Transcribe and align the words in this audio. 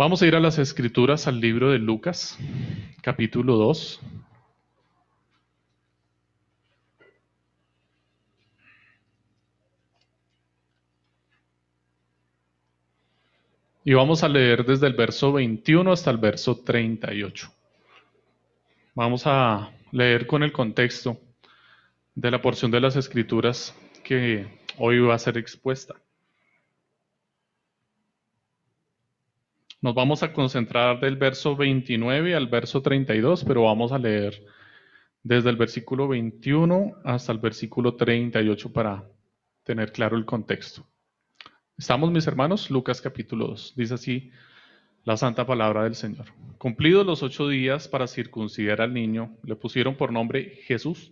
Vamos 0.00 0.22
a 0.22 0.26
ir 0.26 0.34
a 0.34 0.40
las 0.40 0.58
escrituras, 0.58 1.26
al 1.26 1.42
libro 1.42 1.72
de 1.72 1.78
Lucas, 1.78 2.38
capítulo 3.02 3.56
2. 3.56 4.00
Y 13.84 13.92
vamos 13.92 14.24
a 14.24 14.28
leer 14.30 14.64
desde 14.64 14.86
el 14.86 14.94
verso 14.94 15.34
21 15.34 15.92
hasta 15.92 16.10
el 16.10 16.16
verso 16.16 16.56
38. 16.64 17.52
Vamos 18.94 19.26
a 19.26 19.70
leer 19.92 20.26
con 20.26 20.42
el 20.42 20.50
contexto 20.50 21.20
de 22.14 22.30
la 22.30 22.40
porción 22.40 22.70
de 22.70 22.80
las 22.80 22.96
escrituras 22.96 23.76
que 24.02 24.46
hoy 24.78 24.98
va 25.00 25.16
a 25.16 25.18
ser 25.18 25.36
expuesta. 25.36 25.94
Nos 29.82 29.94
vamos 29.94 30.22
a 30.22 30.34
concentrar 30.34 31.00
del 31.00 31.16
verso 31.16 31.56
29 31.56 32.34
al 32.34 32.48
verso 32.48 32.82
32, 32.82 33.44
pero 33.44 33.62
vamos 33.62 33.92
a 33.92 33.98
leer 33.98 34.44
desde 35.22 35.48
el 35.48 35.56
versículo 35.56 36.06
21 36.06 36.96
hasta 37.02 37.32
el 37.32 37.38
versículo 37.38 37.96
38 37.96 38.74
para 38.74 39.08
tener 39.64 39.90
claro 39.90 40.18
el 40.18 40.26
contexto. 40.26 40.86
Estamos, 41.78 42.10
mis 42.10 42.26
hermanos, 42.26 42.70
Lucas 42.70 43.00
capítulo 43.00 43.46
2. 43.46 43.72
Dice 43.74 43.94
así 43.94 44.30
la 45.04 45.16
santa 45.16 45.46
palabra 45.46 45.84
del 45.84 45.94
Señor. 45.94 46.26
Cumplidos 46.58 47.06
los 47.06 47.22
ocho 47.22 47.48
días 47.48 47.88
para 47.88 48.06
circuncidar 48.06 48.82
al 48.82 48.92
niño, 48.92 49.34
le 49.44 49.56
pusieron 49.56 49.96
por 49.96 50.12
nombre 50.12 50.60
Jesús, 50.66 51.10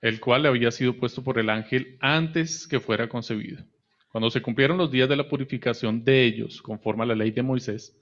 el 0.00 0.20
cual 0.20 0.42
le 0.42 0.48
había 0.48 0.70
sido 0.70 0.96
puesto 0.96 1.24
por 1.24 1.40
el 1.40 1.50
ángel 1.50 1.98
antes 2.00 2.68
que 2.68 2.78
fuera 2.78 3.08
concebido. 3.08 3.64
Cuando 4.10 4.28
se 4.28 4.42
cumplieron 4.42 4.76
los 4.76 4.90
días 4.90 5.08
de 5.08 5.16
la 5.16 5.28
purificación 5.28 6.02
de 6.02 6.24
ellos, 6.24 6.60
conforme 6.62 7.04
a 7.04 7.06
la 7.06 7.14
ley 7.14 7.30
de 7.30 7.42
Moisés, 7.42 7.96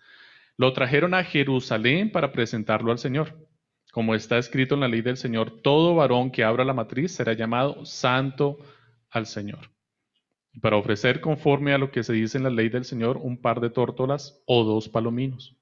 lo 0.57 0.73
trajeron 0.73 1.13
a 1.13 1.23
Jerusalén 1.23 2.11
para 2.11 2.33
presentarlo 2.33 2.91
al 2.91 2.99
Señor. 2.99 3.37
Como 3.93 4.15
está 4.15 4.39
escrito 4.39 4.75
en 4.75 4.81
la 4.81 4.89
ley 4.89 5.03
del 5.03 5.19
Señor, 5.19 5.61
todo 5.63 5.95
varón 5.95 6.31
que 6.31 6.45
abra 6.45 6.65
la 6.65 6.73
matriz 6.73 7.13
será 7.13 7.35
llamado 7.35 7.85
santo 7.85 8.59
al 9.11 9.27
Señor. 9.27 9.71
Y 10.55 10.61
para 10.61 10.77
ofrecer 10.77 11.21
conforme 11.21 11.75
a 11.75 11.79
lo 11.79 11.91
que 11.91 12.03
se 12.03 12.15
dice 12.15 12.39
en 12.39 12.45
la 12.45 12.51
ley 12.51 12.71
del 12.71 12.87
Señor 12.87 13.19
un 13.19 13.41
par 13.41 13.61
de 13.61 13.69
tórtolas 13.69 14.43
o 14.47 14.65
dos 14.65 14.89
palominos. 14.89 15.57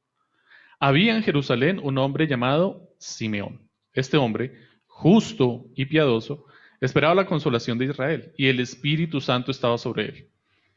Había 0.79 1.17
en 1.17 1.25
Jerusalén 1.25 1.81
un 1.83 1.99
hombre 1.99 2.29
llamado 2.29 2.89
Simeón. 2.99 3.69
Este 3.93 4.17
hombre, 4.17 4.55
justo 4.87 5.67
y 5.75 5.87
piadoso, 5.87 6.45
esperaba 6.81 7.17
la 7.17 7.27
consolación 7.27 7.79
de 7.79 7.87
Israel 7.87 8.33
y 8.37 8.47
el 8.47 8.61
Espíritu 8.61 9.21
Santo 9.21 9.51
estaba 9.51 9.77
sobre 9.77 10.05
él 10.05 10.31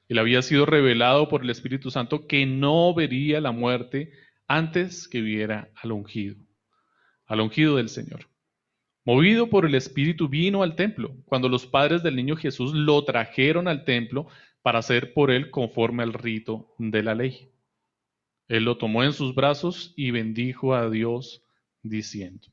le 0.10 0.20
había 0.20 0.42
sido 0.42 0.66
revelado 0.66 1.30
por 1.30 1.44
el 1.44 1.52
Espíritu 1.52 1.92
Santo 1.92 2.26
que 2.26 2.46
no 2.46 2.94
vería 2.96 3.40
la 3.40 3.52
muerte 3.52 4.12
antes 4.48 5.08
que 5.08 5.22
viera 5.22 5.72
al 5.76 5.92
ungido, 5.92 6.36
al 7.28 7.42
ungido 7.42 7.76
del 7.76 7.90
Señor. 7.90 8.28
Movido 9.06 9.50
por 9.50 9.68
el 9.68 9.76
Espíritu 9.76 10.28
vino 10.28 10.64
al 10.64 10.76
templo, 10.76 11.16
cuando 11.26 11.48
los 11.48 11.68
padres 11.68 12.02
del 12.02 12.16
niño 12.16 12.36
Jesús 12.36 12.74
lo 12.74 13.04
trajeron 13.06 13.68
al 13.68 13.86
templo 13.86 14.28
para 14.64 14.80
hacer 14.80 15.14
por 15.14 15.30
él 15.30 15.52
conforme 15.52 16.02
al 16.02 16.14
rito 16.14 16.74
de 16.80 17.04
la 17.04 17.14
ley. 17.14 17.52
Él 18.48 18.66
lo 18.66 18.78
tomó 18.78 19.04
en 19.04 19.14
sus 19.14 19.36
brazos 19.36 19.94
y 19.96 20.10
bendijo 20.10 20.74
a 20.74 20.90
Dios 20.90 21.44
diciendo, 21.84 22.48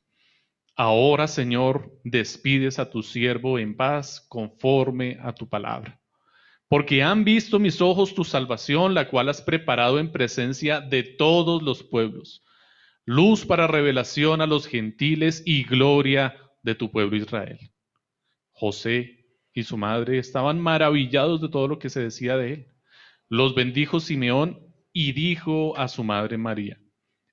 Ahora, 0.75 1.27
Señor, 1.27 1.91
despides 2.03 2.77
a 2.77 2.91
tu 2.91 3.01
siervo 3.01 3.57
en 3.57 3.75
paz 3.75 4.23
conforme 4.29 5.17
a 5.21 5.33
tu 5.33 5.49
palabra 5.49 5.99
porque 6.67 7.01
han 7.01 7.23
visto 7.23 7.59
mis 7.59 7.81
ojos 7.81 8.13
tu 8.13 8.23
salvación, 8.23 8.93
la 8.93 9.07
cual 9.07 9.29
has 9.29 9.41
preparado 9.41 9.99
en 9.99 10.11
presencia 10.11 10.81
de 10.81 11.03
todos 11.03 11.63
los 11.63 11.83
pueblos, 11.83 12.43
luz 13.05 13.45
para 13.45 13.67
revelación 13.67 14.41
a 14.41 14.47
los 14.47 14.67
gentiles 14.67 15.43
y 15.45 15.63
gloria 15.63 16.35
de 16.63 16.75
tu 16.75 16.91
pueblo 16.91 17.15
Israel. 17.15 17.57
José 18.51 19.25
y 19.53 19.63
su 19.63 19.77
madre 19.77 20.19
estaban 20.19 20.59
maravillados 20.59 21.41
de 21.41 21.49
todo 21.49 21.67
lo 21.67 21.79
que 21.79 21.89
se 21.89 22.01
decía 22.01 22.37
de 22.37 22.53
él. 22.53 22.67
Los 23.29 23.55
bendijo 23.55 23.99
Simeón 23.99 24.59
y 24.91 25.13
dijo 25.13 25.77
a 25.77 25.87
su 25.87 26.03
madre 26.03 26.37
María, 26.37 26.79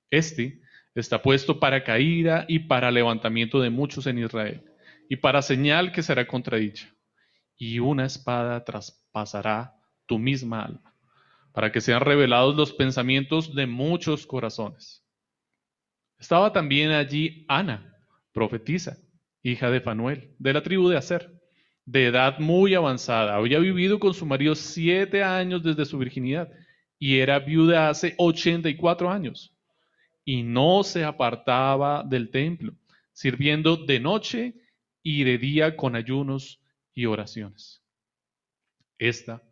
Este 0.09 0.61
está 0.93 1.21
puesto 1.21 1.59
para 1.59 1.83
caída 1.83 2.45
y 2.47 2.59
para 2.59 2.89
levantamiento 2.89 3.59
de 3.59 3.69
muchos 3.69 4.07
en 4.07 4.19
Israel, 4.19 4.63
y 5.09 5.17
para 5.17 5.41
señal 5.41 5.91
que 5.91 6.03
será 6.03 6.25
contradicha 6.25 6.94
y 7.57 7.79
una 7.79 8.05
espada 8.05 8.63
traspasará 8.63 9.75
tu 10.05 10.19
misma 10.19 10.63
alma, 10.63 10.93
para 11.51 11.71
que 11.71 11.81
sean 11.81 12.01
revelados 12.01 12.55
los 12.55 12.73
pensamientos 12.73 13.55
de 13.55 13.65
muchos 13.65 14.25
corazones. 14.27 15.03
Estaba 16.19 16.51
también 16.53 16.91
allí 16.91 17.45
Ana, 17.47 17.93
profetisa, 18.31 18.97
hija 19.43 19.69
de 19.69 19.81
Fanuel, 19.81 20.35
de 20.39 20.53
la 20.53 20.63
tribu 20.63 20.89
de 20.89 20.97
Aser, 20.97 21.31
de 21.85 22.07
edad 22.07 22.39
muy 22.39 22.73
avanzada. 22.73 23.35
Había 23.35 23.59
vivido 23.59 23.99
con 23.99 24.13
su 24.13 24.25
marido 24.25 24.55
siete 24.55 25.23
años 25.23 25.63
desde 25.63 25.85
su 25.85 25.97
virginidad 25.97 26.49
y 26.97 27.19
era 27.19 27.39
viuda 27.39 27.89
hace 27.89 28.15
ochenta 28.17 28.69
y 28.69 28.75
cuatro 28.75 29.09
años. 29.11 29.55
Y 30.23 30.41
no 30.41 30.83
se 30.83 31.03
apartaba 31.03 32.03
del 32.03 32.31
templo, 32.31 32.73
sirviendo 33.13 33.77
de 33.77 33.99
noche 33.99 34.55
y 35.03 35.23
de 35.23 35.37
día 35.37 35.75
con 35.75 35.95
ayunos 35.95 36.59
y 36.95 37.05
oraciones. 37.05 37.83
Esta, 38.97 39.43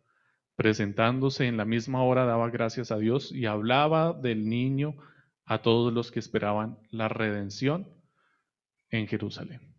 presentándose 0.56 1.46
en 1.46 1.56
la 1.56 1.64
misma 1.64 2.02
hora, 2.02 2.24
daba 2.24 2.50
gracias 2.50 2.90
a 2.90 2.98
Dios 2.98 3.30
y 3.30 3.46
hablaba 3.46 4.14
del 4.14 4.48
niño 4.48 4.96
a 5.44 5.60
todos 5.60 5.92
los 5.92 6.10
que 6.10 6.20
esperaban 6.20 6.78
la 6.90 7.08
redención 7.08 7.86
en 8.90 9.06
Jerusalén. 9.06 9.74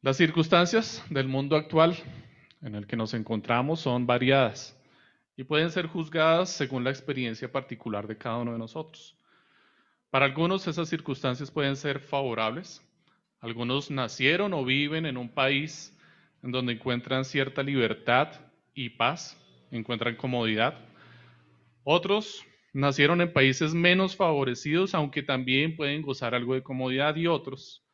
Las 0.00 0.16
circunstancias 0.16 1.04
del 1.10 1.28
mundo 1.28 1.56
actual 1.56 1.96
en 2.62 2.74
el 2.74 2.86
que 2.86 2.96
nos 2.96 3.14
encontramos 3.14 3.80
son 3.80 4.06
variadas 4.06 4.76
y 5.36 5.44
pueden 5.44 5.70
ser 5.70 5.86
juzgadas 5.86 6.50
según 6.50 6.84
la 6.84 6.90
experiencia 6.90 7.50
particular 7.50 8.06
de 8.06 8.16
cada 8.16 8.38
uno 8.38 8.52
de 8.52 8.58
nosotros. 8.58 9.17
Para 10.10 10.24
algunos 10.24 10.66
esas 10.66 10.88
circunstancias 10.88 11.50
pueden 11.50 11.76
ser 11.76 12.00
favorables. 12.00 12.82
Algunos 13.40 13.90
nacieron 13.90 14.54
o 14.54 14.64
viven 14.64 15.04
en 15.04 15.18
un 15.18 15.28
país 15.28 15.94
en 16.42 16.50
donde 16.50 16.72
encuentran 16.72 17.26
cierta 17.26 17.62
libertad 17.62 18.28
y 18.72 18.90
paz, 18.90 19.36
encuentran 19.70 20.16
comodidad. 20.16 20.78
Otros 21.84 22.42
nacieron 22.72 23.20
en 23.20 23.32
países 23.32 23.74
menos 23.74 24.16
favorecidos, 24.16 24.94
aunque 24.94 25.22
también 25.22 25.76
pueden 25.76 26.00
gozar 26.00 26.34
algo 26.34 26.54
de 26.54 26.62
comodidad, 26.62 27.16
y 27.16 27.26
otros 27.26 27.84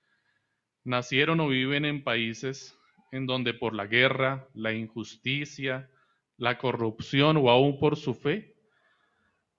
nacieron 0.84 1.40
o 1.40 1.48
viven 1.48 1.84
en 1.84 2.04
países 2.04 2.78
en 3.10 3.26
donde 3.26 3.54
por 3.54 3.74
la 3.74 3.86
guerra, 3.86 4.48
la 4.54 4.72
injusticia, 4.72 5.90
la 6.36 6.58
corrupción 6.58 7.36
o 7.38 7.50
aún 7.50 7.78
por 7.78 7.96
su 7.96 8.14
fe 8.14 8.54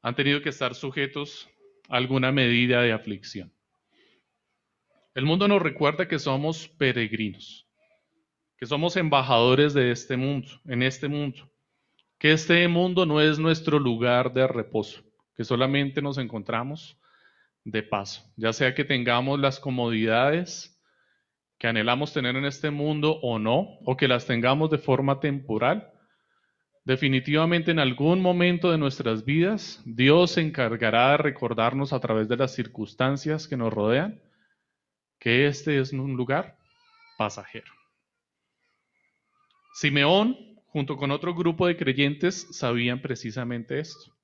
han 0.01 0.15
tenido 0.15 0.41
que 0.41 0.49
estar 0.49 0.75
sujetos 0.75 1.49
alguna 1.90 2.31
medida 2.31 2.81
de 2.81 2.91
aflicción. 2.91 3.53
El 5.13 5.25
mundo 5.25 5.47
nos 5.47 5.62
recuerda 5.62 6.07
que 6.07 6.19
somos 6.19 6.68
peregrinos, 6.68 7.68
que 8.57 8.66
somos 8.66 8.97
embajadores 8.97 9.73
de 9.73 9.91
este 9.91 10.18
mundo, 10.18 10.50
en 10.66 10.84
este 10.84 11.07
mundo, 11.07 11.50
que 12.18 12.31
este 12.31 12.68
mundo 12.68 13.06
no 13.06 13.22
es 13.22 13.40
nuestro 13.40 13.79
lugar 13.79 14.34
de 14.34 14.47
reposo, 14.47 15.03
que 15.35 15.44
solamente 15.44 16.01
nos 16.01 16.18
encontramos 16.18 17.00
de 17.63 17.81
paso, 17.81 18.24
ya 18.35 18.53
sea 18.53 18.75
que 18.75 18.84
tengamos 18.84 19.40
las 19.40 19.59
comodidades 19.59 20.75
que 21.57 21.68
anhelamos 21.68 22.13
tener 22.13 22.35
en 22.35 22.45
este 22.45 22.69
mundo 22.69 23.18
o 23.22 23.40
no, 23.40 23.80
o 23.86 23.95
que 23.95 24.07
las 24.07 24.25
tengamos 24.25 24.69
de 24.69 24.77
forma 24.77 25.19
temporal, 25.19 25.92
Definitivamente 26.85 27.71
en 27.71 27.79
algún 27.79 28.21
momento 28.21 28.71
de 28.71 28.77
nuestras 28.77 29.25
vidas, 29.25 29.81
Dios 29.85 30.31
se 30.31 30.41
encargará 30.41 31.11
de 31.11 31.17
recordarnos 31.17 31.93
a 31.93 31.99
través 31.99 32.27
de 32.27 32.37
las 32.37 32.53
circunstancias 32.53 33.47
que 33.47 33.57
nos 33.57 33.73
rodean 33.73 34.21
que 35.19 35.47
este 35.47 35.79
es 35.79 35.91
un 35.93 36.15
lugar 36.15 36.59
pasajero. 37.17 37.73
Simeón, 39.73 40.37
junto 40.67 40.95
con 40.95 41.09
otro 41.09 41.33
grupo 41.33 41.65
de 41.65 41.75
creyentes, 41.75 42.47
sabían 42.51 43.01
precisamente 43.01 43.79
esto. 43.79 44.15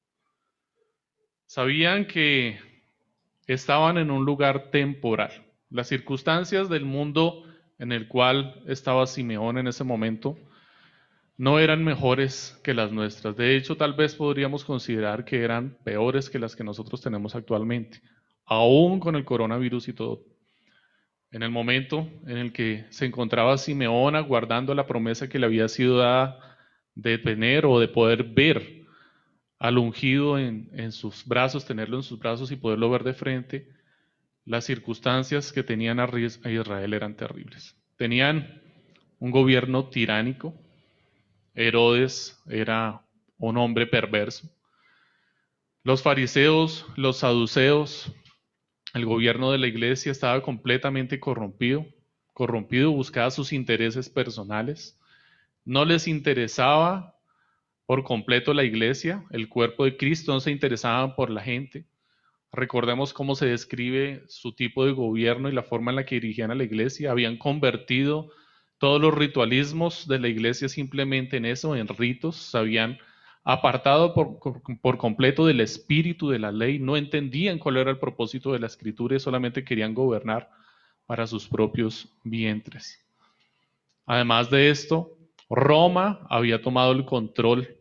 Sabían 1.47 2.05
que 2.05 2.59
estaban 3.47 3.97
en 3.97 4.11
un 4.11 4.23
lugar 4.23 4.69
temporal. 4.69 5.31
Las 5.71 5.87
circunstancias 5.87 6.69
del 6.69 6.85
mundo 6.85 7.43
en 7.79 7.91
el 7.91 8.07
cual 8.07 8.61
estaba 8.67 9.07
Simeón 9.07 9.57
en 9.57 9.67
ese 9.67 9.83
momento 9.83 10.37
no 11.41 11.57
eran 11.57 11.83
mejores 11.83 12.55
que 12.63 12.75
las 12.75 12.91
nuestras. 12.91 13.35
De 13.35 13.55
hecho, 13.55 13.75
tal 13.75 13.93
vez 13.93 14.13
podríamos 14.13 14.63
considerar 14.63 15.25
que 15.25 15.41
eran 15.41 15.75
peores 15.83 16.29
que 16.29 16.37
las 16.37 16.55
que 16.55 16.63
nosotros 16.63 17.01
tenemos 17.01 17.33
actualmente, 17.33 17.99
aún 18.45 18.99
con 18.99 19.15
el 19.15 19.25
coronavirus 19.25 19.87
y 19.87 19.93
todo. 19.93 20.23
en 21.31 21.41
el 21.41 21.49
momento 21.49 22.07
en 22.27 22.37
el 22.37 22.53
que 22.53 22.85
se 22.89 23.07
encontraba 23.07 23.57
Simeón 23.57 24.15
aguardando 24.15 24.75
la 24.75 24.85
promesa 24.85 25.29
que 25.29 25.39
le 25.39 25.47
había 25.47 25.67
sido 25.67 25.97
dada 25.97 26.37
de 26.93 27.17
tener 27.17 27.65
o 27.65 27.79
de 27.79 27.87
poder 27.87 28.23
ver 28.23 28.83
al 29.57 29.79
ungido 29.79 30.37
en, 30.37 30.69
en, 30.73 30.91
sus 30.91 31.25
brazos, 31.25 31.65
tenerlo 31.65 31.97
en 31.97 32.03
sus 32.03 32.19
brazos 32.19 32.51
y 32.51 32.55
poderlo 32.55 32.91
ver 32.91 33.03
de 33.03 33.13
frente, 33.13 33.67
las 34.45 34.65
circunstancias 34.65 35.51
que 35.51 35.63
tenían 35.63 35.99
a 35.99 36.07
Israel 36.13 36.93
eran 36.93 37.15
terribles. 37.15 37.75
Tenían 37.97 38.61
un 39.17 39.31
gobierno 39.31 39.89
tiránico, 39.89 40.53
Herodes 41.53 42.41
era 42.47 43.01
un 43.37 43.57
hombre 43.57 43.87
perverso, 43.87 44.49
los 45.83 46.03
fariseos, 46.03 46.85
los 46.95 47.17
saduceos, 47.17 48.13
el 48.93 49.05
gobierno 49.05 49.51
de 49.51 49.57
la 49.57 49.65
iglesia 49.65 50.11
estaba 50.11 50.41
completamente 50.43 51.19
corrompido, 51.19 51.87
corrompido, 52.33 52.91
buscaba 52.91 53.31
sus 53.31 53.51
intereses 53.51 54.07
personales, 54.07 54.99
no 55.65 55.83
les 55.85 56.07
interesaba 56.07 57.15
por 57.87 58.03
completo 58.03 58.53
la 58.53 58.63
iglesia, 58.63 59.25
el 59.31 59.49
cuerpo 59.49 59.85
de 59.85 59.97
Cristo, 59.97 60.33
no 60.33 60.39
se 60.39 60.51
interesaban 60.51 61.15
por 61.15 61.31
la 61.31 61.41
gente. 61.41 61.85
Recordemos 62.51 63.11
cómo 63.11 63.33
se 63.35 63.47
describe 63.47 64.23
su 64.27 64.53
tipo 64.53 64.85
de 64.85 64.91
gobierno 64.91 65.49
y 65.49 65.51
la 65.51 65.63
forma 65.63 65.91
en 65.91 65.95
la 65.95 66.05
que 66.05 66.19
dirigían 66.19 66.51
a 66.51 66.55
la 66.55 66.63
iglesia. 66.63 67.11
Habían 67.11 67.37
convertido 67.37 68.29
todos 68.81 68.99
los 68.99 69.13
ritualismos 69.13 70.07
de 70.07 70.17
la 70.17 70.27
iglesia 70.27 70.67
simplemente 70.67 71.37
en 71.37 71.45
eso, 71.45 71.75
en 71.75 71.87
ritos. 71.87 72.35
Se 72.35 72.57
habían 72.57 72.97
apartado 73.43 74.15
por, 74.15 74.39
por, 74.81 74.97
completo 74.97 75.45
del 75.45 75.61
espíritu 75.61 76.29
de 76.29 76.39
la 76.39 76.51
ley. 76.51 76.79
No 76.79 76.97
entendían 76.97 77.59
cuál 77.59 77.77
era 77.77 77.91
el 77.91 77.99
propósito 77.99 78.53
de 78.53 78.59
la 78.59 78.65
escritura 78.65 79.15
y 79.15 79.19
solamente 79.19 79.63
querían 79.63 79.93
gobernar 79.93 80.49
para 81.05 81.27
sus 81.27 81.47
propios 81.47 82.11
vientres. 82.23 82.99
Además 84.07 84.49
de 84.49 84.71
esto, 84.71 85.15
Roma 85.47 86.25
había 86.27 86.63
tomado 86.63 86.91
el 86.91 87.05
control 87.05 87.77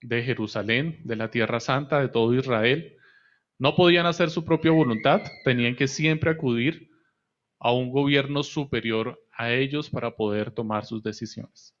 de 0.00 0.22
Jerusalén, 0.22 1.02
de 1.04 1.16
la 1.16 1.30
Tierra 1.30 1.60
Santa, 1.60 2.00
de 2.00 2.08
todo 2.08 2.32
Israel. 2.34 2.96
No 3.58 3.76
podían 3.76 4.06
hacer 4.06 4.30
su 4.30 4.42
propia 4.42 4.70
voluntad, 4.70 5.20
tenían 5.44 5.76
que 5.76 5.86
siempre 5.86 6.30
acudir 6.30 6.88
a 7.58 7.72
un 7.72 7.90
gobierno 7.90 8.42
superior 8.42 9.20
a 9.36 9.52
ellos 9.52 9.90
para 9.90 10.14
poder 10.16 10.50
tomar 10.50 10.84
sus 10.84 11.02
decisiones. 11.02 11.74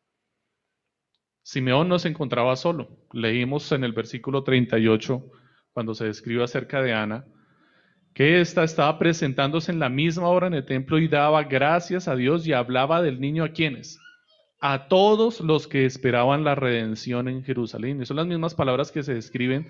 Simeón 1.42 1.88
no 1.88 1.98
se 1.98 2.08
encontraba 2.08 2.56
solo. 2.56 2.88
Leímos 3.12 3.70
en 3.72 3.84
el 3.84 3.92
versículo 3.92 4.42
38, 4.42 5.30
cuando 5.72 5.94
se 5.94 6.06
describe 6.06 6.42
acerca 6.42 6.80
de 6.80 6.92
Ana, 6.92 7.26
que 8.14 8.40
ésta 8.40 8.64
estaba 8.64 8.98
presentándose 8.98 9.72
en 9.72 9.78
la 9.78 9.88
misma 9.88 10.28
hora 10.28 10.46
en 10.46 10.54
el 10.54 10.64
templo 10.64 10.98
y 10.98 11.08
daba 11.08 11.42
gracias 11.44 12.08
a 12.08 12.16
Dios 12.16 12.46
y 12.46 12.52
hablaba 12.52 13.02
del 13.02 13.20
niño 13.20 13.44
a 13.44 13.50
quienes? 13.50 13.98
a 14.66 14.88
todos 14.88 15.42
los 15.42 15.68
que 15.68 15.84
esperaban 15.84 16.42
la 16.42 16.54
redención 16.54 17.28
en 17.28 17.44
Jerusalén. 17.44 18.00
Y 18.00 18.06
son 18.06 18.16
las 18.16 18.26
mismas 18.26 18.54
palabras 18.54 18.90
que 18.90 19.02
se 19.02 19.12
describen 19.12 19.68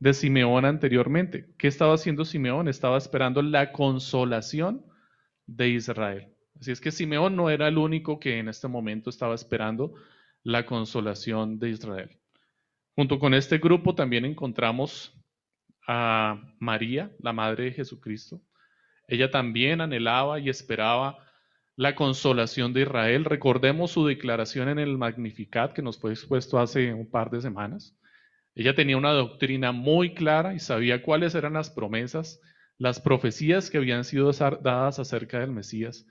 de 0.00 0.12
Simeón 0.12 0.64
anteriormente. 0.64 1.54
¿Qué 1.56 1.68
estaba 1.68 1.94
haciendo 1.94 2.24
Simeón? 2.24 2.66
Estaba 2.66 2.98
esperando 2.98 3.42
la 3.42 3.70
consolación 3.70 4.84
de 5.46 5.68
Israel. 5.68 6.33
Así 6.60 6.70
es 6.70 6.80
que 6.80 6.90
Simeón 6.90 7.36
no 7.36 7.50
era 7.50 7.68
el 7.68 7.78
único 7.78 8.18
que 8.18 8.38
en 8.38 8.48
este 8.48 8.68
momento 8.68 9.10
estaba 9.10 9.34
esperando 9.34 9.94
la 10.42 10.66
consolación 10.66 11.58
de 11.58 11.70
Israel. 11.70 12.10
Junto 12.94 13.18
con 13.18 13.34
este 13.34 13.58
grupo 13.58 13.94
también 13.94 14.24
encontramos 14.24 15.12
a 15.86 16.40
María, 16.58 17.10
la 17.18 17.32
madre 17.32 17.64
de 17.64 17.72
Jesucristo. 17.72 18.40
Ella 19.08 19.30
también 19.30 19.80
anhelaba 19.80 20.38
y 20.38 20.48
esperaba 20.48 21.18
la 21.76 21.94
consolación 21.94 22.72
de 22.72 22.82
Israel. 22.82 23.24
Recordemos 23.24 23.90
su 23.90 24.06
declaración 24.06 24.68
en 24.68 24.78
el 24.78 24.96
Magnificat 24.96 25.72
que 25.72 25.82
nos 25.82 25.98
fue 25.98 26.12
expuesto 26.12 26.58
hace 26.58 26.94
un 26.94 27.10
par 27.10 27.30
de 27.30 27.40
semanas. 27.40 27.96
Ella 28.54 28.74
tenía 28.74 28.96
una 28.96 29.12
doctrina 29.12 29.72
muy 29.72 30.14
clara 30.14 30.54
y 30.54 30.60
sabía 30.60 31.02
cuáles 31.02 31.34
eran 31.34 31.54
las 31.54 31.70
promesas, 31.70 32.40
las 32.78 33.00
profecías 33.00 33.70
que 33.70 33.78
habían 33.78 34.04
sido 34.04 34.30
dadas 34.30 35.00
acerca 35.00 35.40
del 35.40 35.50
Mesías. 35.50 36.06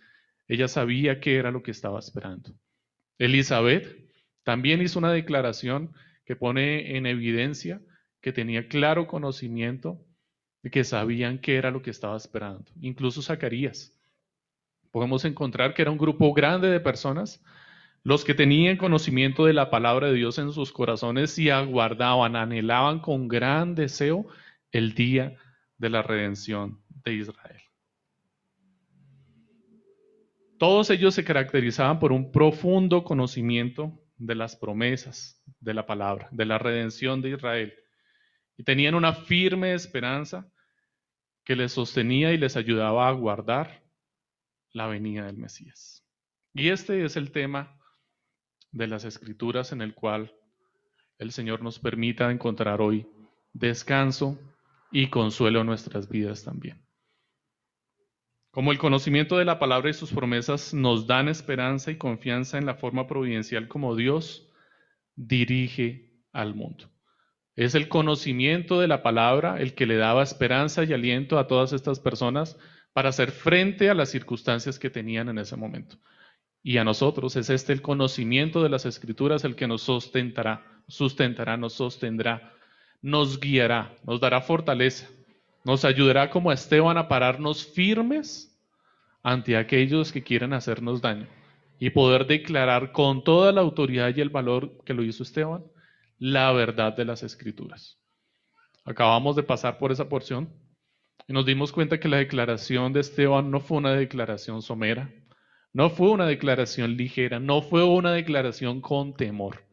Ella 0.54 0.68
sabía 0.68 1.20
qué 1.20 1.38
era 1.38 1.50
lo 1.50 1.64
que 1.64 1.72
estaba 1.72 1.98
esperando. 1.98 2.54
Elizabeth 3.18 3.88
también 4.44 4.84
hizo 4.84 5.00
una 5.00 5.12
declaración 5.12 5.96
que 6.26 6.36
pone 6.36 6.96
en 6.96 7.08
evidencia 7.08 7.82
que 8.22 8.34
tenía 8.34 8.68
claro 8.68 9.08
conocimiento 9.08 10.06
de 10.62 10.70
que 10.70 10.84
sabían 10.84 11.40
qué 11.40 11.56
era 11.56 11.72
lo 11.72 11.82
que 11.82 11.90
estaba 11.90 12.16
esperando. 12.16 12.66
Incluso 12.82 13.24
Zacarías 13.24 14.00
podemos 14.92 15.26
encontrar 15.26 15.74
que 15.74 15.82
era 15.82 15.90
un 15.90 15.98
grupo 15.98 16.32
grande 16.36 16.68
de 16.68 16.80
personas 16.80 17.44
los 18.04 18.24
que 18.24 18.36
tenían 18.36 18.78
conocimiento 18.78 19.46
de 19.46 19.54
la 19.54 19.72
palabra 19.72 20.10
de 20.10 20.14
Dios 20.14 20.38
en 20.38 20.52
sus 20.52 20.72
corazones 20.72 21.40
y 21.40 21.50
aguardaban, 21.50 22.36
anhelaban 22.36 23.00
con 23.00 23.28
gran 23.28 23.74
deseo 23.74 24.28
el 24.72 24.94
día 24.94 25.36
de 25.80 25.90
la 25.90 26.04
redención 26.04 26.80
de 27.04 27.16
Israel. 27.16 27.62
Todos 30.63 30.89
ellos 30.92 31.13
se 31.13 31.25
caracterizaban 31.25 32.00
por 32.00 32.13
un 32.13 32.31
profundo 32.31 33.04
conocimiento 33.04 34.00
de 34.15 34.33
las 34.33 34.56
promesas 34.56 35.44
de 35.60 35.74
la 35.74 35.86
palabra, 35.86 36.30
de 36.31 36.45
la 36.45 36.57
redención 36.57 37.21
de 37.21 37.31
Israel. 37.31 37.74
Y 38.56 38.63
tenían 38.63 38.95
una 38.95 39.12
firme 39.12 39.74
esperanza 39.74 40.50
que 41.44 41.57
les 41.57 41.74
sostenía 41.74 42.31
y 42.31 42.38
les 42.38 42.56
ayudaba 42.56 43.10
a 43.10 43.12
guardar 43.12 43.83
la 44.71 44.88
venida 44.88 45.25
del 45.25 45.36
Mesías. 45.36 46.07
Y 46.54 46.69
este 46.69 47.04
es 47.04 47.18
el 47.18 47.33
tema 47.33 47.77
de 48.71 48.88
las 48.88 49.04
escrituras 49.04 49.74
en 49.74 49.81
el 49.81 49.94
cual 49.94 50.33
el 51.18 51.33
Señor 51.33 51.62
nos 51.62 51.77
permita 51.77 52.31
encontrar 52.31 52.80
hoy 52.80 53.06
descanso 53.51 54.39
y 54.94 55.09
consuelo 55.09 55.59
en 55.59 55.68
nuestras 55.68 56.07
vidas 56.07 56.45
también. 56.45 56.82
Como 58.54 58.72
el 58.72 58.78
conocimiento 58.78 59.40
de 59.40 59.46
la 59.46 59.58
palabra 59.58 59.90
y 59.90 59.94
sus 59.94 60.14
promesas 60.14 60.76
nos 60.76 61.08
dan 61.08 61.28
esperanza 61.28 61.90
y 61.90 61.96
confianza 61.96 62.60
en 62.60 62.68
la 62.68 62.76
forma 62.76 63.08
providencial 63.08 63.68
como 63.68 63.96
Dios 63.96 64.48
dirige 65.16 66.22
al 66.32 66.54
mundo. 66.54 66.92
Es 67.56 67.74
el 67.74 67.90
conocimiento 67.90 68.80
de 68.80 68.88
la 68.88 69.02
palabra 69.02 69.60
el 69.60 69.74
que 69.74 69.88
le 69.88 69.98
daba 69.98 70.22
esperanza 70.22 70.84
y 70.84 70.94
aliento 70.94 71.40
a 71.40 71.48
todas 71.48 71.74
estas 71.74 72.00
personas 72.00 72.56
para 72.94 73.10
hacer 73.10 73.32
frente 73.32 73.90
a 73.90 73.96
las 73.96 74.10
circunstancias 74.10 74.78
que 74.78 74.92
tenían 74.92 75.30
en 75.30 75.40
ese 75.40 75.56
momento. 75.56 75.98
Y 76.62 76.78
a 76.78 76.84
nosotros 76.84 77.36
es 77.36 77.50
este 77.50 77.74
el 77.74 77.82
conocimiento 77.82 78.62
de 78.62 78.69
las 78.69 78.86
escrituras 78.86 79.44
el 79.45 79.56
que 79.56 79.66
nos 79.66 79.81
sustentará, 79.81 80.64
sustentará, 80.88 81.57
nos 81.57 81.74
sostendrá, 81.74 82.54
nos 83.02 83.40
guiará, 83.40 83.95
nos 84.06 84.19
dará 84.22 84.42
fortaleza, 84.42 85.10
nos 85.64 85.86
ayudará 85.86 86.30
como 86.30 86.50
a 86.50 86.54
Esteban 86.54 86.98
a 86.98 87.08
pararnos 87.08 87.66
firmes 87.66 88.58
ante 89.22 89.56
aquellos 89.56 90.12
que 90.12 90.24
quieren 90.24 90.54
hacernos 90.54 91.02
daño 91.02 91.28
y 91.80 91.90
poder 91.90 92.28
declarar 92.28 92.92
con 92.92 93.24
toda 93.24 93.52
la 93.52 93.62
autoridad 93.62 94.16
y 94.16 94.22
el 94.22 94.30
valor 94.30 94.84
que 94.86 94.94
lo 94.94 95.04
hizo 95.04 95.24
Esteban 95.24 95.64
la 96.20 96.52
verdad 96.52 96.96
de 96.96 97.06
las 97.06 97.24
escrituras. 97.24 97.98
Acabamos 98.86 99.36
de 99.36 99.44
pasar 99.44 99.78
por 99.78 99.92
esa 99.92 100.10
porción 100.10 100.50
y 101.28 101.34
nos 101.34 101.46
dimos 101.46 101.72
cuenta 101.72 102.00
que 102.00 102.10
la 102.10 102.18
declaración 102.18 102.94
de 102.94 103.00
Esteban 103.00 103.50
no 103.50 103.60
fue 103.60 103.78
una 103.78 103.94
declaración 103.94 104.62
somera, 104.62 105.10
no 105.72 105.90
fue 105.90 106.12
una 106.12 106.26
declaración 106.26 106.98
ligera, 106.98 107.40
no 107.40 107.62
fue 107.62 107.84
una 107.84 108.12
declaración 108.12 108.82
con 108.82 109.14
temor. 109.14 109.64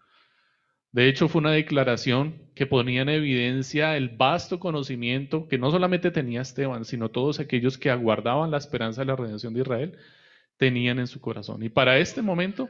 De 0.93 1.09
hecho, 1.09 1.29
fue 1.29 1.41
una 1.41 1.53
declaración 1.53 2.51
que 2.55 2.67
ponía 2.67 3.03
en 3.03 3.09
evidencia 3.09 3.97
el 3.97 4.09
vasto 4.09 4.59
conocimiento 4.59 5.47
que 5.49 5.59
no 5.59 5.71
solamente 5.71 6.11
tenía 6.11 6.43
Esteban, 6.43 6.85
sino 6.85 7.11
todos 7.11 7.39
aquellos 7.39 7.79
que 7.79 7.91
aguardaban 7.91 8.51
la 8.51 8.59
esperanza 8.59 9.03
de 9.03 9.07
la 9.07 9.17
redención 9.17 9.55
de 9.55 9.61
Israel, 9.61 9.97
tenían 10.57 10.99
en 10.99 11.07
su 11.07 11.21
corazón. 11.21 11.63
Y 11.63 11.69
para 11.69 11.99
este 11.99 12.23
momento, 12.23 12.69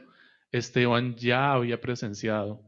Esteban 0.51 1.15
ya 1.15 1.53
había 1.53 1.81
presenciado 1.81 2.61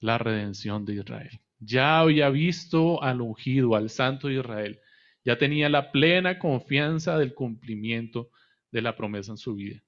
la 0.00 0.18
redención 0.18 0.84
de 0.84 0.94
Israel. 0.94 1.40
Ya 1.58 2.00
había 2.00 2.30
visto 2.30 3.02
al 3.02 3.20
ungido, 3.20 3.76
al 3.76 3.90
santo 3.90 4.28
de 4.28 4.34
Israel 4.34 4.80
ya 5.24 5.38
tenía 5.38 5.68
la 5.68 5.92
plena 5.92 6.38
confianza 6.38 7.16
del 7.16 7.34
cumplimiento 7.34 8.30
de 8.70 8.82
la 8.82 8.96
promesa 8.96 9.32
en 9.32 9.38
su 9.38 9.54
vida. 9.54 9.82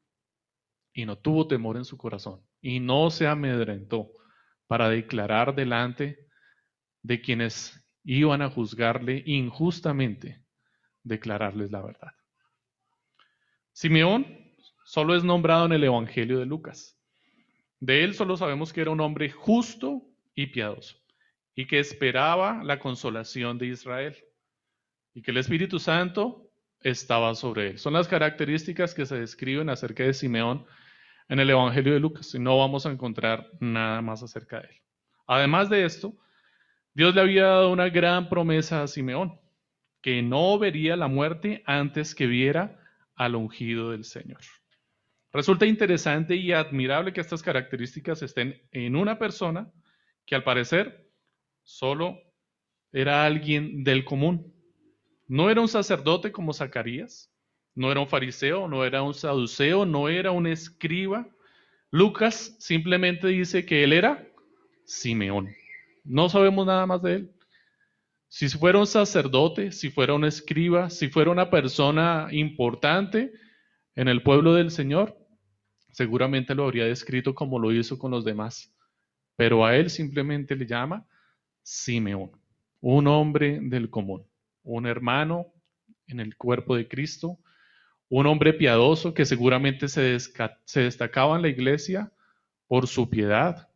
Y 0.93 1.07
no 1.07 1.19
tuvo 1.19 1.47
temor 1.47 1.77
en 1.77 1.85
su 1.85 1.97
corazón. 1.97 2.41
Y 2.61 2.81
no 2.81 3.11
se 3.11 3.27
amedrentó 3.27 4.11
para 4.67 4.89
declarar 4.89 5.55
delante 5.55 6.19
de 7.03 7.21
quienes 7.21 7.85
iban 8.05 8.43
a 8.43 8.51
juzgarle 8.51 9.23
injustamente, 9.27 10.45
declararles 11.03 11.71
la 11.71 11.83
verdad. 11.83 12.13
Simeón 13.73 14.27
solo 14.85 15.15
es 15.15 15.25
nombrado 15.25 15.67
en 15.67 15.73
el 15.73 15.85
Evangelio 15.85 16.39
de 16.39 16.47
Lucas. 16.47 16.99
De 17.81 18.05
él 18.05 18.15
solo 18.15 18.37
sabemos 18.37 18.73
que 18.73 18.81
era 18.81 18.91
un 18.91 19.01
hombre 19.01 19.31
justo 19.31 20.03
y 20.35 20.47
piadoso 20.47 20.97
y 21.55 21.67
que 21.67 21.79
esperaba 21.79 22.63
la 22.65 22.79
consolación 22.79 23.59
de 23.59 23.67
Israel 23.67 24.17
y 25.15 25.23
que 25.23 25.31
el 25.31 25.39
Espíritu 25.39 25.79
Santo 25.79 26.51
estaba 26.81 27.35
sobre 27.35 27.71
él. 27.71 27.79
Son 27.79 27.93
las 27.93 28.09
características 28.09 28.95
que 28.95 29.07
se 29.07 29.19
describen 29.19 29.71
acerca 29.71 30.05
de 30.05 30.15
Simeón 30.15 30.67
en 31.29 31.41
el 31.41 31.51
Evangelio 31.51 31.95
de 31.95 32.01
Lucas 32.01 32.35
y 32.35 32.39
no 32.39 32.59
vamos 32.59 32.87
a 32.87 32.91
encontrar 32.91 33.51
nada 33.61 34.03
más 34.03 34.23
acerca 34.23 34.61
de 34.61 34.69
él. 34.69 34.81
Además 35.27 35.71
de 35.71 35.85
esto, 35.85 36.15
Dios 36.93 37.15
le 37.15 37.21
había 37.21 37.47
dado 37.47 37.73
una 37.73 37.89
gran 37.89 38.29
promesa 38.29 38.83
a 38.83 38.87
Simeón, 38.87 39.41
que 40.01 40.23
no 40.23 40.59
vería 40.59 40.97
la 40.97 41.09
muerte 41.09 41.63
antes 41.67 42.15
que 42.15 42.27
viera 42.27 42.79
al 43.17 43.35
ungido 43.35 43.91
del 43.91 44.05
Señor. 44.05 44.41
Resulta 45.33 45.67
interesante 45.67 46.37
y 46.37 46.53
admirable 46.53 47.13
que 47.13 47.21
estas 47.21 47.43
características 47.43 48.23
estén 48.23 48.63
en 48.71 48.95
una 48.95 49.19
persona 49.19 49.73
que 50.25 50.37
al 50.37 50.45
parecer 50.45 51.11
solo 51.65 52.21
era 52.93 53.25
alguien 53.25 53.83
del 53.83 54.05
común. 54.05 54.55
No 55.27 55.51
era 55.51 55.61
un 55.61 55.69
sacerdote 55.69 56.31
como 56.31 56.53
Zacarías, 56.53 57.34
no 57.75 57.91
era 57.91 58.01
un 58.01 58.09
fariseo, 58.09 58.69
no 58.69 58.85
era 58.85 59.03
un 59.03 59.15
saduceo, 59.15 59.85
no 59.85 60.09
era 60.09 60.31
un 60.31 60.47
escriba. 60.47 61.29
Lucas 61.91 62.57
simplemente 62.59 63.29
dice 63.29 63.67
que 63.67 63.85
él 63.85 63.93
era 63.93 64.27
Simeón. 64.85 65.51
No 66.05 66.29
sabemos 66.29 66.67
nada 66.67 66.87
más 66.87 67.03
de 67.03 67.15
él. 67.15 67.31
Si 68.29 68.49
fuera 68.49 68.79
un 68.79 68.87
sacerdote, 68.87 69.73
si 69.73 69.91
fuera 69.91 70.15
un 70.15 70.25
escriba, 70.25 70.91
si 70.91 71.09
fuera 71.09 71.31
una 71.31 71.51
persona 71.51 72.29
importante 72.33 73.33
en 73.95 74.09
el 74.09 74.23
pueblo 74.23 74.55
del 74.55 74.71
Señor, 74.71 75.17
seguramente 75.93 76.55
lo 76.55 76.65
habría 76.65 76.85
descrito 76.85 77.35
como 77.35 77.59
lo 77.59 77.73
hizo 77.73 77.99
con 77.99 78.11
los 78.11 78.25
demás. 78.25 78.75
Pero 79.37 79.65
a 79.65 79.77
él 79.77 79.89
simplemente 79.91 80.57
le 80.57 80.67
llama 80.67 81.07
Simeón, 81.63 82.33
un 82.81 83.07
hombre 83.07 83.59
del 83.63 83.89
común, 83.89 84.27
un 84.63 84.87
hermano 84.87 85.47
en 86.07 86.21
el 86.21 86.37
cuerpo 86.37 86.77
de 86.77 86.89
Cristo, 86.89 87.39
un 88.09 88.27
hombre 88.27 88.53
piadoso 88.53 89.15
que 89.15 89.25
seguramente 89.25 89.89
se, 89.89 90.19
se 90.19 90.81
destacaba 90.81 91.37
en 91.37 91.43
la 91.43 91.49
iglesia 91.49 92.13
por 92.67 92.87
su 92.87 93.09
piedad, 93.09 93.69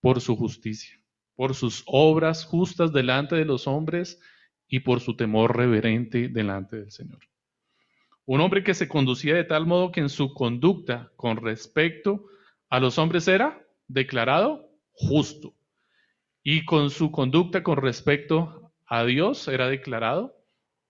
por 0.00 0.20
su 0.20 0.36
justicia, 0.36 0.98
por 1.34 1.54
sus 1.54 1.82
obras 1.86 2.44
justas 2.44 2.92
delante 2.92 3.36
de 3.36 3.44
los 3.44 3.66
hombres 3.66 4.20
y 4.68 4.80
por 4.80 5.00
su 5.00 5.16
temor 5.16 5.56
reverente 5.56 6.28
delante 6.28 6.76
del 6.76 6.90
Señor. 6.90 7.20
Un 8.24 8.40
hombre 8.40 8.62
que 8.62 8.74
se 8.74 8.88
conducía 8.88 9.34
de 9.34 9.44
tal 9.44 9.66
modo 9.66 9.90
que 9.90 10.00
en 10.00 10.08
su 10.08 10.32
conducta 10.32 11.10
con 11.16 11.36
respecto 11.36 12.26
a 12.68 12.78
los 12.78 12.98
hombres 12.98 13.26
era 13.26 13.60
declarado 13.88 14.70
justo 14.92 15.54
y 16.42 16.64
con 16.64 16.90
su 16.90 17.10
conducta 17.10 17.62
con 17.62 17.76
respecto 17.76 18.72
a 18.86 19.04
Dios 19.04 19.48
era 19.48 19.68
declarado 19.68 20.36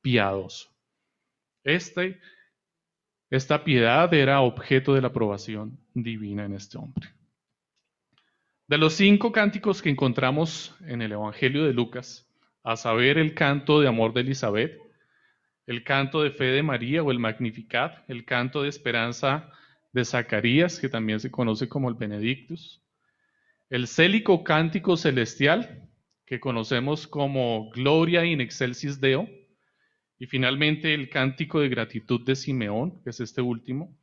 piadoso. 0.02 0.70
Este 1.64 2.20
esta 3.30 3.62
piedad 3.62 4.12
era 4.12 4.40
objeto 4.40 4.94
de 4.94 5.00
la 5.00 5.08
aprobación 5.08 5.78
divina 5.94 6.44
en 6.44 6.54
este 6.54 6.78
hombre. 6.78 7.08
De 8.66 8.76
los 8.76 8.94
cinco 8.94 9.32
cánticos 9.32 9.82
que 9.82 9.90
encontramos 9.90 10.74
en 10.86 11.00
el 11.00 11.12
Evangelio 11.12 11.64
de 11.64 11.72
Lucas, 11.72 12.28
a 12.62 12.76
saber 12.76 13.18
el 13.18 13.34
canto 13.34 13.80
de 13.80 13.88
amor 13.88 14.12
de 14.12 14.20
Elizabeth, 14.20 14.78
el 15.66 15.84
canto 15.84 16.22
de 16.22 16.30
fe 16.30 16.46
de 16.46 16.62
María 16.62 17.02
o 17.02 17.10
el 17.10 17.18
Magnificat, 17.18 18.04
el 18.08 18.24
canto 18.24 18.62
de 18.62 18.68
esperanza 18.68 19.50
de 19.92 20.04
Zacarías, 20.04 20.78
que 20.78 20.88
también 20.88 21.20
se 21.20 21.30
conoce 21.30 21.68
como 21.68 21.88
el 21.88 21.94
Benedictus, 21.94 22.82
el 23.70 23.86
célico 23.86 24.42
cántico 24.42 24.96
celestial, 24.96 25.88
que 26.26 26.40
conocemos 26.40 27.06
como 27.06 27.70
Gloria 27.70 28.24
in 28.24 28.40
excelsis 28.40 29.00
Deo, 29.00 29.28
y 30.20 30.26
finalmente 30.26 30.92
el 30.92 31.08
cántico 31.08 31.60
de 31.60 31.70
gratitud 31.70 32.20
de 32.26 32.36
Simeón, 32.36 33.02
que 33.02 33.08
es 33.08 33.20
este 33.20 33.40
último, 33.40 33.98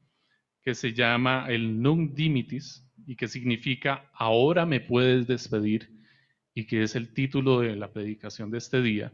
que 0.64 0.74
se 0.74 0.92
llama 0.92 1.46
el 1.48 1.80
Nunc 1.80 2.16
Dimitis 2.16 2.84
y 3.06 3.16
que 3.16 3.28
significa 3.28 4.10
ahora 4.16 4.66
me 4.66 4.82
puedes 4.82 5.28
despedir 5.28 5.96
y 6.56 6.66
que 6.66 6.82
es 6.82 6.96
el 6.96 7.14
título 7.14 7.60
de 7.60 7.76
la 7.76 7.94
predicación 7.94 8.50
de 8.50 8.58
este 8.58 8.82
día. 8.82 9.14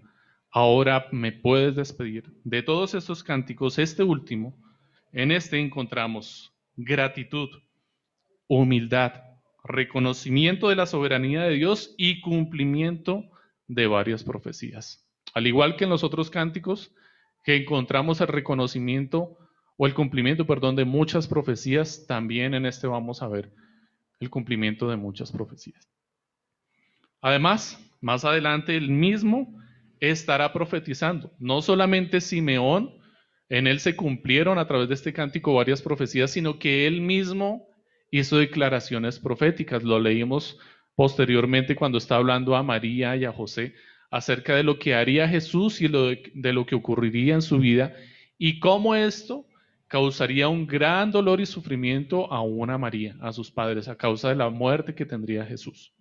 Ahora 0.50 1.08
me 1.12 1.34
puedes 1.34 1.76
despedir. 1.76 2.24
De 2.46 2.64
todos 2.64 2.94
estos 2.94 3.22
cánticos, 3.22 3.80
este 3.80 4.02
último, 4.02 4.58
en 5.12 5.32
este 5.32 5.60
encontramos 5.60 6.56
gratitud, 6.78 7.50
humildad, 8.48 9.12
reconocimiento 9.66 10.70
de 10.70 10.78
la 10.78 10.86
soberanía 10.86 11.44
de 11.44 11.56
Dios 11.56 11.94
y 11.98 12.22
cumplimiento 12.22 13.30
de 13.68 13.88
varias 13.88 14.24
profecías. 14.24 15.03
Al 15.34 15.48
igual 15.48 15.76
que 15.76 15.86
en 15.86 15.90
los 15.90 16.04
otros 16.04 16.30
cánticos, 16.30 16.94
que 17.44 17.56
encontramos 17.56 18.22
el 18.22 18.28
reconocimiento 18.28 19.38
o 19.78 19.88
el 19.88 19.94
cumplimiento, 19.94 20.46
perdón, 20.46 20.76
de 20.76 20.86
muchas 20.86 21.28
profecías, 21.28 22.06
también 22.08 22.54
en 22.54 22.66
este 22.66 22.88
vamos 22.88 23.22
a 23.22 23.28
ver 23.28 23.52
el 24.20 24.30
cumplimiento 24.30 24.90
de 24.90 24.96
muchas 24.96 25.32
profecías. 25.32 25.90
Además, 27.22 27.80
más 28.02 28.26
adelante 28.26 28.76
el 28.76 28.90
mismo 28.90 29.60
estará 30.00 30.52
profetizando. 30.54 31.32
No 31.40 31.62
solamente 31.62 32.22
Simeón, 32.22 32.92
en 33.50 33.68
él 33.68 33.80
se 33.80 33.96
cumplieron 33.96 34.58
a 34.58 34.68
través 34.68 34.88
de 34.90 34.96
este 34.96 35.14
cántico 35.14 35.54
varias 35.54 35.82
profecías, 35.82 36.32
sino 36.32 36.60
que 36.60 36.86
él 36.88 37.02
mismo 37.02 37.68
hizo 38.12 38.38
declaraciones 38.38 39.20
proféticas. 39.20 39.84
Lo 39.84 40.00
leímos 40.00 40.60
posteriormente 40.96 41.76
cuando 41.76 41.98
está 41.98 42.16
hablando 42.16 42.56
a 42.56 42.64
María 42.64 43.16
y 43.16 43.26
a 43.26 43.32
José 43.32 43.74
acerca 44.14 44.56
de 44.56 44.62
lo 44.62 44.78
que 44.78 44.94
haría 44.94 45.28
Jesús 45.28 45.82
y 45.82 45.88
de, 45.88 46.54
lo 46.54 46.68
que 46.68 46.76
ocurriría 46.76 47.34
en 47.34 47.42
su 47.42 47.58
vida 47.58 47.96
y 48.38 48.60
cómo 48.60 48.94
esto 48.94 49.48
causaría 49.88 50.50
un 50.50 50.68
gran 50.68 51.10
dolor 51.10 51.42
y 51.42 51.48
sufrimiento 51.48 52.32
a 52.32 52.42
una 52.42 52.78
María, 52.78 53.16
a 53.22 53.34
sus 53.34 53.50
padres, 53.50 53.88
a 53.88 53.98
causa 53.98 54.30
de 54.30 54.36
la 54.36 54.52
muerte 54.52 54.94
que 54.94 55.08
tendría 55.08 55.44
Jesús. 55.44 55.96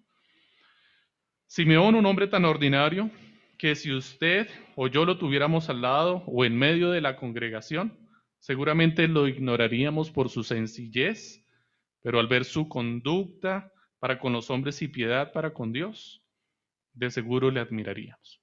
Simeón, 1.47 1.95
un 1.95 2.05
hombre 2.05 2.27
tan 2.27 2.45
ordinario, 2.45 3.11
que 3.57 3.75
si 3.75 3.91
usted 3.91 4.47
o 4.77 4.89
yo 4.89 5.07
lo 5.07 5.17
tuviéramos 5.17 5.71
al 5.71 5.81
lado 5.81 6.23
o 6.27 6.45
en 6.45 6.55
medio 6.55 6.91
de 6.91 7.01
la 7.01 7.17
congregación, 7.17 7.97
seguramente 8.41 9.09
lo 9.09 9.27
ignoraríamos 9.27 10.11
por 10.11 10.29
su 10.29 10.45
sencillez, 10.45 11.47
pero 12.03 12.21
al 12.21 12.27
ver 12.27 12.45
su 12.45 12.69
conducta 12.69 13.73
para 13.99 14.19
con 14.19 14.35
los 14.35 14.51
hombres 14.51 14.83
y 14.83 14.89
piedad 14.89 15.33
para 15.33 15.55
con 15.55 15.73
Dios, 15.73 16.22
de 16.95 17.11
seguro 17.11 17.51
le 17.51 17.61
admiraríamos. 17.61 18.41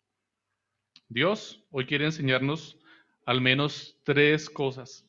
Dios 1.08 1.64
hoy 1.72 1.86
quiere 1.86 2.06
enseñarnos 2.06 2.80
al 3.26 3.42
menos 3.42 4.00
tres 4.04 4.50
cosas 4.50 5.06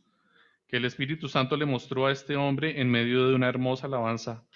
que 0.66 0.76
el 0.76 0.84
Espíritu 0.84 1.28
Santo 1.28 1.56
le 1.56 1.66
mostró 1.66 2.06
a 2.06 2.12
este 2.12 2.36
hombre 2.36 2.80
en 2.80 2.90
medio 2.90 3.28
de 3.28 3.34
una 3.34 3.48
hermosa 3.48 3.86
alabanza 3.86 4.46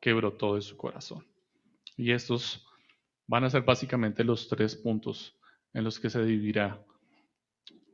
que 0.00 0.12
brotó 0.12 0.56
de 0.56 0.62
su 0.62 0.76
corazón. 0.76 1.26
Y 1.96 2.12
estos 2.12 2.66
van 3.26 3.44
a 3.44 3.50
ser 3.50 3.62
básicamente 3.62 4.24
los 4.24 4.48
tres 4.48 4.76
puntos 4.76 5.36
en 5.72 5.84
los 5.84 5.98
que 5.98 6.10
se 6.10 6.24
dividirá 6.24 6.84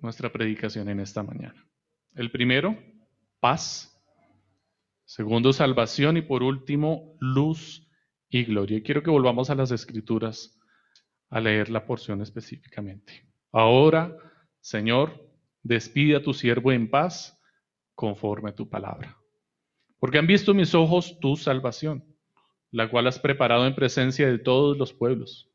nuestra 0.01 0.33
predicación 0.33 0.89
en 0.89 1.01
esta 1.01 1.23
mañana. 1.23 1.65
El 2.15 2.31
primero, 2.31 2.77
paz. 3.39 3.87
Segundo, 5.05 5.53
salvación. 5.53 6.17
Y 6.17 6.23
por 6.23 6.43
último, 6.43 7.17
luz 7.21 7.87
y 8.31 8.45
gloria. 8.45 8.79
Y 8.79 8.83
quiero 8.83 9.03
que 9.03 9.11
volvamos 9.11 9.51
a 9.51 9.55
las 9.55 9.73
escrituras 9.73 10.57
a 11.29 11.41
leer 11.41 11.69
la 11.69 11.85
porción 11.85 12.23
específicamente. 12.23 13.29
Ahora, 13.53 14.17
Señor, 14.61 15.29
despide 15.63 16.17
a 16.17 16.23
tu 16.23 16.33
siervo 16.33 16.73
en 16.73 16.89
paz 16.89 17.39
conforme 17.95 18.51
a 18.51 18.55
tu 18.55 18.69
palabra. 18.69 19.17
Porque 19.99 20.19
han 20.19 20.27
visto 20.27 20.55
mis 20.55 20.75
ojos 20.75 21.19
tu 21.21 21.37
salvación, 21.37 22.05
la 22.71 22.89
cual 22.89 23.07
has 23.07 23.19
preparado 23.19 23.67
en 23.67 23.75
presencia 23.75 24.31
de 24.31 24.39
todos 24.39 24.79
los 24.79 24.93
pueblos, 24.93 25.51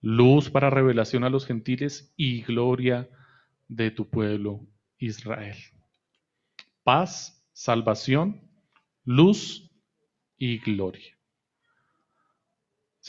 luz 0.00 0.50
para 0.50 0.68
revelación 0.68 1.24
a 1.24 1.30
los 1.30 1.46
gentiles 1.46 2.12
y 2.16 2.42
gloria 2.42 3.08
de 3.68 3.90
tu 3.90 4.10
pueblo 4.10 4.66
Israel. 4.98 5.56
Paz, 6.82 7.46
salvación, 7.52 8.42
luz 9.04 9.70
y 10.36 10.58
gloria. 10.58 11.19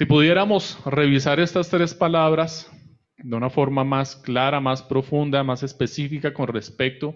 Si 0.01 0.08
pudiéramos 0.08 0.79
revisar 0.84 1.39
estas 1.39 1.70
tres 1.70 1.93
palabras 1.93 2.72
de 3.20 3.36
una 3.36 3.51
forma 3.51 3.84
más 3.84 4.15
clara, 4.15 4.60
más 4.60 4.81
profunda, 4.81 5.43
más 5.43 5.62
específica 5.62 6.34
con 6.34 6.48
respecto 6.48 7.15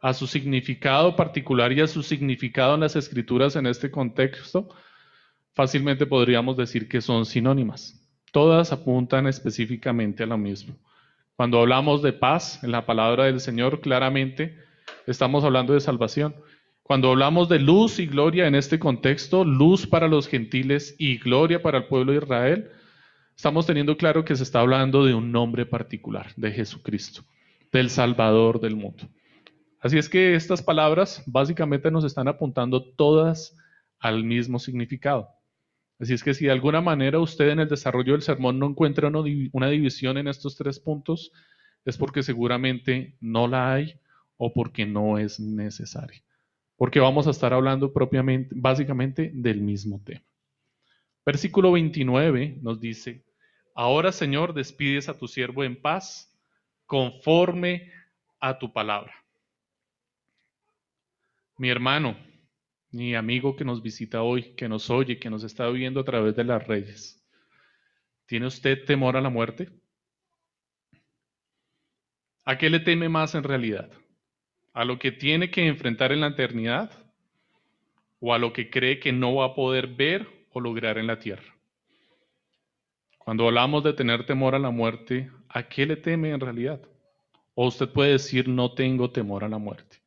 a 0.00 0.14
su 0.14 0.26
significado 0.26 1.14
particular 1.14 1.74
y 1.74 1.82
a 1.82 1.86
su 1.86 2.02
significado 2.02 2.74
en 2.74 2.80
las 2.80 2.96
escrituras 2.96 3.54
en 3.56 3.66
este 3.66 3.90
contexto, 3.90 4.70
fácilmente 5.52 6.06
podríamos 6.06 6.56
decir 6.56 6.88
que 6.88 7.02
son 7.02 7.26
sinónimas. 7.26 8.02
Todas 8.32 8.72
apuntan 8.72 9.26
específicamente 9.26 10.22
a 10.22 10.26
lo 10.26 10.38
mismo. 10.38 10.74
Cuando 11.36 11.60
hablamos 11.60 12.00
de 12.00 12.14
paz 12.14 12.64
en 12.64 12.72
la 12.72 12.86
palabra 12.86 13.24
del 13.24 13.40
Señor, 13.40 13.82
claramente 13.82 14.56
estamos 15.06 15.44
hablando 15.44 15.74
de 15.74 15.80
salvación. 15.80 16.34
Cuando 16.82 17.10
hablamos 17.10 17.48
de 17.48 17.60
luz 17.60 17.98
y 17.98 18.06
gloria 18.06 18.46
en 18.46 18.54
este 18.54 18.78
contexto, 18.78 19.44
luz 19.44 19.86
para 19.86 20.08
los 20.08 20.26
gentiles 20.26 20.94
y 20.98 21.18
gloria 21.18 21.62
para 21.62 21.78
el 21.78 21.84
pueblo 21.86 22.12
de 22.12 22.18
Israel, 22.18 22.70
estamos 23.36 23.66
teniendo 23.66 23.96
claro 23.96 24.24
que 24.24 24.34
se 24.34 24.42
está 24.42 24.60
hablando 24.60 25.04
de 25.04 25.14
un 25.14 25.30
nombre 25.30 25.64
particular, 25.64 26.32
de 26.36 26.50
Jesucristo. 26.50 27.22
del 27.72 27.88
Salvador 27.88 28.60
del 28.60 28.76
mundo. 28.76 29.08
Así 29.80 29.96
es 29.98 30.08
que 30.08 30.34
estas 30.34 30.62
palabras 30.62 31.22
básicamente 31.26 31.90
nos 31.90 32.04
están 32.04 32.28
apuntando 32.28 32.84
todas 32.84 33.56
al 33.98 34.24
mismo 34.24 34.58
significado. 34.58 35.28
Así 35.98 36.12
es 36.12 36.22
que 36.22 36.34
si 36.34 36.44
de 36.44 36.50
alguna 36.52 36.80
manera 36.80 37.18
usted 37.18 37.48
en 37.48 37.60
el 37.60 37.68
desarrollo 37.68 38.12
del 38.12 38.22
sermón 38.22 38.58
no 38.58 38.66
encuentra 38.66 39.08
una 39.08 39.68
división 39.68 40.18
en 40.18 40.28
estos 40.28 40.56
tres 40.56 40.78
puntos, 40.78 41.32
es 41.84 41.96
porque 41.96 42.22
seguramente 42.22 43.16
no 43.20 43.48
la 43.48 43.72
hay 43.72 43.94
o 44.36 44.52
porque 44.52 44.84
no 44.84 45.18
es 45.18 45.40
necesaria. 45.40 46.22
Porque 46.76 47.00
vamos 47.00 47.26
a 47.26 47.30
estar 47.30 47.52
hablando 47.52 47.92
propiamente, 47.92 48.54
básicamente 48.56 49.30
del 49.34 49.60
mismo 49.60 50.02
tema. 50.04 50.24
Versículo 51.24 51.72
29 51.72 52.58
nos 52.60 52.80
dice, 52.80 53.24
ahora 53.74 54.10
Señor, 54.10 54.54
despides 54.54 55.08
a 55.08 55.16
tu 55.16 55.28
siervo 55.28 55.62
en 55.62 55.80
paz, 55.80 56.36
conforme 56.86 57.92
a 58.40 58.58
tu 58.58 58.72
palabra. 58.72 59.14
Mi 61.56 61.70
hermano, 61.70 62.16
mi 62.90 63.14
amigo 63.14 63.54
que 63.54 63.64
nos 63.64 63.82
visita 63.82 64.22
hoy, 64.22 64.54
que 64.54 64.68
nos 64.68 64.90
oye, 64.90 65.18
que 65.18 65.30
nos 65.30 65.44
está 65.44 65.68
viendo 65.68 66.00
a 66.00 66.04
través 66.04 66.34
de 66.34 66.44
las 66.44 66.66
redes, 66.66 67.24
¿tiene 68.26 68.46
usted 68.46 68.84
temor 68.84 69.16
a 69.16 69.20
la 69.20 69.30
muerte? 69.30 69.70
¿A 72.44 72.58
qué 72.58 72.68
le 72.68 72.80
teme 72.80 73.08
más 73.08 73.36
en 73.36 73.44
realidad? 73.44 73.90
¿A 74.72 74.84
lo 74.84 74.98
que 74.98 75.12
tiene 75.12 75.50
que 75.50 75.66
enfrentar 75.66 76.12
en 76.12 76.20
la 76.20 76.28
eternidad? 76.28 76.90
¿O 78.20 78.32
a 78.32 78.38
lo 78.38 78.52
que 78.52 78.70
cree 78.70 78.98
que 78.98 79.12
no 79.12 79.34
va 79.34 79.46
a 79.46 79.54
poder 79.54 79.86
ver 79.86 80.26
o 80.50 80.60
lograr 80.60 80.96
en 80.96 81.06
la 81.06 81.18
tierra? 81.18 81.54
Cuando 83.18 83.46
hablamos 83.46 83.84
de 83.84 83.92
tener 83.92 84.24
temor 84.24 84.54
a 84.54 84.58
la 84.58 84.70
muerte, 84.70 85.30
¿a 85.48 85.62
qué 85.62 85.86
le 85.86 85.96
teme 85.96 86.30
en 86.30 86.40
realidad? 86.40 86.80
O 87.54 87.66
usted 87.66 87.88
puede 87.88 88.12
decir, 88.12 88.48
no 88.48 88.72
tengo 88.72 89.10
temor 89.10 89.44
a 89.44 89.48
la 89.48 89.58
muerte. 89.58 89.98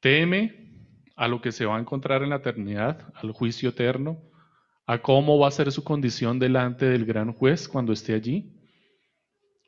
Teme 0.00 0.66
a 1.14 1.28
lo 1.28 1.40
que 1.40 1.52
se 1.52 1.64
va 1.64 1.76
a 1.76 1.80
encontrar 1.80 2.22
en 2.22 2.30
la 2.30 2.36
eternidad, 2.36 3.12
al 3.14 3.30
juicio 3.30 3.70
eterno, 3.70 4.20
a 4.86 4.98
cómo 4.98 5.38
va 5.38 5.48
a 5.48 5.52
ser 5.52 5.70
su 5.70 5.84
condición 5.84 6.38
delante 6.38 6.86
del 6.86 7.06
gran 7.06 7.32
juez 7.32 7.68
cuando 7.68 7.92
esté 7.92 8.14
allí 8.14 8.55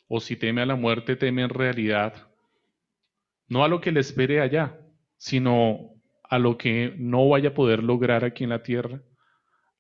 o 0.08 0.20
si 0.20 0.36
teme 0.36 0.62
a 0.62 0.66
la 0.66 0.74
muerte, 0.74 1.16
teme 1.16 1.42
en 1.42 1.50
realidad 1.50 2.28
no 3.48 3.64
a 3.64 3.68
lo 3.68 3.80
que 3.80 3.92
le 3.92 4.00
espere 4.00 4.40
allá, 4.40 4.78
sino 5.16 5.94
a 6.22 6.38
lo 6.38 6.58
que 6.58 6.94
no 6.98 7.28
vaya 7.28 7.50
a 7.50 7.54
poder 7.54 7.82
lograr 7.82 8.24
aquí 8.24 8.44
en 8.44 8.50
la 8.50 8.62
tierra, 8.62 9.00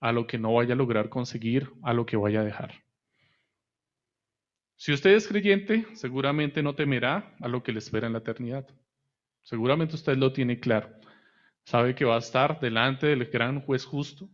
a 0.00 0.12
lo 0.12 0.26
que 0.26 0.38
no 0.38 0.54
vaya 0.54 0.72
a 0.74 0.76
lograr 0.76 1.08
conseguir, 1.08 1.70
a 1.82 1.92
lo 1.92 2.06
que 2.06 2.16
vaya 2.16 2.40
a 2.40 2.44
dejar. 2.44 2.72
Si 4.76 4.92
usted 4.92 5.10
es 5.10 5.28
creyente, 5.28 5.86
seguramente 5.94 6.62
no 6.62 6.74
temerá 6.74 7.34
a 7.40 7.48
lo 7.48 7.62
que 7.62 7.72
le 7.72 7.80
espera 7.80 8.06
en 8.06 8.12
la 8.12 8.20
eternidad. 8.20 8.66
Seguramente 9.42 9.96
usted 9.96 10.16
lo 10.16 10.32
tiene 10.32 10.60
claro. 10.60 10.88
Sabe 11.64 11.94
que 11.94 12.04
va 12.04 12.14
a 12.14 12.20
estar 12.20 12.60
delante 12.60 13.08
del 13.08 13.26
gran 13.26 13.60
juez 13.60 13.84
justo 13.84 14.30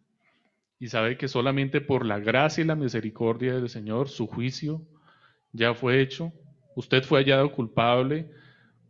y 0.78 0.88
sabe 0.88 1.16
que 1.16 1.28
solamente 1.28 1.80
por 1.80 2.04
la 2.04 2.20
gracia 2.20 2.62
y 2.62 2.66
la 2.66 2.76
misericordia 2.76 3.54
del 3.54 3.68
Señor, 3.68 4.08
su 4.08 4.26
juicio 4.26 4.86
ya 5.54 5.72
fue 5.72 6.02
hecho, 6.02 6.32
usted 6.74 7.04
fue 7.04 7.20
hallado 7.20 7.50
culpable, 7.52 8.28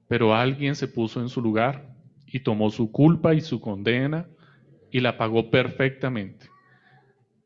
pero 0.09 0.35
alguien 0.35 0.75
se 0.75 0.89
puso 0.89 1.21
en 1.21 1.29
su 1.29 1.41
lugar 1.41 1.95
y 2.27 2.41
tomó 2.41 2.71
su 2.71 2.91
culpa 2.91 3.35
y 3.35 3.41
su 3.41 3.61
condena 3.61 4.27
y 4.91 5.01
la 5.01 5.17
pagó 5.17 5.51
perfectamente. 5.51 6.49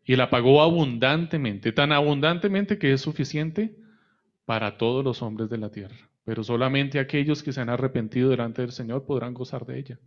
Y 0.05 0.17
la 0.17 0.31
pagó 0.31 0.63
abundantemente, 0.63 1.73
tan 1.73 1.93
abundantemente 1.93 2.79
que 2.79 2.93
es 2.93 3.01
suficiente 3.01 3.77
para 4.47 4.79
todos 4.79 5.05
los 5.05 5.21
hombres 5.21 5.51
de 5.51 5.59
la 5.59 5.71
tierra. 5.71 5.97
Pero 6.25 6.45
solamente 6.45 6.99
aquellos 6.99 7.43
que 7.43 7.53
se 7.53 7.61
han 7.61 7.69
arrepentido 7.69 8.31
delante 8.31 8.63
del 8.63 8.73
Señor 8.73 9.05
podrán 9.05 9.35
gozar 9.35 9.67
de 9.67 9.79
ella. 9.79 9.99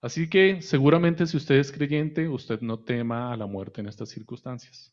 Así 0.00 0.28
que 0.28 0.60
seguramente 0.60 1.26
si 1.26 1.36
usted 1.36 1.56
es 1.56 1.72
creyente, 1.72 2.28
usted 2.28 2.60
no 2.60 2.78
tema 2.80 3.32
a 3.32 3.36
la 3.36 3.46
muerte 3.46 3.80
en 3.80 3.88
estas 3.88 4.10
circunstancias. 4.10 4.92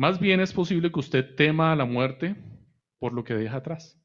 Más 0.00 0.18
bien 0.18 0.40
es 0.40 0.54
posible 0.54 0.90
que 0.90 0.98
usted 0.98 1.34
tema 1.34 1.72
a 1.72 1.76
la 1.76 1.84
muerte 1.84 2.34
por 2.98 3.12
lo 3.12 3.22
que 3.22 3.34
deja 3.34 3.58
atrás. 3.58 4.02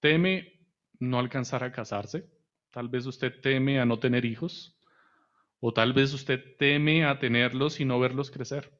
Teme 0.00 0.58
no 0.98 1.20
alcanzar 1.20 1.62
a 1.62 1.70
casarse, 1.70 2.28
tal 2.72 2.88
vez 2.88 3.06
usted 3.06 3.32
teme 3.40 3.78
a 3.78 3.86
no 3.86 4.00
tener 4.00 4.24
hijos, 4.24 4.76
o 5.60 5.72
tal 5.72 5.92
vez 5.92 6.12
usted 6.14 6.42
teme 6.58 7.04
a 7.04 7.20
tenerlos 7.20 7.78
y 7.78 7.84
no 7.84 8.00
verlos 8.00 8.32
crecer. 8.32 8.72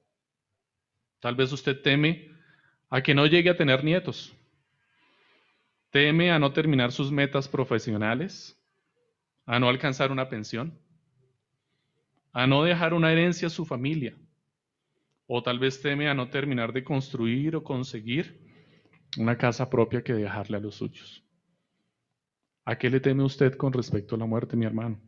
Tal 1.21 1.37
vez 1.37 1.53
usted 1.53 1.83
teme 1.83 2.29
a 2.91 3.01
que 3.01 3.15
no 3.15 3.25
llegue 3.27 3.51
a 3.51 3.57
tener 3.57 3.85
nietos. 3.85 4.35
Teme 5.93 6.33
a 6.33 6.41
no 6.41 6.53
terminar 6.53 6.91
sus 6.91 7.13
metas 7.13 7.47
profesionales, 7.47 8.61
a 9.47 9.61
no 9.61 9.69
alcanzar 9.69 10.11
una 10.11 10.29
pensión, 10.29 10.81
a 12.33 12.49
no 12.49 12.65
dejar 12.65 12.93
una 12.93 13.13
herencia 13.13 13.47
a 13.47 13.51
su 13.51 13.65
familia 13.65 14.17
o 15.29 15.43
tal 15.43 15.59
vez 15.59 15.81
teme 15.81 16.09
a 16.09 16.15
no 16.15 16.31
terminar 16.31 16.73
de 16.73 16.83
construir 16.83 17.55
o 17.55 17.63
conseguir 17.63 18.41
una 19.19 19.37
casa 19.37 19.69
propia 19.69 20.03
que 20.03 20.15
dejarle 20.15 20.57
a 20.57 20.61
los 20.61 20.77
suyos. 20.77 21.23
¿A 22.65 22.77
qué 22.77 22.89
le 22.89 22.99
teme 22.99 23.23
usted 23.23 23.55
con 23.55 23.73
respecto 23.73 24.15
a 24.15 24.19
la 24.19 24.25
muerte, 24.25 24.57
mi 24.57 24.65
hermano? 24.65 24.99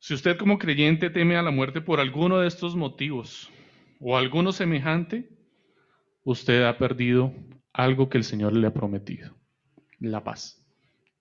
Si 0.00 0.12
usted 0.12 0.36
como 0.36 0.58
creyente 0.58 1.08
teme 1.08 1.36
a 1.36 1.42
la 1.42 1.52
muerte 1.52 1.80
por 1.80 2.00
alguno 2.00 2.40
de 2.40 2.48
estos 2.48 2.74
motivos 2.74 3.50
o 4.00 4.16
alguno 4.16 4.52
semejante, 4.52 5.30
usted 6.24 6.64
ha 6.64 6.76
perdido 6.76 7.32
algo 7.72 8.08
que 8.08 8.18
el 8.18 8.24
Señor 8.24 8.54
le 8.54 8.66
ha 8.66 8.72
prometido, 8.72 9.34
la 10.00 10.22
paz. 10.22 10.60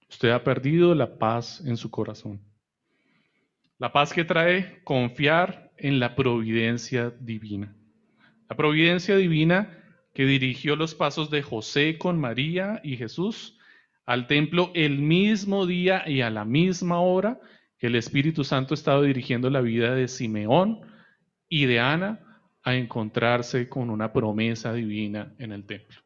Usted 0.09 0.31
ha 0.31 0.43
perdido 0.43 0.95
la 0.95 1.17
paz 1.17 1.61
en 1.65 1.77
su 1.77 1.89
corazón. 1.91 2.41
La 3.79 3.91
paz 3.91 4.13
que 4.13 4.23
trae 4.23 4.81
confiar 4.83 5.71
en 5.77 5.99
la 5.99 6.15
providencia 6.15 7.11
divina. 7.19 7.75
La 8.49 8.55
providencia 8.55 9.15
divina 9.17 9.79
que 10.13 10.25
dirigió 10.25 10.75
los 10.75 10.95
pasos 10.95 11.29
de 11.29 11.41
José 11.41 11.97
con 11.97 12.19
María 12.19 12.79
y 12.83 12.97
Jesús 12.97 13.57
al 14.05 14.27
templo 14.27 14.71
el 14.75 14.99
mismo 14.99 15.65
día 15.65 16.03
y 16.07 16.21
a 16.21 16.29
la 16.29 16.45
misma 16.45 16.99
hora 16.99 17.39
que 17.79 17.87
el 17.87 17.95
Espíritu 17.95 18.43
Santo 18.43 18.73
estaba 18.73 19.01
dirigiendo 19.01 19.49
la 19.49 19.61
vida 19.61 19.95
de 19.95 20.07
Simeón 20.07 20.81
y 21.49 21.65
de 21.65 21.79
Ana 21.79 22.19
a 22.63 22.75
encontrarse 22.75 23.67
con 23.67 23.89
una 23.89 24.13
promesa 24.13 24.73
divina 24.73 25.33
en 25.37 25.51
el 25.51 25.65
templo. 25.65 25.99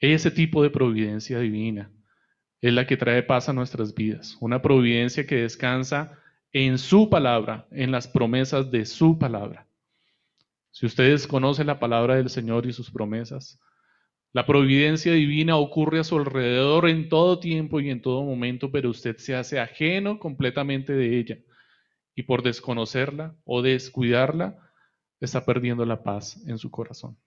Ese 0.00 0.30
tipo 0.30 0.62
de 0.62 0.70
providencia 0.70 1.38
divina 1.38 1.90
es 2.60 2.72
la 2.72 2.86
que 2.86 2.96
trae 2.96 3.22
paz 3.22 3.48
a 3.48 3.52
nuestras 3.52 3.94
vidas, 3.94 4.36
una 4.40 4.62
providencia 4.62 5.26
que 5.26 5.42
descansa 5.42 6.21
en 6.52 6.78
su 6.78 7.08
palabra, 7.08 7.66
en 7.70 7.90
las 7.90 8.06
promesas 8.06 8.70
de 8.70 8.84
su 8.84 9.18
palabra. 9.18 9.66
Si 10.70 10.86
ustedes 10.86 11.26
conocen 11.26 11.66
la 11.66 11.78
palabra 11.78 12.16
del 12.16 12.30
Señor 12.30 12.66
y 12.66 12.72
sus 12.72 12.90
promesas, 12.90 13.60
la 14.32 14.46
providencia 14.46 15.12
divina 15.12 15.56
ocurre 15.56 15.98
a 15.98 16.04
su 16.04 16.16
alrededor 16.16 16.88
en 16.88 17.10
todo 17.10 17.38
tiempo 17.38 17.80
y 17.80 17.90
en 17.90 18.00
todo 18.00 18.22
momento, 18.22 18.70
pero 18.70 18.88
usted 18.88 19.18
se 19.18 19.34
hace 19.34 19.60
ajeno 19.60 20.18
completamente 20.18 20.94
de 20.94 21.18
ella. 21.18 21.38
Y 22.14 22.22
por 22.22 22.42
desconocerla 22.42 23.36
o 23.44 23.60
descuidarla, 23.60 24.58
está 25.20 25.44
perdiendo 25.44 25.84
la 25.84 26.02
paz 26.02 26.42
en 26.46 26.58
su 26.58 26.70
corazón. 26.70 27.18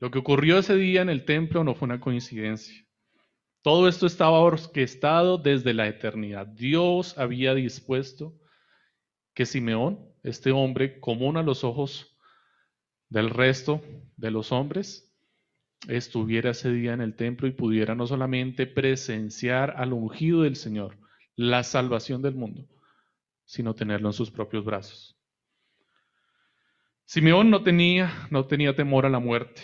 Lo 0.00 0.10
que 0.10 0.18
ocurrió 0.18 0.58
ese 0.58 0.74
día 0.74 1.02
en 1.02 1.10
el 1.10 1.24
templo 1.24 1.62
no 1.64 1.74
fue 1.74 1.86
una 1.86 2.00
coincidencia. 2.00 2.84
Todo 3.62 3.86
esto 3.86 4.06
estaba 4.06 4.40
orquestado 4.40 5.38
desde 5.38 5.72
la 5.72 5.86
eternidad. 5.86 6.48
Dios 6.48 7.16
había 7.16 7.54
dispuesto 7.54 8.34
que 9.34 9.46
Simeón, 9.46 10.00
este 10.24 10.50
hombre 10.50 10.98
común 10.98 11.36
a 11.36 11.42
los 11.42 11.62
ojos 11.62 12.18
del 13.08 13.30
resto 13.30 13.80
de 14.16 14.32
los 14.32 14.50
hombres, 14.50 15.14
estuviera 15.88 16.50
ese 16.50 16.72
día 16.72 16.92
en 16.92 17.00
el 17.00 17.14
templo 17.14 17.46
y 17.46 17.52
pudiera 17.52 17.94
no 17.94 18.06
solamente 18.06 18.66
presenciar 18.66 19.74
al 19.76 19.92
ungido 19.92 20.42
del 20.42 20.56
Señor, 20.56 20.98
la 21.36 21.62
salvación 21.62 22.20
del 22.20 22.34
mundo, 22.34 22.66
sino 23.44 23.74
tenerlo 23.74 24.08
en 24.08 24.12
sus 24.12 24.30
propios 24.30 24.64
brazos. 24.64 25.16
Simeón 27.04 27.50
no 27.50 27.62
tenía, 27.62 28.26
no 28.30 28.46
tenía 28.46 28.74
temor 28.74 29.06
a 29.06 29.10
la 29.10 29.18
muerte, 29.18 29.62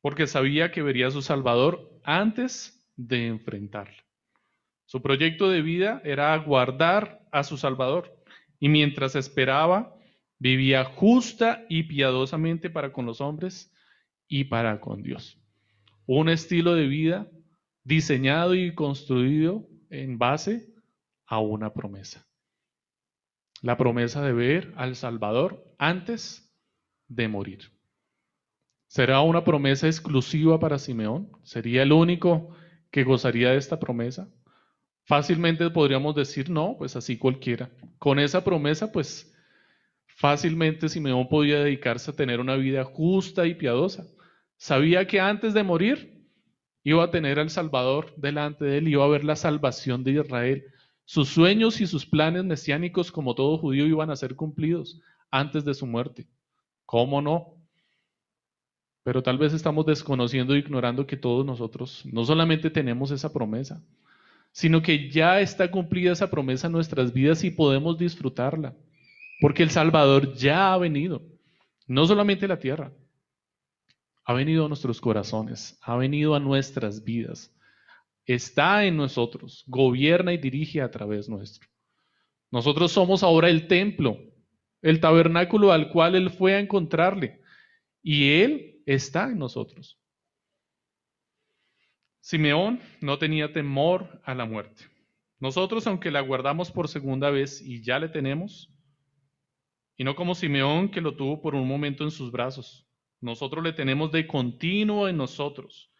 porque 0.00 0.26
sabía 0.26 0.70
que 0.70 0.82
vería 0.82 1.06
a 1.06 1.10
su 1.10 1.22
Salvador 1.22 2.00
antes 2.04 2.81
de 2.96 3.26
enfrentarla. 3.26 4.02
Su 4.86 5.00
proyecto 5.00 5.48
de 5.48 5.62
vida 5.62 6.02
era 6.04 6.36
guardar 6.36 7.26
a 7.32 7.44
su 7.44 7.56
Salvador 7.56 8.14
y 8.58 8.68
mientras 8.68 9.16
esperaba, 9.16 9.94
vivía 10.38 10.84
justa 10.84 11.64
y 11.68 11.84
piadosamente 11.84 12.68
para 12.68 12.92
con 12.92 13.06
los 13.06 13.20
hombres 13.20 13.72
y 14.28 14.44
para 14.44 14.80
con 14.80 15.02
Dios. 15.02 15.38
Un 16.06 16.28
estilo 16.28 16.74
de 16.74 16.86
vida 16.86 17.30
diseñado 17.84 18.54
y 18.54 18.74
construido 18.74 19.66
en 19.90 20.18
base 20.18 20.72
a 21.26 21.38
una 21.38 21.72
promesa. 21.72 22.26
La 23.62 23.76
promesa 23.76 24.22
de 24.22 24.32
ver 24.32 24.72
al 24.76 24.96
Salvador 24.96 25.64
antes 25.78 26.52
de 27.08 27.28
morir. 27.28 27.72
¿Será 28.88 29.22
una 29.22 29.44
promesa 29.44 29.86
exclusiva 29.86 30.58
para 30.60 30.78
Simeón? 30.78 31.30
¿Sería 31.44 31.82
el 31.82 31.92
único 31.92 32.54
que 32.92 33.02
gozaría 33.02 33.50
de 33.50 33.56
esta 33.56 33.80
promesa? 33.80 34.28
Fácilmente 35.04 35.68
podríamos 35.70 36.14
decir, 36.14 36.48
no, 36.48 36.76
pues 36.78 36.94
así 36.94 37.18
cualquiera. 37.18 37.70
Con 37.98 38.20
esa 38.20 38.44
promesa, 38.44 38.92
pues 38.92 39.34
fácilmente 40.06 40.88
Simeón 40.88 41.28
podía 41.28 41.64
dedicarse 41.64 42.12
a 42.12 42.14
tener 42.14 42.38
una 42.38 42.54
vida 42.54 42.84
justa 42.84 43.46
y 43.46 43.54
piadosa. 43.54 44.06
Sabía 44.56 45.06
que 45.08 45.18
antes 45.18 45.54
de 45.54 45.64
morir 45.64 46.22
iba 46.84 47.02
a 47.02 47.10
tener 47.10 47.40
al 47.40 47.50
Salvador 47.50 48.14
delante 48.16 48.64
de 48.64 48.78
él, 48.78 48.88
iba 48.88 49.04
a 49.04 49.08
ver 49.08 49.24
la 49.24 49.36
salvación 49.36 50.04
de 50.04 50.12
Israel. 50.12 50.64
Sus 51.04 51.30
sueños 51.30 51.80
y 51.80 51.86
sus 51.86 52.06
planes 52.06 52.44
mesiánicos, 52.44 53.10
como 53.10 53.34
todo 53.34 53.58
judío, 53.58 53.86
iban 53.86 54.10
a 54.10 54.16
ser 54.16 54.36
cumplidos 54.36 55.00
antes 55.30 55.64
de 55.64 55.74
su 55.74 55.86
muerte. 55.86 56.28
¿Cómo 56.86 57.22
no? 57.22 57.61
Pero 59.04 59.22
tal 59.22 59.38
vez 59.38 59.52
estamos 59.52 59.84
desconociendo 59.86 60.54
e 60.54 60.58
ignorando 60.58 61.06
que 61.06 61.16
todos 61.16 61.44
nosotros 61.44 62.02
no 62.04 62.24
solamente 62.24 62.70
tenemos 62.70 63.10
esa 63.10 63.32
promesa, 63.32 63.82
sino 64.52 64.82
que 64.82 65.10
ya 65.10 65.40
está 65.40 65.70
cumplida 65.70 66.12
esa 66.12 66.30
promesa 66.30 66.66
en 66.68 66.74
nuestras 66.74 67.12
vidas 67.12 67.42
y 67.42 67.50
podemos 67.50 67.98
disfrutarla. 67.98 68.76
Porque 69.40 69.62
el 69.62 69.70
Salvador 69.70 70.34
ya 70.34 70.72
ha 70.72 70.78
venido, 70.78 71.22
no 71.88 72.06
solamente 72.06 72.44
a 72.44 72.48
la 72.48 72.60
tierra, 72.60 72.92
ha 74.24 74.34
venido 74.34 74.66
a 74.66 74.68
nuestros 74.68 75.00
corazones, 75.00 75.78
ha 75.82 75.96
venido 75.96 76.36
a 76.36 76.40
nuestras 76.40 77.02
vidas, 77.02 77.52
está 78.24 78.84
en 78.84 78.96
nosotros, 78.96 79.64
gobierna 79.66 80.32
y 80.32 80.38
dirige 80.38 80.80
a 80.80 80.90
través 80.92 81.28
nuestro. 81.28 81.68
Nosotros 82.52 82.92
somos 82.92 83.24
ahora 83.24 83.48
el 83.48 83.66
templo, 83.66 84.18
el 84.80 85.00
tabernáculo 85.00 85.72
al 85.72 85.88
cual 85.90 86.14
Él 86.14 86.30
fue 86.30 86.54
a 86.54 86.60
encontrarle, 86.60 87.40
y 88.00 88.30
Él 88.30 88.71
está 88.86 89.24
en 89.24 89.38
nosotros. 89.38 89.98
Simeón 92.20 92.80
no 93.00 93.18
tenía 93.18 93.52
temor 93.52 94.20
a 94.24 94.34
la 94.34 94.44
muerte. 94.44 94.84
Nosotros, 95.40 95.86
aunque 95.88 96.12
la 96.12 96.20
guardamos 96.20 96.70
por 96.70 96.86
segunda 96.86 97.30
vez 97.30 97.60
y 97.60 97.82
ya 97.82 97.98
le 97.98 98.08
tenemos, 98.08 98.72
y 99.96 100.04
no 100.04 100.14
como 100.14 100.34
Simeón 100.34 100.88
que 100.88 101.00
lo 101.00 101.16
tuvo 101.16 101.42
por 101.42 101.54
un 101.54 101.66
momento 101.66 102.04
en 102.04 102.12
sus 102.12 102.30
brazos, 102.30 102.86
nosotros 103.20 103.62
le 103.64 103.72
tenemos 103.72 104.12
de 104.12 104.26
continuo 104.26 105.08
en 105.08 105.16
nosotros. 105.16 105.92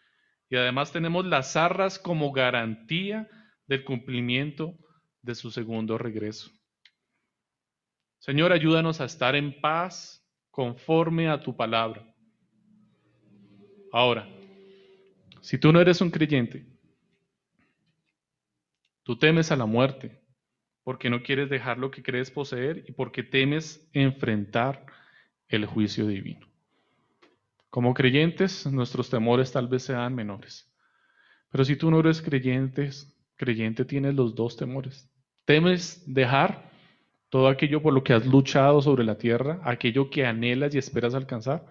Y 0.49 0.57
además 0.57 0.93
tenemos 0.93 1.25
las 1.25 1.57
arras 1.57 1.99
como 1.99 2.31
garantía 2.31 3.29
del 3.67 3.85
cumplimiento 3.85 4.77
de 5.23 5.35
su 5.35 5.51
segundo 5.51 5.99
regreso. 5.99 6.51
Señor, 8.19 8.53
ayúdanos 8.53 9.01
a 9.01 9.07
estar 9.07 9.35
en 9.35 9.61
paz 9.61 10.25
conforme 10.51 11.29
a 11.29 11.41
tu 11.41 11.57
palabra. 11.57 12.12
Ahora, 13.93 14.27
si 15.43 15.59
tú 15.59 15.71
no 15.71 15.79
eres 15.79 16.01
un 16.01 16.11
creyente, 16.11 16.65
tú 19.03 19.19
temes 19.19 19.53
a 19.53 19.57
la 19.57 19.67
muerte 19.67 20.19
porque 20.83 21.11
no 21.11 21.23
quieres 21.23 21.51
dejar 21.51 21.77
lo 21.77 21.91
que 21.91 22.03
crees 22.03 22.31
poseer 22.31 22.85
y 22.89 22.93
porque 22.93 23.23
temes 23.23 23.87
enfrentar 23.93 24.87
el 25.47 25.67
juicio 25.67 26.07
divino. 26.07 26.49
Como 27.69 27.93
creyentes, 27.93 28.67
nuestros 28.67 29.11
temores 29.11 29.53
tal 29.53 29.69
vez 29.69 29.83
sean 29.83 30.15
menores. 30.15 30.73
Pero 31.51 31.65
si 31.65 31.77
tú 31.77 31.91
no 31.91 32.01
eres 32.01 32.23
creyente, 32.23 32.89
creyente 33.37 33.85
tienes 33.85 34.15
los 34.15 34.35
dos 34.35 34.57
temores. 34.57 35.11
Temes 35.45 36.03
dejar 36.07 36.71
todo 37.29 37.49
aquello 37.49 37.83
por 37.83 37.93
lo 37.93 38.03
que 38.03 38.15
has 38.15 38.25
luchado 38.25 38.81
sobre 38.81 39.05
la 39.05 39.19
tierra, 39.19 39.61
aquello 39.65 40.09
que 40.09 40.25
anhelas 40.25 40.75
y 40.75 40.79
esperas 40.79 41.15
alcanzar, 41.15 41.67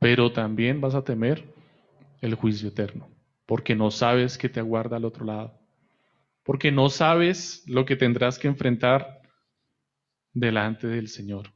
pero 0.00 0.32
también 0.32 0.80
vas 0.80 0.94
a 0.94 1.04
temer 1.04 1.44
el 2.20 2.34
juicio 2.34 2.68
eterno, 2.70 3.08
porque 3.46 3.76
no 3.76 3.90
sabes 3.90 4.38
qué 4.38 4.48
te 4.48 4.58
aguarda 4.58 4.96
al 4.96 5.04
otro 5.04 5.24
lado, 5.24 5.60
porque 6.42 6.72
no 6.72 6.88
sabes 6.88 7.62
lo 7.66 7.84
que 7.84 7.96
tendrás 7.96 8.38
que 8.38 8.48
enfrentar 8.48 9.20
delante 10.32 10.86
del 10.86 11.08
Señor, 11.08 11.52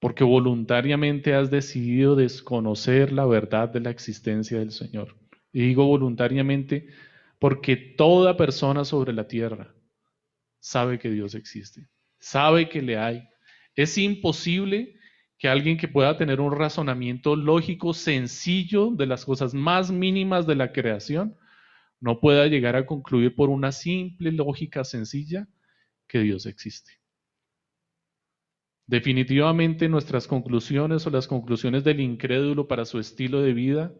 porque 0.00 0.24
voluntariamente 0.24 1.34
has 1.34 1.50
decidido 1.50 2.16
desconocer 2.16 3.12
la 3.12 3.24
verdad 3.24 3.68
de 3.68 3.80
la 3.80 3.90
existencia 3.90 4.58
del 4.58 4.72
Señor. 4.72 5.16
Y 5.52 5.60
digo 5.60 5.86
voluntariamente 5.86 6.88
porque 7.38 7.76
toda 7.76 8.36
persona 8.36 8.84
sobre 8.84 9.12
la 9.12 9.28
tierra 9.28 9.74
sabe 10.58 10.98
que 10.98 11.10
Dios 11.10 11.34
existe, 11.34 11.88
sabe 12.18 12.68
que 12.68 12.82
le 12.82 12.98
hay. 12.98 13.28
Es 13.74 13.96
imposible 13.96 14.99
que 15.40 15.48
alguien 15.48 15.78
que 15.78 15.88
pueda 15.88 16.18
tener 16.18 16.38
un 16.38 16.54
razonamiento 16.54 17.34
lógico 17.34 17.94
sencillo 17.94 18.90
de 18.90 19.06
las 19.06 19.24
cosas 19.24 19.54
más 19.54 19.90
mínimas 19.90 20.46
de 20.46 20.54
la 20.54 20.70
creación 20.70 21.34
no 21.98 22.20
pueda 22.20 22.46
llegar 22.46 22.76
a 22.76 22.84
concluir 22.84 23.34
por 23.34 23.48
una 23.48 23.72
simple 23.72 24.32
lógica 24.32 24.84
sencilla 24.84 25.48
que 26.06 26.18
Dios 26.18 26.44
existe. 26.44 27.00
Definitivamente 28.86 29.88
nuestras 29.88 30.26
conclusiones 30.26 31.06
o 31.06 31.10
las 31.10 31.26
conclusiones 31.26 31.84
del 31.84 32.00
incrédulo 32.00 32.68
para 32.68 32.84
su 32.84 32.98
estilo 32.98 33.40
de 33.40 33.54
vida 33.54 33.94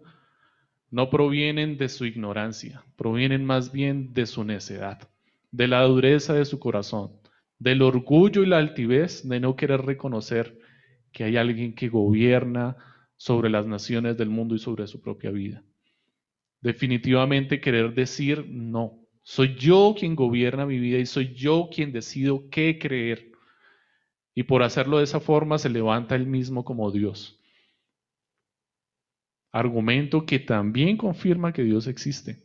no 0.91 1.09
provienen 1.09 1.79
de 1.79 1.89
su 1.89 2.05
ignorancia, 2.05 2.85
provienen 2.97 3.47
más 3.47 3.73
bien 3.73 4.13
de 4.13 4.27
su 4.27 4.45
necedad, 4.45 5.09
de 5.53 5.69
la 5.69 5.81
dureza 5.85 6.35
de 6.35 6.45
su 6.45 6.59
corazón, 6.59 7.13
del 7.59 7.81
orgullo 7.81 8.43
y 8.43 8.47
la 8.47 8.59
altivez 8.59 9.27
de 9.27 9.41
no 9.41 9.57
querer 9.57 9.81
reconocer 9.87 10.60
que 11.13 11.25
hay 11.25 11.37
alguien 11.37 11.75
que 11.75 11.89
gobierna 11.89 12.77
sobre 13.17 13.51
las 13.51 13.67
naciones 13.67 14.17
del 14.17 14.31
mundo 14.31 14.55
y 14.55 14.59
sobre 14.59 14.87
su 14.87 15.01
propia 15.01 15.31
vida. 15.31 15.63
Definitivamente 16.61 17.61
querer 17.61 17.95
decir 17.95 18.47
no. 18.49 18.99
Soy 19.23 19.55
yo 19.57 19.95
quien 19.99 20.15
gobierna 20.15 20.67
mi 20.67 20.79
vida 20.79 20.99
y 20.99 21.07
soy 21.07 21.35
yo 21.35 21.69
quien 21.73 21.93
decido 21.93 22.49
qué 22.51 22.79
creer. 22.79 23.31
Y 24.35 24.45
por 24.45 24.63
hacerlo 24.63 24.99
de 24.99 25.05
esa 25.05 25.21
forma 25.21 25.59
se 25.59 25.69
levanta 25.69 26.15
él 26.15 26.27
mismo 26.27 26.65
como 26.65 26.91
Dios. 26.91 27.39
Argumento 29.53 30.25
que 30.27 30.39
también 30.39 30.97
confirma 30.97 31.53
que 31.53 31.63
Dios 31.63 31.87
existe. 31.87 32.43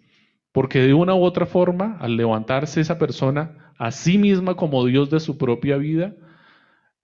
Porque 0.51 0.79
de 0.79 0.93
una 0.93 1.15
u 1.15 1.23
otra 1.23 1.45
forma, 1.45 1.97
al 1.99 2.17
levantarse 2.17 2.81
esa 2.81 2.97
persona 2.97 3.73
a 3.77 3.91
sí 3.91 4.17
misma 4.17 4.55
como 4.55 4.85
Dios 4.85 5.09
de 5.09 5.19
su 5.19 5.37
propia 5.37 5.77
vida, 5.77 6.15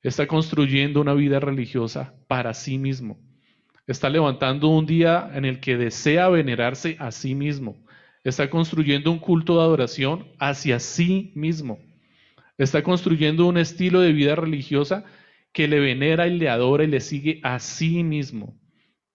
Está 0.04 0.28
construyendo 0.28 1.00
una 1.00 1.14
vida 1.14 1.40
religiosa 1.40 2.16
para 2.28 2.54
sí 2.54 2.78
mismo. 2.78 3.20
Está 3.86 4.10
levantando 4.10 4.70
un 4.70 4.86
día 4.86 5.30
en 5.34 5.46
el 5.46 5.60
que 5.60 5.78
desea 5.78 6.30
venerarse 6.30 6.96
a 7.00 7.12
sí 7.12 7.36
mismo. 7.36 7.86
Está 8.24 8.50
construyendo 8.50 9.12
un 9.12 9.20
culto 9.20 9.58
de 9.58 9.62
adoración 9.62 10.28
hacia 10.40 10.80
sí 10.80 11.32
mismo. 11.36 11.80
Está 12.58 12.84
construyendo 12.84 13.48
un 13.48 13.58
estilo 13.58 14.02
de 14.02 14.14
vida 14.14 14.36
religiosa 14.36 15.06
que 15.52 15.68
le 15.68 15.80
venera 15.80 16.28
y 16.28 16.38
le 16.38 16.50
adora 16.50 16.84
y 16.84 16.88
le 16.88 17.00
sigue 17.00 17.40
a 17.44 17.60
sí 17.60 18.04
mismo. 18.04 18.60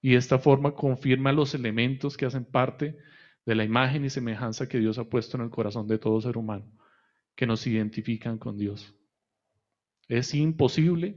Y 0.03 0.11
de 0.11 0.17
esta 0.17 0.39
forma 0.39 0.75
confirma 0.75 1.33
los 1.33 1.55
elementos 1.55 2.17
que 2.17 2.27
hacen 2.27 2.45
parte 2.45 2.97
de 3.45 3.55
la 3.55 3.65
imagen 3.65 4.05
y 4.05 4.11
semejanza 4.11 4.69
que 4.69 4.79
Dios 4.79 4.99
ha 4.99 5.05
puesto 5.05 5.37
en 5.37 5.45
el 5.45 5.51
corazón 5.51 5.87
de 5.87 5.99
todo 5.99 6.21
ser 6.21 6.37
humano, 6.37 6.71
que 7.35 7.47
nos 7.47 7.67
identifican 7.67 8.39
con 8.39 8.59
Dios. 8.59 8.95
Es 10.09 10.35
imposible 10.35 11.17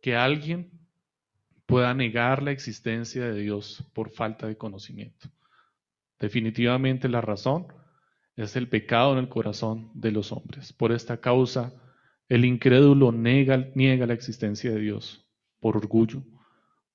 que 0.00 0.16
alguien 0.16 0.70
pueda 1.66 1.94
negar 1.94 2.42
la 2.42 2.50
existencia 2.50 3.24
de 3.24 3.40
Dios 3.40 3.84
por 3.92 4.10
falta 4.10 4.46
de 4.46 4.56
conocimiento. 4.56 5.28
Definitivamente 6.18 7.08
la 7.08 7.20
razón 7.20 7.68
es 8.36 8.56
el 8.56 8.68
pecado 8.68 9.12
en 9.12 9.18
el 9.18 9.28
corazón 9.28 9.90
de 9.94 10.12
los 10.12 10.32
hombres. 10.32 10.72
Por 10.72 10.92
esta 10.92 11.20
causa, 11.20 11.72
el 12.28 12.44
incrédulo 12.44 13.12
niega, 13.12 13.56
la 14.06 14.14
existencia 14.14 14.70
de 14.70 14.80
Dios 14.80 15.26
por 15.60 15.76
orgullo, 15.76 16.22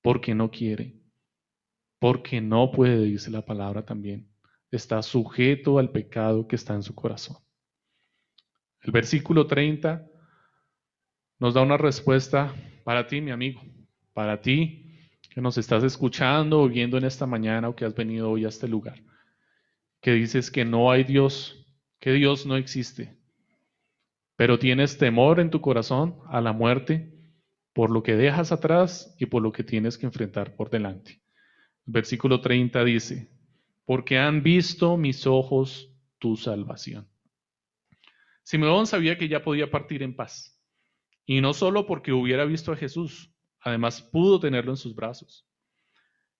porque 0.02 0.34
no 0.34 0.50
quiere, 0.50 1.00
porque 1.98 2.40
no 2.40 2.70
puede, 2.70 3.04
dice 3.04 3.30
la 3.30 3.44
palabra 3.44 3.84
también. 3.84 4.28
Está 4.70 5.02
sujeto 5.02 5.78
al 5.78 5.90
pecado 5.90 6.46
que 6.48 6.56
está 6.56 6.74
en 6.74 6.82
su 6.82 6.94
corazón. 6.94 7.36
El 8.82 8.92
versículo 8.92 9.46
30 9.46 10.06
nos 11.38 11.54
da 11.54 11.62
una 11.62 11.76
respuesta 11.76 12.54
para 12.84 13.06
ti, 13.06 13.20
mi 13.20 13.30
amigo, 13.30 13.62
para 14.12 14.40
ti 14.40 14.82
que 15.30 15.40
nos 15.40 15.58
estás 15.58 15.84
escuchando 15.84 16.62
o 16.62 16.68
viendo 16.68 16.96
en 16.96 17.04
esta 17.04 17.26
mañana 17.26 17.68
o 17.68 17.76
que 17.76 17.84
has 17.84 17.94
venido 17.94 18.30
hoy 18.30 18.46
a 18.46 18.48
este 18.48 18.66
lugar, 18.66 19.02
que 20.00 20.12
dices 20.12 20.50
que 20.50 20.64
no 20.64 20.90
hay 20.90 21.04
Dios, 21.04 21.66
que 22.00 22.12
Dios 22.12 22.46
no 22.46 22.56
existe, 22.56 23.18
pero 24.36 24.58
tienes 24.58 24.96
temor 24.96 25.40
en 25.40 25.50
tu 25.50 25.60
corazón 25.60 26.16
a 26.28 26.40
la 26.40 26.52
muerte 26.52 27.12
por 27.74 27.90
lo 27.90 28.02
que 28.02 28.16
dejas 28.16 28.52
atrás 28.52 29.14
y 29.18 29.26
por 29.26 29.42
lo 29.42 29.52
que 29.52 29.62
tienes 29.62 29.98
que 29.98 30.06
enfrentar 30.06 30.56
por 30.56 30.70
delante. 30.70 31.20
versículo 31.84 32.40
30 32.40 32.82
dice, 32.84 33.28
porque 33.84 34.18
han 34.18 34.42
visto 34.42 34.96
mis 34.96 35.26
ojos 35.26 35.92
tu 36.18 36.36
salvación. 36.36 37.06
Simeón 38.42 38.86
sabía 38.86 39.18
que 39.18 39.28
ya 39.28 39.42
podía 39.42 39.70
partir 39.70 40.02
en 40.02 40.16
paz. 40.16 40.55
Y 41.26 41.40
no 41.40 41.52
solo 41.52 41.86
porque 41.86 42.12
hubiera 42.12 42.44
visto 42.44 42.72
a 42.72 42.76
Jesús, 42.76 43.36
Además, 43.66 44.00
pudo 44.00 44.38
tenerlo 44.38 44.70
en 44.70 44.76
sus 44.76 44.94
brazos. 44.94 45.44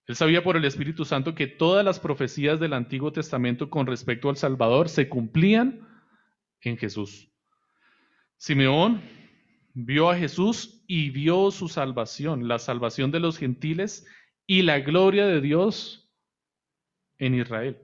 Él 0.05 0.15
sabía 0.15 0.41
por 0.41 0.55
el 0.55 0.63
Espíritu 0.63 1.03
Santo 1.03 1.35
que 1.35 1.45
todas 1.45 1.83
las 1.83 1.99
profecías 1.99 2.57
del 2.57 2.71
Antiguo 2.71 3.11
Testamento 3.11 3.69
con 3.69 3.85
respecto 3.85 4.29
al 4.29 4.37
Salvador 4.37 4.87
se 4.87 5.09
cumplían 5.09 5.85
en 6.61 6.77
Jesús. 6.77 7.29
Simeón 8.37 9.01
vio 9.73 10.09
a 10.09 10.15
Jesús 10.15 10.85
y 10.87 11.09
vio 11.09 11.51
su 11.51 11.67
salvación, 11.67 12.47
la 12.47 12.59
salvación 12.59 13.11
de 13.11 13.19
los 13.19 13.37
gentiles 13.37 14.07
y 14.45 14.61
la 14.61 14.79
gloria 14.79 15.27
de 15.27 15.41
Dios 15.41 16.09
en 17.17 17.35
Israel. 17.35 17.77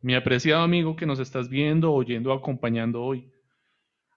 Mi 0.00 0.14
apreciado 0.14 0.62
amigo 0.62 0.94
que 0.94 1.06
nos 1.06 1.18
estás 1.18 1.48
viendo, 1.48 1.92
oyendo, 1.92 2.32
acompañando 2.32 3.02
hoy, 3.02 3.32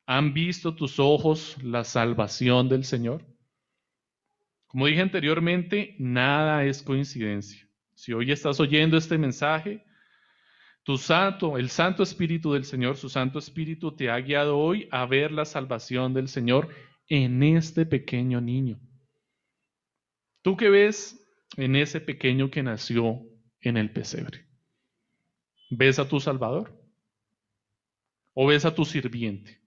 ¿han 0.09 0.33
visto 0.33 0.73
tus 0.73 0.99
ojos 0.99 1.55
la 1.61 1.83
salvación 1.83 2.67
del 2.67 2.83
Señor? 2.83 3.23
Como 4.65 4.87
dije 4.87 5.01
anteriormente, 5.01 5.95
nada 5.99 6.65
es 6.65 6.81
coincidencia. 6.81 7.69
Si 7.93 8.11
hoy 8.13 8.31
estás 8.31 8.59
oyendo 8.59 8.97
este 8.97 9.19
mensaje, 9.19 9.85
tu 10.81 10.97
santo, 10.97 11.59
el 11.59 11.69
Santo 11.69 12.01
Espíritu 12.01 12.53
del 12.53 12.65
Señor, 12.65 12.97
su 12.97 13.07
Santo 13.07 13.37
Espíritu 13.37 13.95
te 13.95 14.09
ha 14.09 14.19
guiado 14.19 14.57
hoy 14.57 14.87
a 14.89 15.05
ver 15.05 15.31
la 15.31 15.45
salvación 15.45 16.11
del 16.11 16.27
Señor 16.27 16.69
en 17.07 17.43
este 17.43 17.85
pequeño 17.85 18.41
niño. 18.41 18.79
¿Tú 20.41 20.57
qué 20.57 20.71
ves 20.71 21.23
en 21.55 21.75
ese 21.75 22.01
pequeño 22.01 22.49
que 22.49 22.63
nació 22.63 23.21
en 23.61 23.77
el 23.77 23.91
pesebre? 23.91 24.43
¿Ves 25.69 25.99
a 25.99 26.09
tu 26.09 26.19
Salvador? 26.19 26.73
¿O 28.33 28.47
ves 28.47 28.65
a 28.65 28.73
tu 28.73 28.85
sirviente? 28.85 29.58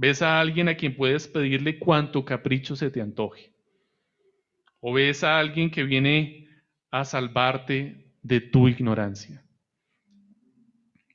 ¿Ves 0.00 0.22
a 0.22 0.40
alguien 0.40 0.68
a 0.68 0.76
quien 0.76 0.96
puedes 0.96 1.26
pedirle 1.26 1.78
cuanto 1.78 2.24
capricho 2.24 2.76
se 2.76 2.90
te 2.90 3.00
antoje? 3.00 3.52
o 4.80 4.92
ves 4.92 5.24
a 5.24 5.38
alguien 5.38 5.70
que 5.70 5.84
viene 5.84 6.48
a 6.90 7.04
salvarte 7.04 8.12
de 8.22 8.40
tu 8.40 8.68
ignorancia. 8.68 9.44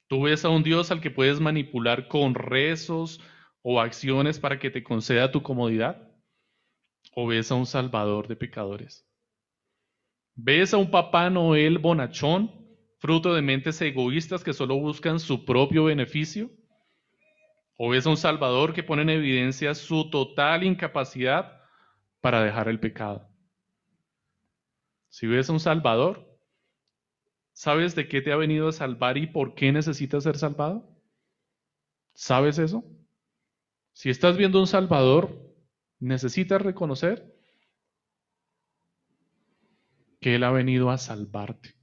Tú 0.08 0.24
ves 0.24 0.46
a 0.46 0.50
un 0.50 0.64
Dios 0.64 0.92
al 0.92 1.02
que 1.02 1.12
puedes 1.12 1.40
manipular 1.40 2.08
con 2.08 2.36
rezos 2.36 3.20
o 3.62 3.80
acciones 3.80 4.40
para 4.40 4.60
que 4.60 4.70
te 4.70 4.84
conceda 4.84 5.32
tu 5.32 5.42
comodidad. 5.42 6.10
O 7.16 7.28
ves 7.28 7.52
a 7.52 7.56
un 7.56 7.66
Salvador 7.66 8.28
de 8.28 8.36
pecadores. 8.36 9.08
Ves 10.36 10.74
a 10.74 10.78
un 10.78 10.92
Papá 10.92 11.30
Noel 11.30 11.78
bonachón, 11.78 12.52
fruto 13.00 13.34
de 13.34 13.42
mentes 13.42 13.82
egoístas 13.82 14.44
que 14.44 14.54
solo 14.54 14.78
buscan 14.78 15.20
su 15.20 15.46
propio 15.46 15.86
beneficio. 15.86 16.52
O 17.76 17.90
ves 17.90 18.06
a 18.06 18.10
un 18.10 18.18
Salvador 18.18 18.74
que 18.74 18.84
pone 18.84 19.02
en 19.02 19.10
evidencia 19.10 19.74
su 19.74 20.10
total 20.10 20.64
incapacidad 20.64 21.62
para 22.22 22.44
dejar 22.44 22.70
el 22.70 22.80
pecado. 22.80 23.28
Si 25.10 25.28
ves 25.28 25.50
a 25.50 25.54
un 25.54 25.60
Salvador, 25.60 26.28
¿sabes 27.52 27.96
de 27.96 28.08
qué 28.08 28.22
te 28.22 28.32
ha 28.32 28.38
venido 28.38 28.68
a 28.68 28.72
salvar 28.72 29.18
y 29.18 29.28
por 29.28 29.56
qué 29.56 29.72
necesitas 29.72 30.24
ser 30.24 30.38
salvado? 30.38 30.90
¿Sabes 32.14 32.60
eso? 32.60 32.84
Si 33.94 34.10
estás 34.10 34.38
viendo 34.38 34.60
un 34.60 34.68
Salvador, 34.68 35.54
necesitas 36.00 36.62
reconocer 36.62 37.34
que 40.20 40.36
Él 40.36 40.44
ha 40.44 40.52
venido 40.52 40.90
a 40.90 40.98
salvarte. 40.98 41.76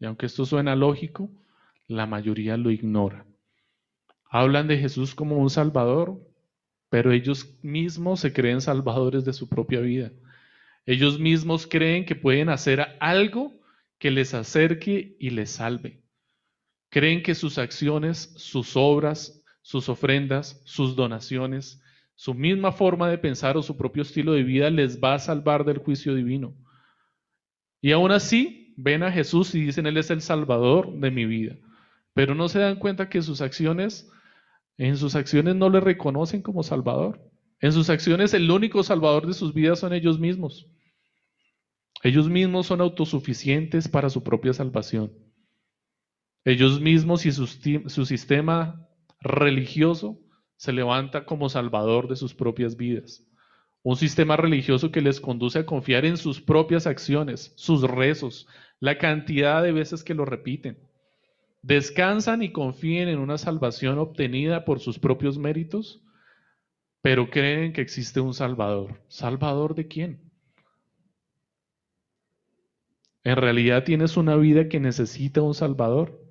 Y 0.00 0.06
aunque 0.06 0.26
esto 0.26 0.44
suena 0.44 0.74
lógico, 0.74 1.30
la 1.86 2.06
mayoría 2.06 2.56
lo 2.56 2.70
ignora. 2.70 3.26
Hablan 4.34 4.66
de 4.66 4.78
Jesús 4.78 5.14
como 5.14 5.36
un 5.36 5.50
Salvador, 5.50 6.18
pero 6.88 7.12
ellos 7.12 7.54
mismos 7.60 8.20
se 8.20 8.32
creen 8.32 8.62
salvadores 8.62 9.26
de 9.26 9.34
su 9.34 9.46
propia 9.46 9.80
vida. 9.80 10.10
Ellos 10.86 11.20
mismos 11.20 11.66
creen 11.66 12.06
que 12.06 12.16
pueden 12.16 12.48
hacer 12.48 12.96
algo 12.98 13.52
que 13.98 14.10
les 14.10 14.32
acerque 14.32 15.16
y 15.20 15.28
les 15.28 15.50
salve. 15.50 16.02
Creen 16.88 17.22
que 17.22 17.34
sus 17.34 17.58
acciones, 17.58 18.32
sus 18.36 18.74
obras, 18.74 19.44
sus 19.60 19.90
ofrendas, 19.90 20.62
sus 20.64 20.96
donaciones, 20.96 21.82
su 22.14 22.32
misma 22.32 22.72
forma 22.72 23.10
de 23.10 23.18
pensar 23.18 23.58
o 23.58 23.62
su 23.62 23.76
propio 23.76 24.02
estilo 24.02 24.32
de 24.32 24.44
vida 24.44 24.70
les 24.70 24.98
va 24.98 25.12
a 25.12 25.18
salvar 25.18 25.66
del 25.66 25.76
juicio 25.76 26.14
divino. 26.14 26.56
Y 27.82 27.92
aún 27.92 28.12
así 28.12 28.72
ven 28.78 29.02
a 29.02 29.12
Jesús 29.12 29.54
y 29.54 29.60
dicen, 29.60 29.86
Él 29.86 29.98
es 29.98 30.10
el 30.10 30.22
Salvador 30.22 30.90
de 30.90 31.10
mi 31.10 31.26
vida. 31.26 31.54
Pero 32.14 32.34
no 32.34 32.48
se 32.48 32.60
dan 32.60 32.76
cuenta 32.76 33.10
que 33.10 33.20
sus 33.20 33.42
acciones, 33.42 34.10
en 34.88 34.96
sus 34.96 35.14
acciones 35.14 35.54
no 35.54 35.70
le 35.70 35.78
reconocen 35.78 36.42
como 36.42 36.64
Salvador. 36.64 37.20
En 37.60 37.72
sus 37.72 37.88
acciones 37.88 38.34
el 38.34 38.50
único 38.50 38.82
salvador 38.82 39.28
de 39.28 39.32
sus 39.32 39.54
vidas 39.54 39.78
son 39.78 39.92
ellos 39.92 40.18
mismos. 40.18 40.66
Ellos 42.02 42.28
mismos 42.28 42.66
son 42.66 42.80
autosuficientes 42.80 43.86
para 43.86 44.10
su 44.10 44.24
propia 44.24 44.52
salvación. 44.52 45.12
Ellos 46.44 46.80
mismos 46.80 47.24
y 47.26 47.30
su, 47.30 47.46
su 47.46 48.06
sistema 48.06 48.88
religioso 49.20 50.18
se 50.56 50.72
levanta 50.72 51.26
como 51.26 51.48
salvador 51.48 52.08
de 52.08 52.16
sus 52.16 52.34
propias 52.34 52.76
vidas. 52.76 53.24
Un 53.84 53.94
sistema 53.94 54.36
religioso 54.36 54.90
que 54.90 55.00
les 55.00 55.20
conduce 55.20 55.60
a 55.60 55.66
confiar 55.66 56.04
en 56.04 56.16
sus 56.16 56.40
propias 56.40 56.88
acciones, 56.88 57.52
sus 57.54 57.82
rezos, 57.82 58.48
la 58.80 58.98
cantidad 58.98 59.62
de 59.62 59.70
veces 59.70 60.02
que 60.02 60.14
lo 60.14 60.24
repiten. 60.24 60.76
Descansan 61.62 62.42
y 62.42 62.52
confíen 62.52 63.08
en 63.08 63.18
una 63.18 63.38
salvación 63.38 63.98
obtenida 63.98 64.64
por 64.64 64.80
sus 64.80 64.98
propios 64.98 65.38
méritos 65.38 66.02
pero 67.02 67.28
creen 67.30 67.72
que 67.72 67.80
existe 67.80 68.20
un 68.20 68.32
Salvador. 68.32 69.02
¿Salvador 69.08 69.74
de 69.74 69.88
quién? 69.88 70.20
En 73.24 73.36
realidad 73.36 73.84
tienes 73.84 74.16
una 74.16 74.36
vida 74.36 74.68
que 74.68 74.80
necesita 74.80 75.42
un 75.42 75.54
Salvador. 75.54 76.24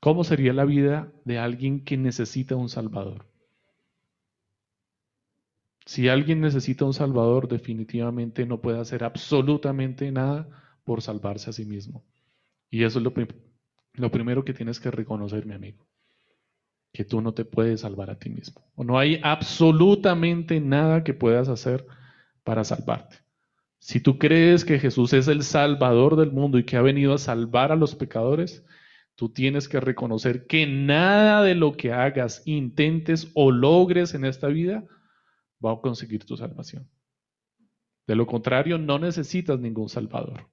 ¿Cómo 0.00 0.24
sería 0.24 0.52
la 0.54 0.64
vida 0.64 1.12
de 1.24 1.38
alguien 1.38 1.84
que 1.84 1.96
necesita 1.98 2.56
un 2.56 2.70
Salvador? 2.70 3.26
Si 5.86 6.08
alguien 6.08 6.40
necesita 6.40 6.86
un 6.86 6.94
Salvador, 6.94 7.46
definitivamente 7.46 8.46
no 8.46 8.62
puede 8.62 8.80
hacer 8.80 9.04
absolutamente 9.04 10.10
nada 10.10 10.48
por 10.84 11.02
salvarse 11.02 11.50
a 11.50 11.52
sí 11.52 11.66
mismo. 11.66 12.02
Y 12.70 12.84
eso 12.84 12.98
es 12.98 13.04
lo, 13.04 13.12
lo 13.94 14.10
primero 14.10 14.44
que 14.44 14.54
tienes 14.54 14.80
que 14.80 14.90
reconocer, 14.90 15.46
mi 15.46 15.54
amigo 15.54 15.86
que 16.94 17.04
tú 17.04 17.20
no 17.20 17.34
te 17.34 17.44
puedes 17.44 17.80
salvar 17.80 18.08
a 18.08 18.18
ti 18.18 18.30
mismo. 18.30 18.64
O 18.76 18.84
no 18.84 18.96
hay 18.96 19.20
absolutamente 19.24 20.60
nada 20.60 21.02
que 21.02 21.12
puedas 21.12 21.48
hacer 21.48 21.84
para 22.44 22.62
salvarte. 22.62 23.16
Si 23.80 24.00
tú 24.00 24.16
crees 24.16 24.64
que 24.64 24.78
Jesús 24.78 25.12
es 25.12 25.26
el 25.26 25.42
Salvador 25.42 26.14
del 26.14 26.30
mundo 26.30 26.56
y 26.56 26.64
que 26.64 26.76
ha 26.76 26.82
venido 26.82 27.12
a 27.12 27.18
salvar 27.18 27.72
a 27.72 27.76
los 27.76 27.96
pecadores, 27.96 28.64
tú 29.16 29.28
tienes 29.28 29.68
que 29.68 29.80
reconocer 29.80 30.46
que 30.46 30.68
nada 30.68 31.42
de 31.42 31.56
lo 31.56 31.72
que 31.72 31.92
hagas, 31.92 32.42
intentes 32.46 33.28
o 33.34 33.50
logres 33.50 34.14
en 34.14 34.24
esta 34.24 34.46
vida 34.46 34.84
va 35.62 35.72
a 35.72 35.80
conseguir 35.80 36.24
tu 36.24 36.36
salvación. 36.36 36.88
De 38.06 38.14
lo 38.14 38.26
contrario, 38.26 38.78
no 38.78 39.00
necesitas 39.00 39.58
ningún 39.58 39.88
Salvador. 39.88 40.48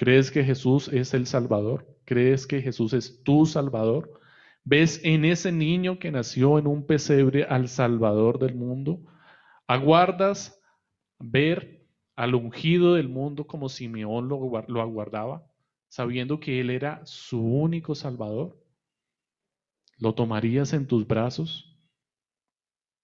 ¿Crees 0.00 0.30
que 0.30 0.42
Jesús 0.42 0.88
es 0.88 1.12
el 1.12 1.26
Salvador? 1.26 1.86
¿Crees 2.06 2.46
que 2.46 2.62
Jesús 2.62 2.94
es 2.94 3.22
tu 3.22 3.44
Salvador? 3.44 4.18
¿Ves 4.64 4.98
en 5.04 5.26
ese 5.26 5.52
niño 5.52 5.98
que 5.98 6.10
nació 6.10 6.58
en 6.58 6.66
un 6.66 6.86
pesebre 6.86 7.44
al 7.44 7.68
Salvador 7.68 8.38
del 8.38 8.54
mundo? 8.54 9.02
¿Aguardas 9.66 10.58
ver 11.18 11.86
al 12.16 12.34
ungido 12.34 12.94
del 12.94 13.10
mundo 13.10 13.46
como 13.46 13.68
Simeón 13.68 14.26
lo, 14.26 14.64
lo 14.68 14.80
aguardaba, 14.80 15.46
sabiendo 15.88 16.40
que 16.40 16.60
él 16.62 16.70
era 16.70 17.04
su 17.04 17.38
único 17.38 17.94
Salvador? 17.94 18.58
¿Lo 19.98 20.14
tomarías 20.14 20.72
en 20.72 20.86
tus 20.86 21.06
brazos? 21.06 21.78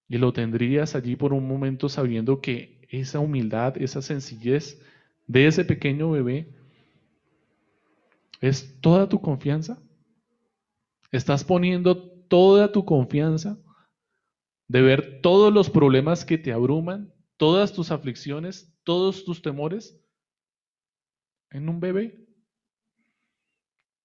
Y 0.09 0.17
lo 0.17 0.33
tendrías 0.33 0.95
allí 0.95 1.15
por 1.15 1.35
un 1.35 1.47
momento 1.47 1.91
sabiendo 1.91 2.41
que 2.41 2.81
esa 2.89 3.19
humildad, 3.19 3.77
esa 3.77 4.01
sencillez 4.01 4.81
de 5.27 5.47
ese 5.47 5.63
pequeño 5.67 6.11
bebé 6.11 6.56
es 8.41 8.81
toda 8.81 9.09
tu 9.09 9.21
confianza. 9.21 9.83
Estás 11.13 11.45
poniendo 11.45 11.97
toda 12.29 12.71
tu 12.71 12.85
confianza 12.85 13.59
de 14.69 14.83
ver 14.83 15.21
todos 15.23 15.53
los 15.53 15.71
problemas 15.71 16.25
que 16.25 16.39
te 16.39 16.53
abruman, 16.53 17.15
todas 17.37 17.73
tus 17.73 17.91
aflicciones, 17.91 18.75
todos 18.85 19.25
tus 19.25 19.41
temores 19.43 20.01
en 21.51 21.69
un 21.69 21.81
bebé. 21.81 22.27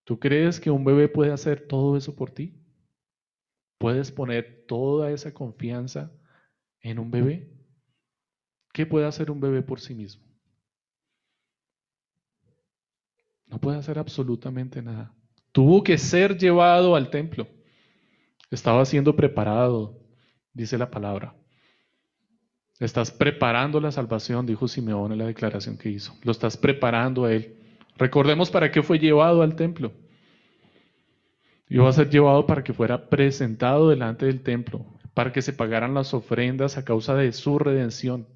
¿Tú 0.03 0.19
crees 0.19 0.59
que 0.59 0.71
un 0.71 0.83
bebé 0.83 1.07
puede 1.07 1.31
hacer 1.31 1.67
todo 1.67 1.97
eso 1.97 2.15
por 2.15 2.31
ti? 2.31 2.61
¿Puedes 3.77 4.11
poner 4.11 4.65
toda 4.67 5.11
esa 5.11 5.33
confianza 5.33 6.11
en 6.81 6.99
un 6.99 7.09
bebé? 7.09 7.51
¿Qué 8.73 8.85
puede 8.85 9.05
hacer 9.05 9.31
un 9.31 9.39
bebé 9.39 9.61
por 9.61 9.79
sí 9.79 9.95
mismo? 9.95 10.30
No 13.51 13.59
puede 13.59 13.77
hacer 13.77 13.99
absolutamente 13.99 14.81
nada. 14.81 15.13
Tuvo 15.51 15.83
que 15.83 15.97
ser 15.97 16.37
llevado 16.37 16.95
al 16.95 17.09
templo. 17.09 17.47
Estaba 18.49 18.85
siendo 18.85 19.15
preparado, 19.15 19.99
dice 20.53 20.77
la 20.77 20.89
palabra. 20.89 21.35
Estás 22.79 23.11
preparando 23.11 23.79
la 23.79 23.91
salvación, 23.91 24.45
dijo 24.45 24.67
Simeón 24.67 25.11
en 25.11 25.19
la 25.19 25.25
declaración 25.25 25.77
que 25.77 25.89
hizo. 25.89 26.15
Lo 26.23 26.31
estás 26.31 26.55
preparando 26.57 27.25
a 27.25 27.33
Él. 27.33 27.57
Recordemos 27.97 28.49
para 28.49 28.71
qué 28.71 28.81
fue 28.81 28.97
llevado 28.97 29.41
al 29.41 29.55
templo. 29.55 29.91
Iba 31.67 31.87
a 31.87 31.93
ser 31.93 32.09
llevado 32.09 32.47
para 32.47 32.63
que 32.63 32.73
fuera 32.73 33.09
presentado 33.09 33.89
delante 33.89 34.25
del 34.25 34.41
templo, 34.41 34.85
para 35.13 35.31
que 35.31 35.41
se 35.41 35.53
pagaran 35.53 35.93
las 35.93 36.13
ofrendas 36.13 36.77
a 36.77 36.85
causa 36.85 37.15
de 37.15 37.31
su 37.33 37.59
redención. 37.59 38.27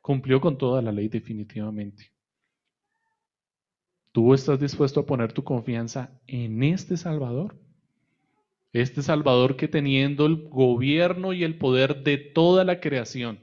Cumplió 0.00 0.40
con 0.40 0.56
toda 0.56 0.80
la 0.80 0.92
ley 0.92 1.08
definitivamente. 1.08 2.12
¿Tú 4.12 4.34
estás 4.34 4.58
dispuesto 4.58 5.00
a 5.00 5.06
poner 5.06 5.32
tu 5.32 5.44
confianza 5.44 6.10
en 6.26 6.64
este 6.64 6.96
Salvador? 6.96 7.56
Este 8.72 9.02
Salvador 9.02 9.56
que 9.56 9.68
teniendo 9.68 10.26
el 10.26 10.48
gobierno 10.48 11.32
y 11.32 11.44
el 11.44 11.58
poder 11.58 12.02
de 12.02 12.18
toda 12.18 12.64
la 12.64 12.80
creación, 12.80 13.38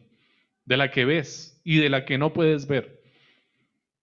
de 0.65 0.77
la 0.77 0.91
que 0.91 1.05
ves 1.05 1.61
y 1.63 1.77
de 1.77 1.89
la 1.89 2.03
que 2.03 2.17
no 2.17 2.33
puedes 2.33 2.67
ver, 2.67 3.01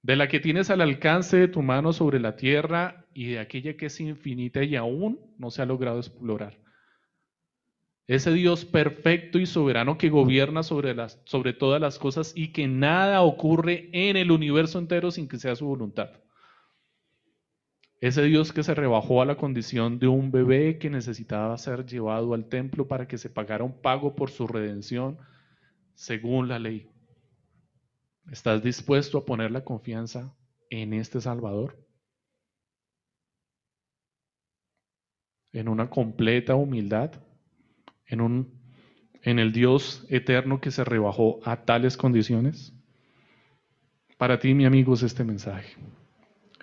de 0.03 0.17
la 0.17 0.29
que 0.29 0.41
tienes 0.41 0.71
al 0.71 0.81
alcance 0.81 1.37
de 1.37 1.49
tu 1.49 1.61
mano 1.61 1.93
sobre 1.93 2.19
la 2.19 2.37
tierra 2.37 3.07
y 3.13 3.27
de 3.29 3.41
aquella 3.41 3.77
que 3.77 3.87
es 3.87 4.01
infinita 4.01 4.65
y 4.65 4.77
aún 4.77 5.21
no 5.39 5.51
se 5.51 5.61
ha 5.61 5.67
logrado 5.67 5.99
explorar. 5.99 6.59
Ese 8.07 8.33
Dios 8.33 8.65
perfecto 8.65 9.39
y 9.39 9.47
soberano 9.47 9.97
que 9.97 10.11
gobierna 10.11 10.63
sobre, 10.63 10.95
sobre 11.25 11.53
todas 11.53 11.81
las 11.81 11.99
cosas 11.99 12.33
y 12.35 12.53
que 12.53 12.69
nada 12.69 13.23
ocurre 13.23 13.89
en 13.93 14.17
el 14.17 14.31
universo 14.31 14.79
entero 14.79 15.11
sin 15.11 15.29
que 15.29 15.39
sea 15.39 15.57
su 15.57 15.67
voluntad. 15.67 16.11
Ese 18.05 18.23
Dios 18.25 18.53
que 18.53 18.63
se 18.63 18.75
rebajó 18.75 19.23
a 19.23 19.25
la 19.25 19.39
condición 19.39 19.99
de 19.99 20.09
un 20.09 20.31
bebé 20.31 20.77
que 20.77 20.91
necesitaba 20.91 21.57
ser 21.57 21.87
llevado 21.87 22.35
al 22.35 22.51
templo 22.51 22.87
para 22.87 23.09
que 23.09 23.17
se 23.17 23.31
pagara 23.31 23.65
un 23.65 23.81
pago 23.81 24.15
por 24.15 24.31
su 24.31 24.47
redención 24.47 25.17
según 25.95 26.47
la 26.47 26.59
ley. 26.59 26.91
¿Estás 28.31 28.63
dispuesto 28.63 29.17
a 29.17 29.25
poner 29.25 29.53
la 29.53 29.65
confianza 29.65 30.37
en 30.69 30.93
este 30.93 31.19
Salvador? 31.23 31.83
En 35.55 35.67
una 35.67 35.89
completa 35.89 36.57
humildad, 36.57 37.11
en, 38.07 38.21
un, 38.21 38.53
en 39.23 39.39
el 39.39 39.51
Dios 39.51 40.05
eterno 40.11 40.61
que 40.61 40.73
se 40.73 40.85
rebajó 40.85 41.41
a 41.43 41.65
tales 41.65 41.97
condiciones. 41.97 42.75
Para 44.19 44.39
ti, 44.39 44.53
mi 44.53 44.67
amigo, 44.67 44.93
es 44.93 45.03
este 45.05 45.25
mensaje. 45.25 45.75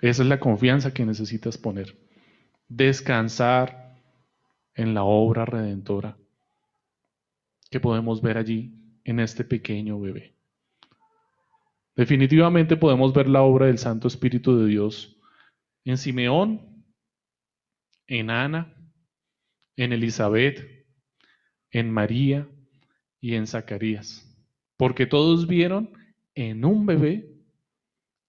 Esa 0.02 0.24
es 0.24 0.28
la 0.28 0.40
confianza 0.40 0.92
que 0.92 1.06
necesitas 1.06 1.56
poner. 1.56 1.96
Descansar 2.68 4.02
en 4.74 4.94
la 4.94 5.04
obra 5.04 5.44
redentora 5.44 6.18
que 7.70 7.78
podemos 7.78 8.20
ver 8.20 8.36
allí 8.36 8.74
en 9.04 9.20
este 9.20 9.44
pequeño 9.44 10.00
bebé. 10.00 10.34
Definitivamente 11.94 12.76
podemos 12.76 13.14
ver 13.14 13.28
la 13.28 13.42
obra 13.42 13.66
del 13.66 13.78
Santo 13.78 14.08
Espíritu 14.08 14.58
de 14.58 14.66
Dios 14.66 15.16
en 15.84 15.96
Simeón, 15.96 16.84
en 18.08 18.30
Ana, 18.30 18.74
en 19.76 19.92
Elizabeth, 19.92 20.84
en 21.70 21.90
María 21.90 22.48
y 23.20 23.34
en 23.34 23.46
Zacarías, 23.46 24.28
porque 24.76 25.06
todos 25.06 25.46
vieron 25.46 25.92
en 26.34 26.64
un 26.64 26.86
bebé 26.86 27.36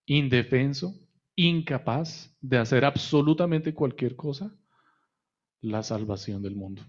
indefenso 0.05 1.02
incapaz 1.35 2.35
de 2.41 2.57
hacer 2.57 2.85
absolutamente 2.85 3.73
cualquier 3.73 4.15
cosa, 4.15 4.55
la 5.61 5.81
salvación 5.83 6.41
del 6.41 6.55
mundo. 6.55 6.83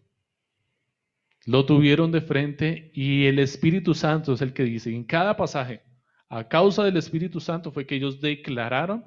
Lo 1.46 1.66
tuvieron 1.66 2.10
de 2.10 2.20
frente 2.20 2.90
y 2.94 3.26
el 3.26 3.38
Espíritu 3.38 3.94
Santo 3.94 4.32
es 4.32 4.40
el 4.40 4.52
que 4.52 4.64
dice 4.64 4.94
en 4.94 5.04
cada 5.04 5.36
pasaje, 5.36 5.82
a 6.28 6.48
causa 6.48 6.82
del 6.84 6.96
Espíritu 6.96 7.38
Santo 7.38 7.70
fue 7.70 7.86
que 7.86 7.96
ellos 7.96 8.20
declararon 8.20 9.04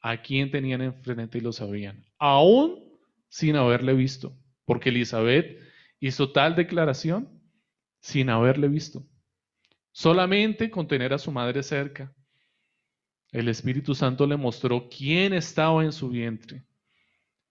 a 0.00 0.22
quién 0.22 0.50
tenían 0.50 0.80
enfrente 0.82 1.38
y 1.38 1.40
lo 1.40 1.52
sabían, 1.52 2.04
aún 2.18 2.84
sin 3.28 3.56
haberle 3.56 3.92
visto, 3.94 4.38
porque 4.64 4.90
Elizabeth 4.90 5.58
hizo 6.00 6.30
tal 6.32 6.54
declaración 6.54 7.42
sin 8.00 8.30
haberle 8.30 8.68
visto. 8.68 9.04
Solamente 9.90 10.70
con 10.70 10.86
tener 10.86 11.12
a 11.12 11.18
su 11.18 11.32
madre 11.32 11.62
cerca, 11.62 12.14
el 13.32 13.48
Espíritu 13.48 13.94
Santo 13.94 14.26
le 14.26 14.36
mostró 14.36 14.88
quién 14.88 15.32
estaba 15.32 15.84
en 15.84 15.92
su 15.92 16.08
vientre. 16.08 16.64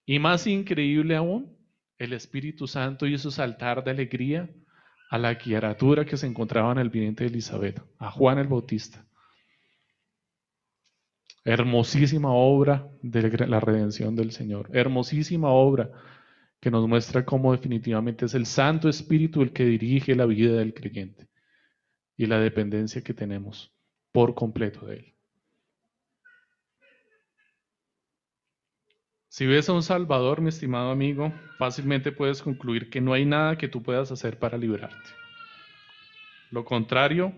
Y 0.06 0.20
más 0.20 0.48
increíble 0.48 1.16
aún, 1.16 1.56
el 1.98 2.14
Espíritu 2.14 2.68
Santo 2.68 3.08
hizo 3.08 3.32
saltar 3.32 3.84
de 3.84 3.92
alegría 3.92 4.50
a 5.10 5.18
la 5.18 5.38
criatura 5.38 6.06
que 6.06 6.18
se 6.18 6.28
encontraba 6.28 6.72
en 6.72 6.80
el 6.80 6.90
vientre 6.90 7.26
de 7.26 7.32
Elizabeth, 7.32 7.82
a 8.00 8.12
Juan 8.12 8.38
el 8.38 8.48
Bautista. 8.48 9.06
Hermosísima 11.44 12.32
obra 12.32 12.90
de 13.02 13.48
la 13.48 13.60
redención 13.60 14.16
del 14.16 14.32
Señor. 14.32 14.70
Hermosísima 14.74 15.50
obra 15.50 15.92
que 16.60 16.72
nos 16.72 16.88
muestra 16.88 17.24
cómo 17.24 17.52
definitivamente 17.52 18.26
es 18.26 18.34
el 18.34 18.48
Santo 18.48 18.90
Espíritu 18.90 19.44
el 19.44 19.54
que 19.54 19.66
dirige 19.66 20.16
la 20.16 20.26
vida 20.26 20.56
del 20.56 20.74
creyente 20.74 21.28
y 22.18 22.26
la 22.26 22.40
dependencia 22.40 23.04
que 23.04 23.14
tenemos 23.14 23.72
por 24.12 24.34
completo 24.34 24.88
de 24.88 24.96
Él. 24.98 25.15
Si 29.36 29.46
ves 29.46 29.68
a 29.68 29.74
un 29.74 29.84
Salvador, 29.84 30.40
mi 30.40 30.48
estimado 30.48 30.92
amigo, 30.92 31.34
fácilmente 31.58 32.14
puedes 32.14 32.42
concluir 32.42 32.90
que 32.90 33.02
no 33.02 33.12
hay 33.12 33.26
nada 33.26 33.58
que 33.58 33.68
tú 33.68 33.84
puedas 33.84 34.10
hacer 34.10 34.40
para 34.40 34.58
liberarte. 34.58 35.10
Lo 36.52 36.64
contrario, 36.64 37.34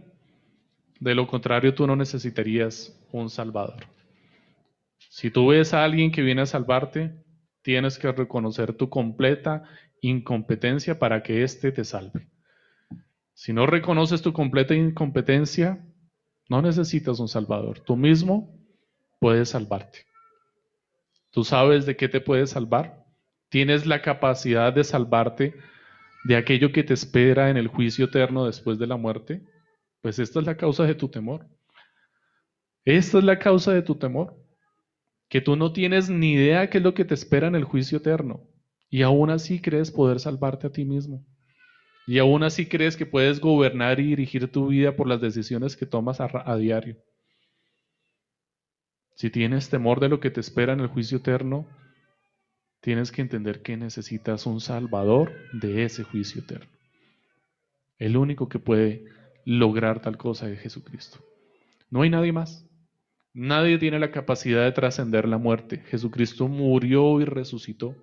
de 0.99 1.15
lo 1.15 1.25
contrario 1.25 1.73
tú 1.73 1.87
no 1.87 1.95
necesitarías 1.95 2.95
un 3.11 3.31
Salvador. 3.31 3.87
Si 5.09 5.31
tú 5.31 5.47
ves 5.47 5.73
a 5.73 5.83
alguien 5.83 6.11
que 6.11 6.21
viene 6.21 6.43
a 6.43 6.45
salvarte, 6.45 7.15
tienes 7.63 7.97
que 7.97 8.11
reconocer 8.11 8.73
tu 8.73 8.89
completa 8.89 9.63
incompetencia 9.99 10.99
para 10.99 11.23
que 11.23 11.41
éste 11.41 11.71
te 11.71 11.83
salve. 11.83 12.29
Si 13.33 13.53
no 13.53 13.65
reconoces 13.65 14.21
tu 14.21 14.33
completa 14.33 14.75
incompetencia, 14.75 15.83
no 16.47 16.61
necesitas 16.61 17.19
un 17.19 17.27
Salvador. 17.27 17.79
Tú 17.79 17.97
mismo 17.97 18.55
puedes 19.19 19.49
salvarte. 19.49 20.05
¿Tú 21.31 21.43
sabes 21.43 21.85
de 21.85 21.95
qué 21.95 22.07
te 22.07 22.21
puedes 22.21 22.51
salvar? 22.51 23.05
¿Tienes 23.49 23.85
la 23.85 24.01
capacidad 24.01 24.73
de 24.73 24.83
salvarte 24.83 25.55
de 26.25 26.35
aquello 26.35 26.71
que 26.71 26.83
te 26.83 26.93
espera 26.93 27.49
en 27.49 27.57
el 27.57 27.67
juicio 27.67 28.05
eterno 28.05 28.45
después 28.45 28.79
de 28.79 28.87
la 28.87 28.97
muerte? 28.97 29.43
Pues 30.01 30.19
esta 30.19 30.39
es 30.39 30.45
la 30.45 30.57
causa 30.57 30.83
de 30.83 30.95
tu 30.95 31.09
temor. 31.09 31.47
Esta 32.85 33.17
es 33.17 33.23
la 33.23 33.39
causa 33.39 33.73
de 33.73 33.81
tu 33.81 33.95
temor. 33.95 34.35
Que 35.29 35.41
tú 35.41 35.55
no 35.55 35.73
tienes 35.73 36.09
ni 36.09 36.33
idea 36.33 36.69
qué 36.69 36.77
es 36.77 36.83
lo 36.83 36.93
que 36.93 37.05
te 37.05 37.13
espera 37.13 37.47
en 37.47 37.55
el 37.55 37.65
juicio 37.65 37.97
eterno. 37.97 38.47
Y 38.89 39.01
aún 39.01 39.29
así 39.29 39.61
crees 39.61 39.91
poder 39.91 40.19
salvarte 40.19 40.67
a 40.67 40.71
ti 40.71 40.85
mismo. 40.85 41.25
Y 42.05 42.19
aún 42.19 42.43
así 42.43 42.65
crees 42.65 42.95
que 42.95 43.05
puedes 43.05 43.41
gobernar 43.41 43.99
y 43.99 44.07
dirigir 44.07 44.49
tu 44.49 44.67
vida 44.67 44.95
por 44.95 45.07
las 45.07 45.19
decisiones 45.19 45.75
que 45.75 45.85
tomas 45.85 46.21
a, 46.21 46.29
a 46.45 46.55
diario. 46.55 46.95
Si 49.17 49.31
tienes 49.31 49.71
temor 49.71 49.99
de 49.99 50.09
lo 50.09 50.19
que 50.19 50.29
te 50.29 50.39
espera 50.39 50.73
en 50.73 50.79
el 50.79 50.89
juicio 50.89 51.17
eterno, 51.17 51.67
tienes 52.81 53.11
que 53.11 53.23
entender 53.23 53.63
que 53.63 53.75
necesitas 53.75 54.45
un 54.45 54.61
salvador 54.61 55.33
de 55.53 55.85
ese 55.85 56.03
juicio 56.03 56.43
eterno. 56.43 56.69
El 57.97 58.15
único 58.15 58.47
que 58.47 58.59
puede 58.59 59.05
lograr 59.43 60.03
tal 60.03 60.17
cosa 60.17 60.47
es 60.51 60.59
Jesucristo. 60.59 61.17
No 61.89 62.03
hay 62.03 62.11
nadie 62.11 62.31
más. 62.31 62.69
Nadie 63.33 63.79
tiene 63.79 63.97
la 63.97 64.11
capacidad 64.11 64.63
de 64.63 64.71
trascender 64.71 65.27
la 65.27 65.39
muerte. 65.39 65.79
Jesucristo 65.87 66.47
murió 66.47 67.19
y 67.19 67.25
resucitó. 67.25 67.95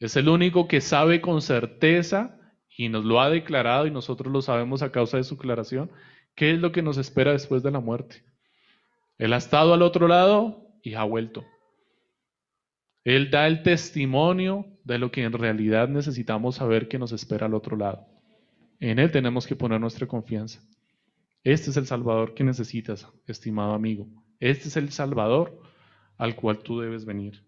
Es 0.00 0.16
el 0.16 0.28
único 0.28 0.66
que 0.66 0.80
sabe 0.80 1.20
con 1.20 1.42
certeza, 1.42 2.40
y 2.76 2.88
nos 2.88 3.04
lo 3.04 3.20
ha 3.20 3.30
declarado 3.30 3.86
y 3.86 3.92
nosotros 3.92 4.32
lo 4.32 4.42
sabemos 4.42 4.82
a 4.82 4.90
causa 4.90 5.16
de 5.16 5.22
su 5.22 5.36
declaración, 5.36 5.92
qué 6.34 6.50
es 6.50 6.58
lo 6.58 6.72
que 6.72 6.82
nos 6.82 6.98
espera 6.98 7.30
después 7.30 7.62
de 7.62 7.70
la 7.70 7.78
muerte. 7.78 8.24
Él 9.18 9.32
ha 9.32 9.36
estado 9.36 9.74
al 9.74 9.82
otro 9.82 10.08
lado 10.08 10.68
y 10.82 10.94
ha 10.94 11.04
vuelto. 11.04 11.44
Él 13.04 13.30
da 13.30 13.46
el 13.46 13.62
testimonio 13.62 14.66
de 14.84 14.98
lo 14.98 15.10
que 15.10 15.22
en 15.22 15.32
realidad 15.32 15.88
necesitamos 15.88 16.56
saber 16.56 16.88
que 16.88 16.98
nos 16.98 17.12
espera 17.12 17.46
al 17.46 17.54
otro 17.54 17.76
lado. 17.76 18.06
En 18.80 18.98
Él 18.98 19.10
tenemos 19.10 19.46
que 19.46 19.56
poner 19.56 19.80
nuestra 19.80 20.06
confianza. 20.06 20.60
Este 21.42 21.70
es 21.70 21.76
el 21.76 21.86
Salvador 21.86 22.34
que 22.34 22.44
necesitas, 22.44 23.06
estimado 23.26 23.74
amigo. 23.74 24.08
Este 24.40 24.68
es 24.68 24.76
el 24.76 24.90
Salvador 24.90 25.60
al 26.16 26.34
cual 26.34 26.58
tú 26.58 26.80
debes 26.80 27.04
venir. 27.04 27.44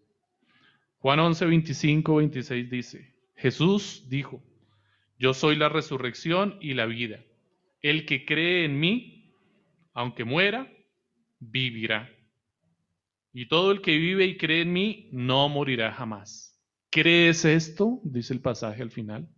Juan 0.98 1.20
11, 1.20 1.46
25, 1.46 2.16
26 2.16 2.70
dice, 2.70 3.14
Jesús 3.36 4.06
dijo, 4.08 4.42
yo 5.18 5.32
soy 5.32 5.56
la 5.56 5.68
resurrección 5.68 6.58
y 6.60 6.74
la 6.74 6.86
vida. 6.86 7.20
El 7.80 8.04
que 8.04 8.26
cree 8.26 8.64
en 8.64 8.78
mí, 8.78 9.32
aunque 9.94 10.24
muera, 10.24 10.70
vivirá. 11.38 12.10
Y 13.32 13.48
todo 13.48 13.70
el 13.70 13.80
que 13.80 13.96
vive 13.96 14.24
y 14.24 14.36
cree 14.36 14.62
en 14.62 14.72
mí 14.72 15.08
no 15.12 15.48
morirá 15.48 15.92
jamás. 15.92 16.58
¿Crees 16.90 17.44
esto? 17.44 18.00
Dice 18.02 18.32
el 18.32 18.40
pasaje 18.40 18.82
al 18.82 18.90
final. 18.90 19.28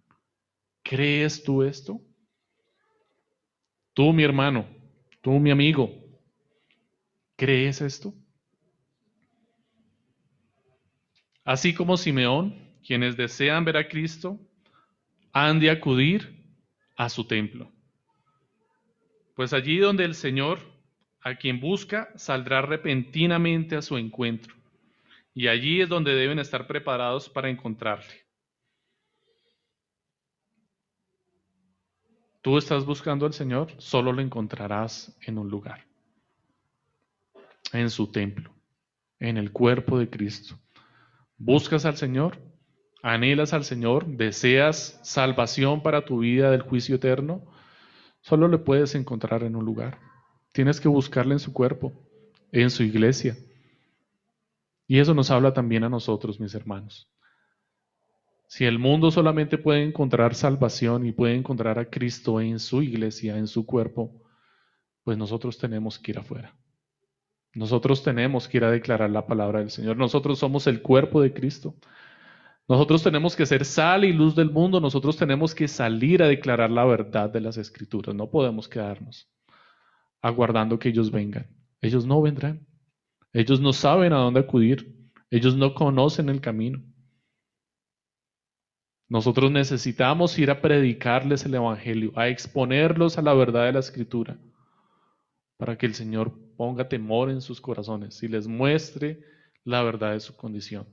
¿Crees 0.82 1.42
tú 1.42 1.62
esto? 1.62 2.00
Tú, 3.92 4.12
mi 4.12 4.22
hermano, 4.22 4.68
tú, 5.20 5.32
mi 5.40 5.50
amigo, 5.50 5.90
¿crees 7.36 7.80
esto? 7.80 8.14
Así 11.44 11.74
como 11.74 11.96
Simeón, 11.96 12.54
quienes 12.86 13.16
desean 13.16 13.64
ver 13.64 13.76
a 13.76 13.88
Cristo, 13.88 14.38
han 15.32 15.58
de 15.58 15.70
acudir 15.70 16.44
a 16.96 17.08
su 17.08 17.24
templo. 17.26 17.72
Pues 19.34 19.52
allí 19.52 19.78
donde 19.78 20.04
el 20.04 20.14
Señor, 20.14 20.60
a 21.22 21.36
quien 21.36 21.60
busca, 21.60 22.10
saldrá 22.16 22.62
repentinamente 22.62 23.76
a 23.76 23.82
su 23.82 23.96
encuentro. 23.96 24.54
Y 25.34 25.48
allí 25.48 25.80
es 25.80 25.88
donde 25.88 26.14
deben 26.14 26.38
estar 26.38 26.66
preparados 26.66 27.28
para 27.28 27.48
encontrarle. 27.48 28.28
Tú 32.40 32.56
estás 32.56 32.84
buscando 32.86 33.26
al 33.26 33.34
Señor, 33.34 33.72
solo 33.78 34.12
lo 34.12 34.22
encontrarás 34.22 35.16
en 35.22 35.38
un 35.38 35.48
lugar, 35.48 35.84
en 37.72 37.90
su 37.90 38.10
templo, 38.10 38.54
en 39.18 39.36
el 39.36 39.52
cuerpo 39.52 39.98
de 39.98 40.08
Cristo. 40.08 40.58
Buscas 41.36 41.84
al 41.84 41.96
Señor, 41.96 42.38
anhelas 43.02 43.52
al 43.52 43.64
Señor, 43.64 44.06
deseas 44.06 44.98
salvación 45.02 45.82
para 45.82 46.04
tu 46.04 46.20
vida 46.20 46.50
del 46.50 46.62
juicio 46.62 46.96
eterno, 46.96 47.44
solo 48.20 48.48
le 48.48 48.58
puedes 48.58 48.94
encontrar 48.94 49.42
en 49.42 49.56
un 49.56 49.64
lugar. 49.64 50.07
Tienes 50.52 50.80
que 50.80 50.88
buscarle 50.88 51.34
en 51.34 51.40
su 51.40 51.52
cuerpo, 51.52 51.92
en 52.52 52.70
su 52.70 52.82
iglesia. 52.82 53.36
Y 54.86 54.98
eso 54.98 55.14
nos 55.14 55.30
habla 55.30 55.52
también 55.52 55.84
a 55.84 55.88
nosotros, 55.88 56.40
mis 56.40 56.54
hermanos. 56.54 57.08
Si 58.46 58.64
el 58.64 58.78
mundo 58.78 59.10
solamente 59.10 59.58
puede 59.58 59.82
encontrar 59.82 60.34
salvación 60.34 61.04
y 61.04 61.12
puede 61.12 61.34
encontrar 61.34 61.78
a 61.78 61.90
Cristo 61.90 62.40
en 62.40 62.58
su 62.58 62.82
iglesia, 62.82 63.36
en 63.36 63.46
su 63.46 63.66
cuerpo, 63.66 64.22
pues 65.04 65.18
nosotros 65.18 65.58
tenemos 65.58 65.98
que 65.98 66.12
ir 66.12 66.18
afuera. 66.18 66.56
Nosotros 67.54 68.02
tenemos 68.02 68.48
que 68.48 68.56
ir 68.56 68.64
a 68.64 68.70
declarar 68.70 69.10
la 69.10 69.26
palabra 69.26 69.58
del 69.58 69.70
Señor. 69.70 69.98
Nosotros 69.98 70.38
somos 70.38 70.66
el 70.66 70.80
cuerpo 70.80 71.20
de 71.20 71.34
Cristo. 71.34 71.74
Nosotros 72.66 73.02
tenemos 73.02 73.36
que 73.36 73.44
ser 73.44 73.66
sal 73.66 74.06
y 74.06 74.12
luz 74.14 74.34
del 74.34 74.50
mundo. 74.50 74.80
Nosotros 74.80 75.18
tenemos 75.18 75.54
que 75.54 75.68
salir 75.68 76.22
a 76.22 76.28
declarar 76.28 76.70
la 76.70 76.86
verdad 76.86 77.28
de 77.28 77.42
las 77.42 77.58
escrituras. 77.58 78.14
No 78.14 78.30
podemos 78.30 78.66
quedarnos 78.68 79.28
aguardando 80.20 80.78
que 80.78 80.88
ellos 80.88 81.10
vengan. 81.10 81.46
Ellos 81.80 82.06
no 82.06 82.20
vendrán. 82.20 82.66
Ellos 83.32 83.60
no 83.60 83.72
saben 83.72 84.12
a 84.12 84.18
dónde 84.18 84.40
acudir. 84.40 85.10
Ellos 85.30 85.56
no 85.56 85.74
conocen 85.74 86.28
el 86.28 86.40
camino. 86.40 86.82
Nosotros 89.08 89.50
necesitamos 89.50 90.38
ir 90.38 90.50
a 90.50 90.60
predicarles 90.60 91.44
el 91.46 91.54
Evangelio, 91.54 92.12
a 92.14 92.28
exponerlos 92.28 93.16
a 93.16 93.22
la 93.22 93.32
verdad 93.32 93.64
de 93.64 93.72
la 93.72 93.78
Escritura, 93.78 94.38
para 95.56 95.78
que 95.78 95.86
el 95.86 95.94
Señor 95.94 96.34
ponga 96.56 96.88
temor 96.88 97.30
en 97.30 97.40
sus 97.40 97.60
corazones 97.60 98.22
y 98.22 98.28
les 98.28 98.46
muestre 98.46 99.20
la 99.64 99.82
verdad 99.82 100.12
de 100.12 100.20
su 100.20 100.36
condición. 100.36 100.86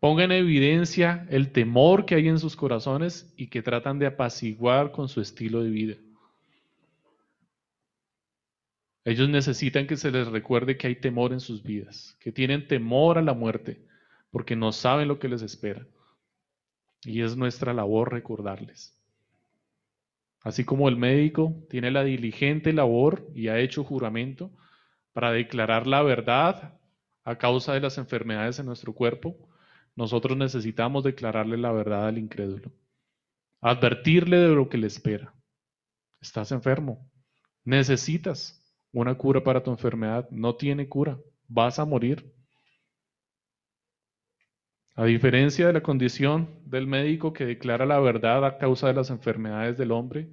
Ponga 0.00 0.24
en 0.24 0.32
evidencia 0.32 1.26
el 1.30 1.50
temor 1.50 2.04
que 2.04 2.16
hay 2.16 2.28
en 2.28 2.38
sus 2.38 2.56
corazones 2.56 3.32
y 3.38 3.48
que 3.48 3.62
tratan 3.62 3.98
de 3.98 4.06
apaciguar 4.06 4.92
con 4.92 5.08
su 5.08 5.22
estilo 5.22 5.62
de 5.62 5.70
vida. 5.70 5.94
Ellos 9.04 9.28
necesitan 9.28 9.86
que 9.86 9.96
se 9.96 10.10
les 10.10 10.28
recuerde 10.28 10.78
que 10.78 10.86
hay 10.86 10.96
temor 10.96 11.32
en 11.32 11.40
sus 11.40 11.62
vidas, 11.62 12.16
que 12.20 12.32
tienen 12.32 12.66
temor 12.66 13.18
a 13.18 13.22
la 13.22 13.34
muerte, 13.34 13.84
porque 14.30 14.56
no 14.56 14.72
saben 14.72 15.08
lo 15.08 15.18
que 15.18 15.28
les 15.28 15.42
espera. 15.42 15.86
Y 17.02 17.20
es 17.20 17.36
nuestra 17.36 17.74
labor 17.74 18.12
recordarles. 18.12 18.98
Así 20.40 20.64
como 20.64 20.88
el 20.88 20.96
médico 20.96 21.54
tiene 21.68 21.90
la 21.90 22.02
diligente 22.02 22.72
labor 22.72 23.26
y 23.34 23.48
ha 23.48 23.58
hecho 23.58 23.84
juramento 23.84 24.50
para 25.12 25.32
declarar 25.32 25.86
la 25.86 26.02
verdad 26.02 26.78
a 27.24 27.36
causa 27.36 27.74
de 27.74 27.80
las 27.80 27.98
enfermedades 27.98 28.58
en 28.58 28.66
nuestro 28.66 28.94
cuerpo, 28.94 29.36
nosotros 29.96 30.36
necesitamos 30.36 31.04
declararle 31.04 31.56
la 31.56 31.72
verdad 31.72 32.08
al 32.08 32.18
incrédulo, 32.18 32.72
advertirle 33.60 34.38
de 34.38 34.54
lo 34.54 34.68
que 34.68 34.78
le 34.78 34.86
espera. 34.86 35.34
Estás 36.20 36.52
enfermo, 36.52 37.10
necesitas 37.64 38.63
una 38.94 39.16
cura 39.16 39.42
para 39.42 39.62
tu 39.62 39.70
enfermedad, 39.70 40.28
no 40.30 40.54
tiene 40.54 40.88
cura, 40.88 41.18
vas 41.48 41.78
a 41.80 41.84
morir. 41.84 42.32
A 44.94 45.04
diferencia 45.04 45.66
de 45.66 45.72
la 45.72 45.82
condición 45.82 46.48
del 46.64 46.86
médico 46.86 47.32
que 47.32 47.44
declara 47.44 47.84
la 47.84 47.98
verdad 47.98 48.44
a 48.44 48.56
causa 48.56 48.86
de 48.86 48.94
las 48.94 49.10
enfermedades 49.10 49.76
del 49.76 49.90
hombre, 49.90 50.32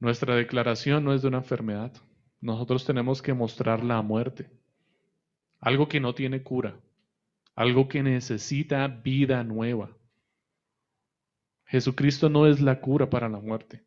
nuestra 0.00 0.34
declaración 0.34 1.04
no 1.04 1.12
es 1.12 1.20
de 1.20 1.28
una 1.28 1.38
enfermedad. 1.38 1.92
Nosotros 2.40 2.86
tenemos 2.86 3.20
que 3.20 3.34
mostrar 3.34 3.84
la 3.84 4.00
muerte, 4.00 4.50
algo 5.60 5.88
que 5.88 6.00
no 6.00 6.14
tiene 6.14 6.42
cura, 6.42 6.80
algo 7.54 7.86
que 7.86 8.02
necesita 8.02 8.88
vida 8.88 9.44
nueva. 9.44 9.94
Jesucristo 11.66 12.30
no 12.30 12.46
es 12.46 12.62
la 12.62 12.80
cura 12.80 13.10
para 13.10 13.28
la 13.28 13.38
muerte. 13.38 13.84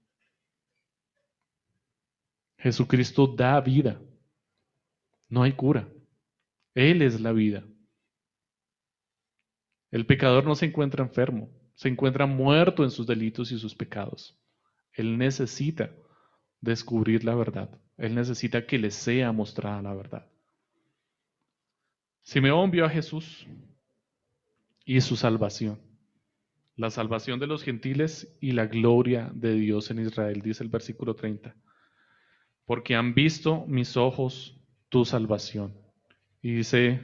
Jesucristo 2.58 3.28
da 3.28 3.60
vida. 3.62 4.02
No 5.30 5.44
hay 5.44 5.54
cura. 5.54 5.88
Él 6.74 7.02
es 7.02 7.20
la 7.22 7.32
vida. 7.32 7.64
El 9.92 10.06
pecador 10.06 10.46
no 10.46 10.56
se 10.56 10.66
encuentra 10.66 11.04
enfermo, 11.04 11.50
se 11.76 11.88
encuentra 11.88 12.26
muerto 12.26 12.84
en 12.84 12.92
sus 12.92 13.08
delitos 13.08 13.52
y 13.52 13.58
sus 13.58 13.76
pecados. 13.76 14.38
Él 14.92 15.18
necesita 15.18 15.92
descubrir 16.60 17.24
la 17.24 17.36
verdad. 17.36 17.70
Él 17.98 18.16
necesita 18.16 18.66
que 18.66 18.78
le 18.78 18.92
sea 18.92 19.32
mostrada 19.32 19.82
la 19.82 19.94
verdad. 19.94 20.28
Simeón 22.24 22.72
vio 22.72 22.86
a 22.86 22.90
Jesús 22.90 23.48
y 24.84 25.00
su 25.02 25.16
salvación, 25.16 25.80
la 26.76 26.90
salvación 26.90 27.40
de 27.40 27.48
los 27.48 27.64
gentiles 27.64 28.36
y 28.42 28.52
la 28.52 28.66
gloria 28.66 29.32
de 29.34 29.54
Dios 29.54 29.92
en 29.92 30.00
Israel, 30.00 30.42
dice 30.42 30.64
el 30.64 30.70
versículo 30.70 31.16
30. 31.16 31.56
Porque 32.66 32.96
han 32.96 33.14
visto 33.14 33.66
mis 33.68 33.96
ojos 33.98 34.60
tu 34.90 35.06
salvación. 35.06 35.74
Y 36.42 36.56
dice 36.56 37.00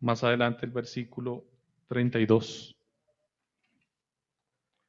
más 0.00 0.24
adelante 0.24 0.66
el 0.66 0.72
versículo 0.72 1.44
32. 1.88 2.76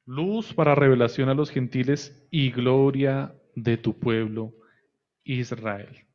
Luz 0.06 0.54
para 0.54 0.74
revelación 0.74 1.28
a 1.28 1.34
los 1.34 1.50
gentiles 1.50 2.26
y 2.30 2.50
gloria 2.50 3.34
de 3.54 3.76
tu 3.76 3.98
pueblo 3.98 4.54
Israel. 5.24 6.08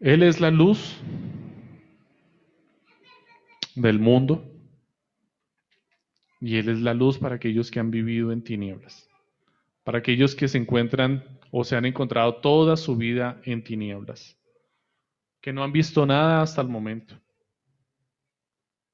Él 0.00 0.22
es 0.22 0.40
la 0.40 0.50
luz 0.50 1.00
del 3.74 3.98
mundo 3.98 4.44
y 6.40 6.56
Él 6.56 6.68
es 6.68 6.80
la 6.80 6.92
luz 6.92 7.18
para 7.18 7.36
aquellos 7.36 7.70
que 7.70 7.80
han 7.80 7.90
vivido 7.90 8.30
en 8.30 8.42
tinieblas, 8.42 9.08
para 9.84 9.98
aquellos 9.98 10.34
que 10.34 10.48
se 10.48 10.58
encuentran 10.58 11.38
o 11.50 11.62
se 11.62 11.76
han 11.76 11.84
encontrado 11.84 12.36
toda 12.36 12.76
su 12.76 12.96
vida 12.96 13.40
en 13.44 13.62
tinieblas, 13.62 14.36
que 15.40 15.52
no 15.52 15.62
han 15.62 15.72
visto 15.72 16.04
nada 16.04 16.42
hasta 16.42 16.62
el 16.62 16.68
momento. 16.68 17.14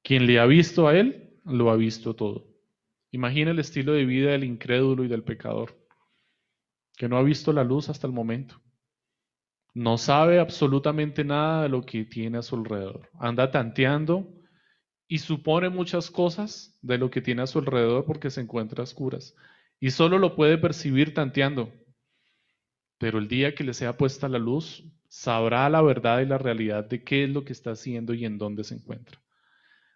Quien 0.03 0.27
le 0.27 0.39
ha 0.39 0.45
visto 0.45 0.87
a 0.87 0.97
Él, 0.97 1.39
lo 1.45 1.71
ha 1.71 1.75
visto 1.75 2.15
todo. 2.15 2.47
Imagina 3.11 3.51
el 3.51 3.59
estilo 3.59 3.93
de 3.93 4.05
vida 4.05 4.31
del 4.31 4.43
incrédulo 4.43 5.03
y 5.03 5.07
del 5.07 5.23
pecador, 5.23 5.77
que 6.97 7.09
no 7.09 7.17
ha 7.17 7.23
visto 7.23 7.51
la 7.51 7.63
luz 7.63 7.89
hasta 7.89 8.07
el 8.07 8.13
momento. 8.13 8.61
No 9.73 9.97
sabe 9.97 10.39
absolutamente 10.39 11.23
nada 11.23 11.63
de 11.63 11.69
lo 11.69 11.85
que 11.85 12.03
tiene 12.03 12.37
a 12.37 12.41
su 12.41 12.55
alrededor. 12.55 13.09
Anda 13.19 13.51
tanteando 13.51 14.27
y 15.07 15.19
supone 15.19 15.69
muchas 15.69 16.11
cosas 16.11 16.77
de 16.81 16.97
lo 16.97 17.09
que 17.09 17.21
tiene 17.21 17.41
a 17.41 17.47
su 17.47 17.59
alrededor 17.59 18.05
porque 18.05 18.29
se 18.29 18.41
encuentra 18.41 18.81
a 18.81 18.83
oscuras. 18.83 19.33
Y 19.81 19.91
solo 19.91 20.19
lo 20.19 20.35
puede 20.35 20.59
percibir 20.59 21.13
tanteando. 21.13 21.73
Pero 22.99 23.17
el 23.17 23.27
día 23.27 23.55
que 23.55 23.63
le 23.63 23.73
sea 23.73 23.97
puesta 23.97 24.29
la 24.29 24.37
luz, 24.37 24.85
sabrá 25.09 25.67
la 25.69 25.81
verdad 25.81 26.21
y 26.21 26.27
la 26.27 26.37
realidad 26.37 26.87
de 26.87 27.03
qué 27.03 27.23
es 27.23 27.29
lo 27.31 27.43
que 27.43 27.51
está 27.51 27.71
haciendo 27.71 28.13
y 28.13 28.23
en 28.23 28.37
dónde 28.37 28.63
se 28.63 28.75
encuentra. 28.75 29.19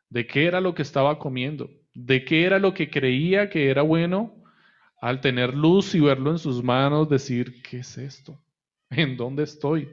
De 0.10 0.26
qué 0.26 0.48
era 0.48 0.60
lo 0.60 0.74
que 0.74 0.82
estaba 0.82 1.20
comiendo. 1.20 1.70
De 1.94 2.26
qué 2.26 2.46
era 2.46 2.58
lo 2.58 2.74
que 2.74 2.90
creía 2.90 3.50
que 3.50 3.70
era 3.70 3.84
bueno 3.84 4.44
al 5.00 5.22
tener 5.22 5.54
luz 5.54 5.94
y 5.94 6.00
verlo 6.00 6.32
en 6.32 6.40
sus 6.40 6.64
manos, 6.64 7.08
decir, 7.08 7.62
¿qué 7.62 7.78
es 7.78 7.98
esto? 8.00 8.42
¿En 8.90 9.16
dónde 9.16 9.44
estoy? 9.44 9.88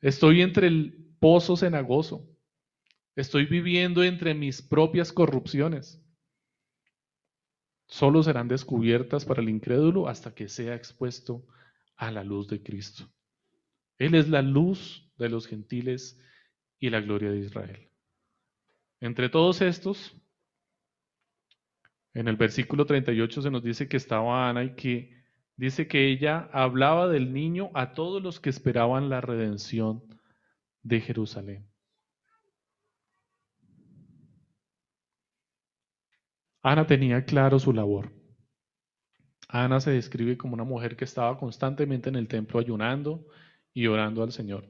Estoy 0.00 0.40
entre 0.40 0.68
el 0.68 1.14
pozo 1.18 1.56
cenagoso. 1.56 2.28
Estoy 3.16 3.46
viviendo 3.46 4.04
entre 4.04 4.34
mis 4.34 4.62
propias 4.62 5.12
corrupciones. 5.12 6.00
Solo 7.86 8.22
serán 8.22 8.48
descubiertas 8.48 9.24
para 9.24 9.42
el 9.42 9.48
incrédulo 9.48 10.08
hasta 10.08 10.34
que 10.34 10.48
sea 10.48 10.74
expuesto 10.74 11.46
a 11.96 12.10
la 12.10 12.24
luz 12.24 12.48
de 12.48 12.62
Cristo. 12.62 13.10
Él 13.98 14.14
es 14.14 14.28
la 14.28 14.42
luz 14.42 15.10
de 15.18 15.28
los 15.28 15.46
gentiles 15.46 16.18
y 16.78 16.90
la 16.90 17.00
gloria 17.00 17.30
de 17.30 17.38
Israel. 17.38 17.88
Entre 19.00 19.28
todos 19.28 19.60
estos, 19.62 20.16
En 22.14 22.28
el 22.28 22.36
versículo 22.36 22.84
38 22.84 23.42
se 23.42 23.50
nos 23.50 23.62
dice 23.62 23.88
que 23.88 23.96
estaba 23.96 24.48
Ana 24.48 24.64
y 24.64 24.74
que 24.74 25.24
dice 25.56 25.88
que 25.88 26.08
ella 26.10 26.50
hablaba 26.52 27.08
del 27.08 27.32
niño 27.32 27.70
a 27.74 27.92
todos 27.94 28.22
los 28.22 28.38
que 28.38 28.50
esperaban 28.50 29.08
la 29.08 29.20
redención 29.20 30.02
de 30.82 31.00
Jerusalén. 31.00 31.71
Ana 36.62 36.86
tenía 36.86 37.24
claro 37.24 37.58
su 37.58 37.72
labor. 37.72 38.12
Ana 39.48 39.80
se 39.80 39.90
describe 39.90 40.38
como 40.38 40.54
una 40.54 40.64
mujer 40.64 40.96
que 40.96 41.04
estaba 41.04 41.36
constantemente 41.36 42.08
en 42.08 42.16
el 42.16 42.28
templo 42.28 42.60
ayunando 42.60 43.26
y 43.74 43.86
orando 43.86 44.22
al 44.22 44.32
Señor. 44.32 44.64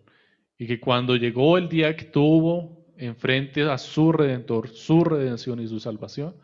Y 0.58 0.66
que 0.66 0.80
cuando 0.80 1.16
llegó 1.16 1.58
el 1.58 1.68
día 1.68 1.94
que 1.94 2.06
tuvo 2.06 2.86
enfrente 2.96 3.62
a 3.62 3.78
su 3.78 4.12
redentor, 4.12 4.68
su 4.68 5.04
redención 5.04 5.60
y 5.60 5.68
su 5.68 5.80
salvación, 5.80 6.36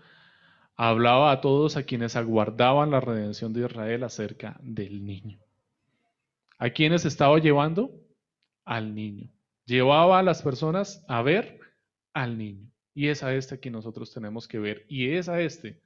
hablaba 0.76 1.32
a 1.32 1.40
todos 1.40 1.76
a 1.76 1.82
quienes 1.82 2.14
aguardaban 2.14 2.90
la 2.90 3.00
redención 3.00 3.52
de 3.52 3.60
Israel 3.60 4.04
acerca 4.04 4.58
del 4.62 5.04
niño. 5.04 5.40
¿A 6.58 6.70
quiénes 6.70 7.04
estaba 7.04 7.38
llevando? 7.38 7.90
Al 8.64 8.94
niño. 8.94 9.30
Llevaba 9.64 10.18
a 10.18 10.22
las 10.22 10.42
personas 10.42 11.04
a 11.08 11.22
ver 11.22 11.58
al 12.12 12.36
niño. 12.36 12.67
Y 12.98 13.10
es 13.10 13.22
a 13.22 13.32
este 13.32 13.54
a 13.54 13.58
quien 13.58 13.74
nosotros 13.74 14.12
tenemos 14.12 14.48
que 14.48 14.58
ver. 14.58 14.84
Y 14.88 15.10
es 15.10 15.28
a 15.28 15.40
este 15.40 15.80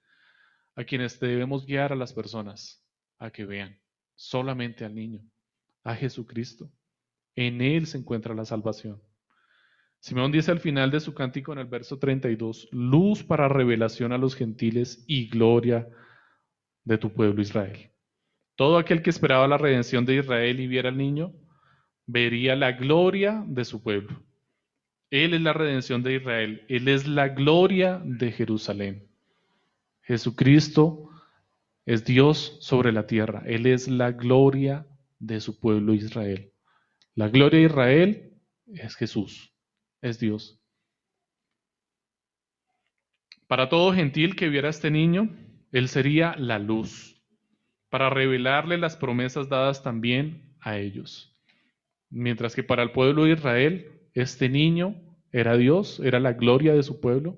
a 0.74 0.82
quienes 0.82 1.20
debemos 1.20 1.66
guiar 1.66 1.92
a 1.92 1.94
las 1.94 2.14
personas 2.14 2.82
a 3.18 3.30
que 3.30 3.44
vean 3.44 3.78
solamente 4.14 4.86
al 4.86 4.94
niño, 4.94 5.20
a 5.84 5.94
Jesucristo. 5.94 6.72
En 7.36 7.60
Él 7.60 7.86
se 7.86 7.98
encuentra 7.98 8.34
la 8.34 8.46
salvación. 8.46 9.02
Simeón 10.00 10.32
dice 10.32 10.52
al 10.52 10.60
final 10.60 10.90
de 10.90 11.00
su 11.00 11.12
cántico 11.12 11.52
en 11.52 11.58
el 11.58 11.66
verso 11.66 11.98
32, 11.98 12.70
luz 12.72 13.22
para 13.22 13.46
revelación 13.46 14.12
a 14.12 14.16
los 14.16 14.34
gentiles 14.34 15.04
y 15.06 15.28
gloria 15.28 15.86
de 16.82 16.96
tu 16.96 17.12
pueblo 17.12 17.42
Israel. 17.42 17.90
Todo 18.56 18.78
aquel 18.78 19.02
que 19.02 19.10
esperaba 19.10 19.46
la 19.46 19.58
redención 19.58 20.06
de 20.06 20.16
Israel 20.16 20.60
y 20.60 20.66
viera 20.66 20.88
al 20.88 20.96
niño, 20.96 21.34
vería 22.06 22.56
la 22.56 22.72
gloria 22.72 23.44
de 23.46 23.66
su 23.66 23.82
pueblo. 23.82 24.24
Él 25.12 25.34
es 25.34 25.40
la 25.40 25.52
redención 25.52 26.02
de 26.02 26.16
Israel, 26.16 26.64
Él 26.68 26.88
es 26.88 27.06
la 27.06 27.28
gloria 27.28 28.02
de 28.04 28.32
Jerusalén. 28.32 29.06
Jesucristo 30.02 31.08
es 31.86 32.04
Dios 32.04 32.56
sobre 32.60 32.90
la 32.90 33.06
tierra, 33.06 33.44
Él 33.46 33.66
es 33.66 33.86
la 33.86 34.10
gloria 34.10 34.84
de 35.20 35.38
su 35.40 35.60
pueblo 35.60 35.94
Israel. 35.94 36.50
La 37.14 37.28
gloria 37.28 37.60
de 37.60 37.66
Israel 37.66 38.32
es 38.66 38.96
Jesús 38.96 39.52
es 40.02 40.18
Dios. 40.18 40.60
Para 43.46 43.68
todo 43.68 43.94
gentil 43.94 44.36
que 44.36 44.48
viera 44.48 44.68
a 44.68 44.70
este 44.70 44.90
niño, 44.90 45.30
Él 45.70 45.88
sería 45.88 46.34
la 46.36 46.58
luz, 46.58 47.22
para 47.88 48.10
revelarle 48.10 48.76
las 48.76 48.96
promesas 48.96 49.48
dadas 49.48 49.82
también 49.82 50.54
a 50.60 50.76
ellos. 50.78 51.38
Mientras 52.10 52.54
que 52.54 52.62
para 52.62 52.82
el 52.82 52.90
pueblo 52.90 53.24
de 53.24 53.32
Israel, 53.32 53.92
este 54.14 54.48
niño 54.48 54.94
era 55.32 55.56
Dios, 55.56 56.00
era 56.00 56.20
la 56.20 56.34
gloria 56.34 56.74
de 56.74 56.82
su 56.82 57.00
pueblo. 57.00 57.36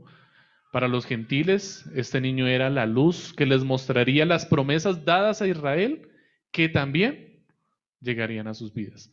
Para 0.73 0.89
los 0.89 1.07
gentiles, 1.07 1.89
este 1.95 2.21
niño 2.21 2.49
era 2.49 2.69
la 2.69 2.87
luz 2.87 3.33
que 3.33 3.47
les 3.47 3.63
mostraría 3.63 4.27
las 4.27 4.47
promesas 4.47 5.05
dadas 5.05 5.41
a 5.41 5.47
Israel 5.47 6.09
que 6.51 6.69
también 6.69 7.45
llegarían 8.01 8.49
a 8.49 8.55
sus 8.55 8.75
vidas. 8.75 9.13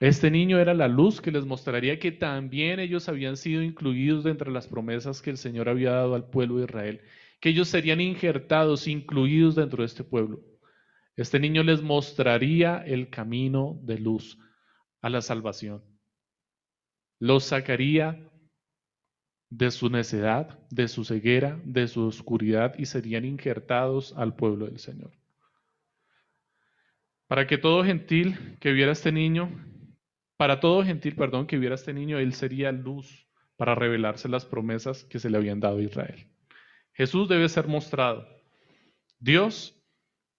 Este 0.00 0.30
niño 0.30 0.58
era 0.58 0.74
la 0.74 0.88
luz 0.88 1.20
que 1.20 1.30
les 1.30 1.46
mostraría 1.46 1.98
que 1.98 2.12
también 2.12 2.80
ellos 2.80 3.08
habían 3.08 3.36
sido 3.36 3.62
incluidos 3.62 4.24
dentro 4.24 4.50
de 4.50 4.54
las 4.54 4.66
promesas 4.66 5.22
que 5.22 5.30
el 5.30 5.38
Señor 5.38 5.68
había 5.68 5.92
dado 5.92 6.14
al 6.14 6.28
pueblo 6.28 6.56
de 6.58 6.64
Israel, 6.64 7.00
que 7.40 7.50
ellos 7.50 7.68
serían 7.68 8.00
injertados, 8.00 8.86
incluidos 8.86 9.54
dentro 9.54 9.82
de 9.82 9.86
este 9.86 10.04
pueblo. 10.04 10.40
Este 11.16 11.38
niño 11.38 11.62
les 11.62 11.80
mostraría 11.80 12.78
el 12.84 13.08
camino 13.08 13.78
de 13.82 13.98
luz 13.98 14.38
a 15.00 15.08
la 15.08 15.22
salvación. 15.22 15.93
Los 17.18 17.44
sacaría 17.44 18.30
de 19.50 19.70
su 19.70 19.88
necedad, 19.88 20.58
de 20.70 20.88
su 20.88 21.04
ceguera, 21.04 21.60
de 21.64 21.86
su 21.88 22.06
oscuridad 22.06 22.74
y 22.78 22.86
serían 22.86 23.24
injertados 23.24 24.14
al 24.16 24.34
pueblo 24.34 24.66
del 24.66 24.78
Señor. 24.78 25.12
Para 27.26 27.46
que 27.46 27.58
todo 27.58 27.84
gentil 27.84 28.56
que 28.60 28.72
viera 28.72 28.92
este 28.92 29.12
niño 29.12 29.50
para 30.36 30.60
todo 30.60 30.84
gentil, 30.84 31.14
perdón, 31.14 31.46
que 31.46 31.58
viera 31.58 31.74
este 31.74 31.94
niño, 31.94 32.18
él 32.18 32.34
sería 32.34 32.72
luz 32.72 33.28
para 33.56 33.74
revelarse 33.74 34.28
las 34.28 34.44
promesas 34.44 35.04
que 35.04 35.18
se 35.18 35.30
le 35.30 35.36
habían 35.36 35.60
dado 35.60 35.78
a 35.78 35.82
Israel. 35.82 36.26
Jesús 36.92 37.28
debe 37.28 37.48
ser 37.48 37.68
mostrado. 37.68 38.26
Dios 39.18 39.80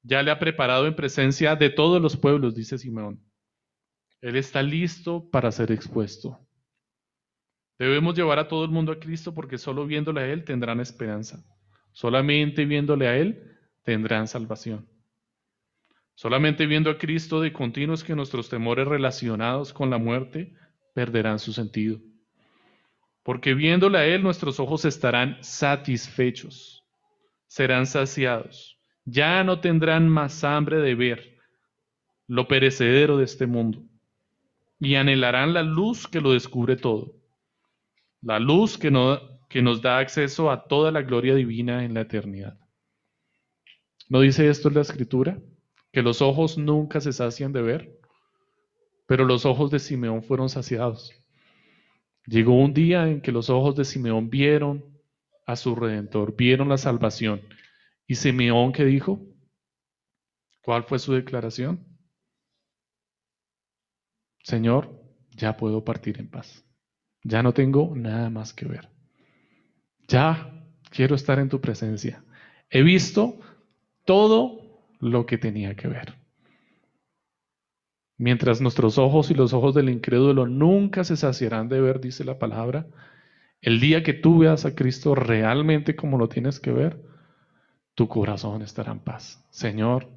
ya 0.03 0.21
le 0.21 0.31
ha 0.31 0.39
preparado 0.39 0.85
en 0.85 0.95
presencia 0.95 1.55
de 1.55 1.69
todos 1.69 2.01
los 2.01 2.17
pueblos, 2.17 2.55
dice 2.55 2.77
Simeón. 2.77 3.23
Él 4.21 4.35
está 4.35 4.61
listo 4.61 5.29
para 5.29 5.51
ser 5.51 5.71
expuesto. 5.71 6.44
Debemos 7.77 8.15
llevar 8.15 8.39
a 8.39 8.47
todo 8.47 8.63
el 8.63 8.71
mundo 8.71 8.91
a 8.91 8.99
Cristo 8.99 9.33
porque 9.33 9.57
solo 9.57 9.85
viéndole 9.85 10.21
a 10.21 10.27
Él 10.27 10.43
tendrán 10.43 10.79
esperanza. 10.79 11.43
Solamente 11.91 12.65
viéndole 12.65 13.07
a 13.07 13.17
Él 13.17 13.57
tendrán 13.83 14.27
salvación. 14.27 14.87
Solamente 16.13 16.65
viendo 16.65 16.89
a 16.89 16.97
Cristo 16.97 17.41
de 17.41 17.51
continuo 17.51 17.93
es 17.93 18.03
que 18.03 18.15
nuestros 18.15 18.47
temores 18.47 18.87
relacionados 18.87 19.73
con 19.73 19.89
la 19.89 19.97
muerte 19.97 20.53
perderán 20.93 21.39
su 21.39 21.51
sentido. 21.51 21.99
Porque 23.23 23.53
viéndole 23.53 23.97
a 23.97 24.05
Él 24.05 24.23
nuestros 24.23 24.59
ojos 24.59 24.85
estarán 24.85 25.37
satisfechos, 25.41 26.85
serán 27.47 27.85
saciados, 27.85 28.79
ya 29.03 29.43
no 29.43 29.59
tendrán 29.59 30.07
más 30.07 30.43
hambre 30.43 30.77
de 30.77 30.95
ver 30.95 31.37
lo 32.27 32.47
perecedero 32.47 33.17
de 33.17 33.25
este 33.25 33.45
mundo 33.45 33.83
y 34.79 34.95
anhelarán 34.95 35.53
la 35.53 35.63
luz 35.63 36.07
que 36.07 36.21
lo 36.21 36.31
descubre 36.31 36.75
todo, 36.75 37.13
la 38.25 38.39
luz 38.39 38.77
que, 38.77 38.91
no, 38.91 39.17
que 39.47 39.61
nos 39.61 39.81
da 39.81 39.99
acceso 39.99 40.51
a 40.51 40.67
toda 40.67 40.91
la 40.91 41.01
gloria 41.01 41.33
divina 41.33 41.85
en 41.85 41.93
la 41.93 42.01
eternidad. 42.01 42.59
¿No 44.09 44.19
dice 44.19 44.49
esto 44.49 44.67
en 44.67 44.75
la 44.75 44.81
escritura? 44.81 45.39
que 45.95 46.01
los 46.01 46.21
ojos 46.21 46.57
nunca 46.57 46.99
se 46.99 47.13
sacian 47.13 47.53
de 47.53 47.61
ver, 47.61 47.97
pero 49.07 49.23
los 49.23 49.45
ojos 49.45 49.71
de 49.71 49.79
Simeón 49.79 50.23
fueron 50.23 50.49
saciados. 50.49 51.13
Llegó 52.25 52.59
un 52.59 52.73
día 52.73 53.07
en 53.07 53.21
que 53.21 53.31
los 53.31 53.49
ojos 53.49 53.77
de 53.77 53.85
Simeón 53.85 54.29
vieron 54.29 54.83
a 55.47 55.55
su 55.55 55.73
redentor, 55.73 56.35
vieron 56.35 56.67
la 56.67 56.77
salvación. 56.77 57.39
¿Y 58.05 58.15
Simeón 58.15 58.73
qué 58.73 58.83
dijo? 58.83 59.25
¿Cuál 60.61 60.83
fue 60.83 60.99
su 60.99 61.13
declaración? 61.13 61.87
Señor, 64.43 65.01
ya 65.31 65.55
puedo 65.55 65.85
partir 65.85 66.19
en 66.19 66.29
paz. 66.29 66.64
Ya 67.25 67.41
no 67.41 67.53
tengo 67.53 67.91
nada 67.95 68.29
más 68.29 68.53
que 68.53 68.67
ver. 68.67 68.87
Ya 70.07 70.63
quiero 70.91 71.15
estar 71.15 71.39
en 71.39 71.49
tu 71.49 71.59
presencia. 71.59 72.23
He 72.69 72.83
visto 72.83 73.39
todo 74.05 74.61
lo 74.99 75.25
que 75.25 75.39
tenía 75.39 75.75
que 75.75 75.87
ver. 75.87 76.13
Mientras 78.17 78.61
nuestros 78.61 78.99
ojos 78.99 79.31
y 79.31 79.33
los 79.33 79.53
ojos 79.53 79.73
del 79.73 79.89
incrédulo 79.89 80.45
nunca 80.45 81.03
se 81.03 81.17
saciarán 81.17 81.67
de 81.67 81.81
ver, 81.81 81.99
dice 81.99 82.23
la 82.23 82.37
palabra, 82.37 82.85
el 83.59 83.79
día 83.79 84.03
que 84.03 84.13
tú 84.13 84.37
veas 84.37 84.65
a 84.65 84.75
Cristo 84.75 85.15
realmente 85.15 85.95
como 85.95 86.19
lo 86.19 86.29
tienes 86.29 86.59
que 86.59 86.71
ver, 86.71 87.01
tu 87.95 88.07
corazón 88.07 88.61
estará 88.61 88.91
en 88.91 88.99
paz. 88.99 89.43
Señor, 89.49 90.07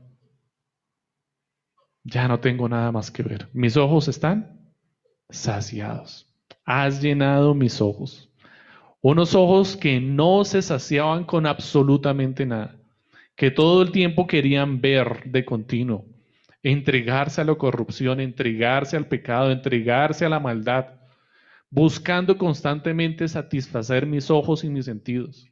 ya 2.04 2.28
no 2.28 2.38
tengo 2.38 2.68
nada 2.68 2.92
más 2.92 3.11
que 3.11 3.22
ver. 3.22 3.48
Mis 3.54 3.78
ojos 3.78 4.09
están 4.09 4.74
saciados. 5.30 6.28
Has 6.71 7.01
llenado 7.01 7.55
mis 7.55 7.81
ojos. 7.81 8.29
Unos 9.01 9.35
ojos 9.35 9.75
que 9.75 10.01
no 10.01 10.45
se 10.45 10.61
saciaban 10.61 11.25
con 11.25 11.47
absolutamente 11.47 12.45
nada 12.45 12.79
que 13.39 13.53
todo 13.53 13.83
el 13.83 13.93
tiempo 13.93 14.27
querían 14.27 14.81
ver 14.81 15.23
de 15.25 15.45
continuo, 15.45 16.05
entregarse 16.62 17.41
a 17.41 17.45
la 17.45 17.55
corrupción, 17.55 18.19
entregarse 18.19 18.97
al 18.97 19.07
pecado, 19.07 19.53
entregarse 19.53 20.27
a 20.27 20.29
la 20.29 20.41
maldad, 20.41 20.87
buscando 21.71 22.37
constantemente 22.37 23.29
satisfacer 23.29 24.07
mis 24.07 24.29
ojos 24.29 24.64
y 24.64 24.69
mis 24.69 24.87
sentidos. 24.87 25.49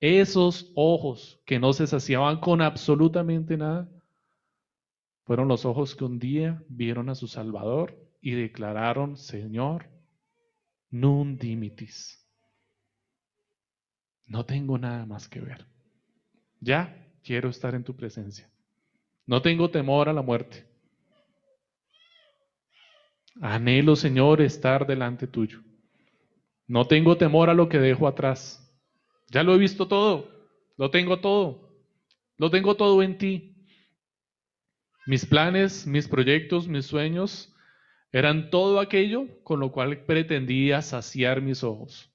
Esos 0.00 0.72
ojos 0.74 1.40
que 1.46 1.60
no 1.60 1.72
se 1.72 1.86
saciaban 1.86 2.40
con 2.40 2.60
absolutamente 2.60 3.56
nada, 3.56 3.88
fueron 5.24 5.46
los 5.46 5.64
ojos 5.64 5.94
que 5.94 6.04
un 6.04 6.18
día 6.18 6.60
vieron 6.68 7.08
a 7.08 7.14
su 7.14 7.28
Salvador 7.28 7.96
y 8.20 8.32
declararon, 8.32 9.16
Señor, 9.16 9.86
nun 10.92 11.38
dimitis. 11.38 12.22
No 14.26 14.44
tengo 14.44 14.78
nada 14.78 15.04
más 15.06 15.28
que 15.28 15.40
ver. 15.40 15.66
Ya, 16.60 17.10
quiero 17.24 17.48
estar 17.48 17.74
en 17.74 17.82
tu 17.82 17.96
presencia. 17.96 18.48
No 19.26 19.42
tengo 19.42 19.70
temor 19.70 20.08
a 20.08 20.12
la 20.12 20.22
muerte. 20.22 20.64
Anhelo, 23.40 23.96
Señor, 23.96 24.42
estar 24.42 24.86
delante 24.86 25.26
tuyo. 25.26 25.60
No 26.68 26.86
tengo 26.86 27.16
temor 27.16 27.50
a 27.50 27.54
lo 27.54 27.68
que 27.68 27.78
dejo 27.78 28.06
atrás. 28.06 28.58
Ya 29.30 29.42
lo 29.42 29.54
he 29.54 29.58
visto 29.58 29.88
todo. 29.88 30.30
Lo 30.76 30.90
tengo 30.90 31.20
todo. 31.20 31.70
Lo 32.36 32.50
tengo 32.50 32.76
todo 32.76 33.02
en 33.02 33.18
ti. 33.18 33.66
Mis 35.06 35.24
planes, 35.26 35.86
mis 35.86 36.06
proyectos, 36.06 36.68
mis 36.68 36.86
sueños 36.86 37.51
eran 38.12 38.50
todo 38.50 38.78
aquello 38.78 39.26
con 39.42 39.58
lo 39.58 39.72
cual 39.72 40.04
pretendía 40.04 40.82
saciar 40.82 41.40
mis 41.40 41.64
ojos. 41.64 42.10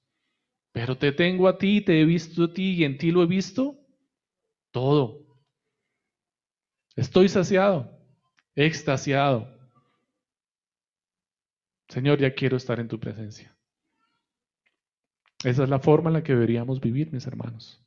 Pero 0.72 0.96
te 0.96 1.10
tengo 1.12 1.48
a 1.48 1.58
ti, 1.58 1.80
te 1.80 2.00
he 2.00 2.04
visto 2.04 2.44
a 2.44 2.52
ti 2.52 2.74
y 2.74 2.84
en 2.84 2.98
ti 2.98 3.10
lo 3.10 3.22
he 3.22 3.26
visto 3.26 3.76
todo. 4.70 5.26
Estoy 6.94 7.28
saciado, 7.28 7.90
extasiado. 8.54 9.56
Señor, 11.88 12.18
ya 12.18 12.34
quiero 12.34 12.56
estar 12.56 12.78
en 12.78 12.88
tu 12.88 13.00
presencia. 13.00 13.56
Esa 15.44 15.62
es 15.64 15.68
la 15.68 15.78
forma 15.78 16.10
en 16.10 16.14
la 16.14 16.22
que 16.22 16.32
deberíamos 16.32 16.80
vivir, 16.80 17.12
mis 17.12 17.26
hermanos. 17.26 17.80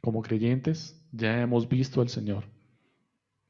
Como 0.00 0.22
creyentes, 0.22 1.00
ya 1.12 1.40
hemos 1.40 1.68
visto 1.68 2.00
al 2.00 2.08
Señor. 2.08 2.44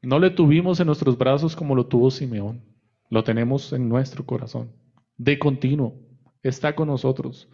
No 0.02 0.18
le 0.18 0.30
tuvimos 0.30 0.80
en 0.80 0.86
nuestros 0.86 1.16
brazos 1.16 1.54
como 1.54 1.74
lo 1.74 1.86
tuvo 1.86 2.10
Simeón. 2.10 2.75
Lo 3.10 3.24
tenemos 3.24 3.72
en 3.72 3.88
nuestro 3.88 4.26
corazón. 4.26 4.72
De 5.16 5.38
continuo. 5.38 6.00
Está 6.42 6.74
con 6.74 6.88
nosotros. 6.88 7.48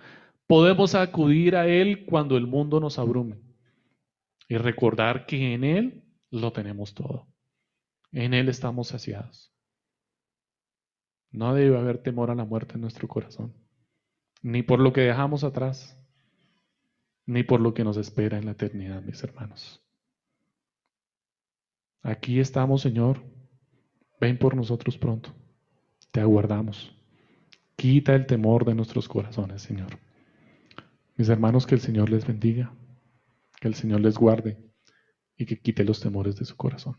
Podemos 0.46 0.94
acudir 0.94 1.56
a 1.56 1.66
Él 1.66 2.04
cuando 2.06 2.36
el 2.36 2.46
mundo 2.46 2.80
nos 2.80 2.98
abrume. 2.98 3.40
Y 4.48 4.56
recordar 4.56 5.26
que 5.26 5.54
en 5.54 5.64
Él 5.64 6.04
lo 6.30 6.52
tenemos 6.52 6.94
todo. 6.94 7.28
En 8.10 8.34
Él 8.34 8.48
estamos 8.48 8.88
saciados. 8.88 9.52
No 11.30 11.54
debe 11.54 11.78
haber 11.78 12.02
temor 12.02 12.30
a 12.30 12.34
la 12.34 12.44
muerte 12.44 12.74
en 12.74 12.82
nuestro 12.82 13.08
corazón. 13.08 13.54
Ni 14.42 14.62
por 14.62 14.80
lo 14.80 14.92
que 14.92 15.02
dejamos 15.02 15.44
atrás, 15.44 15.98
ni 17.24 17.42
por 17.42 17.60
lo 17.60 17.72
que 17.72 17.84
nos 17.84 17.96
espera 17.96 18.36
en 18.36 18.46
la 18.46 18.52
eternidad, 18.52 19.00
mis 19.02 19.22
hermanos. 19.22 19.82
Aquí 22.02 22.40
estamos, 22.40 22.82
Señor. 22.82 23.22
Ven 24.20 24.38
por 24.38 24.54
nosotros 24.54 24.98
pronto. 24.98 25.32
Te 26.12 26.20
aguardamos. 26.20 26.94
Quita 27.74 28.14
el 28.14 28.26
temor 28.26 28.66
de 28.66 28.74
nuestros 28.74 29.08
corazones, 29.08 29.62
Señor. 29.62 29.98
Mis 31.16 31.30
hermanos, 31.30 31.66
que 31.66 31.74
el 31.74 31.80
Señor 31.80 32.10
les 32.10 32.26
bendiga, 32.26 32.72
que 33.58 33.68
el 33.68 33.74
Señor 33.74 34.02
les 34.02 34.18
guarde 34.18 34.58
y 35.36 35.46
que 35.46 35.58
quite 35.58 35.84
los 35.84 36.00
temores 36.00 36.36
de 36.36 36.44
su 36.44 36.54
corazón. 36.54 36.96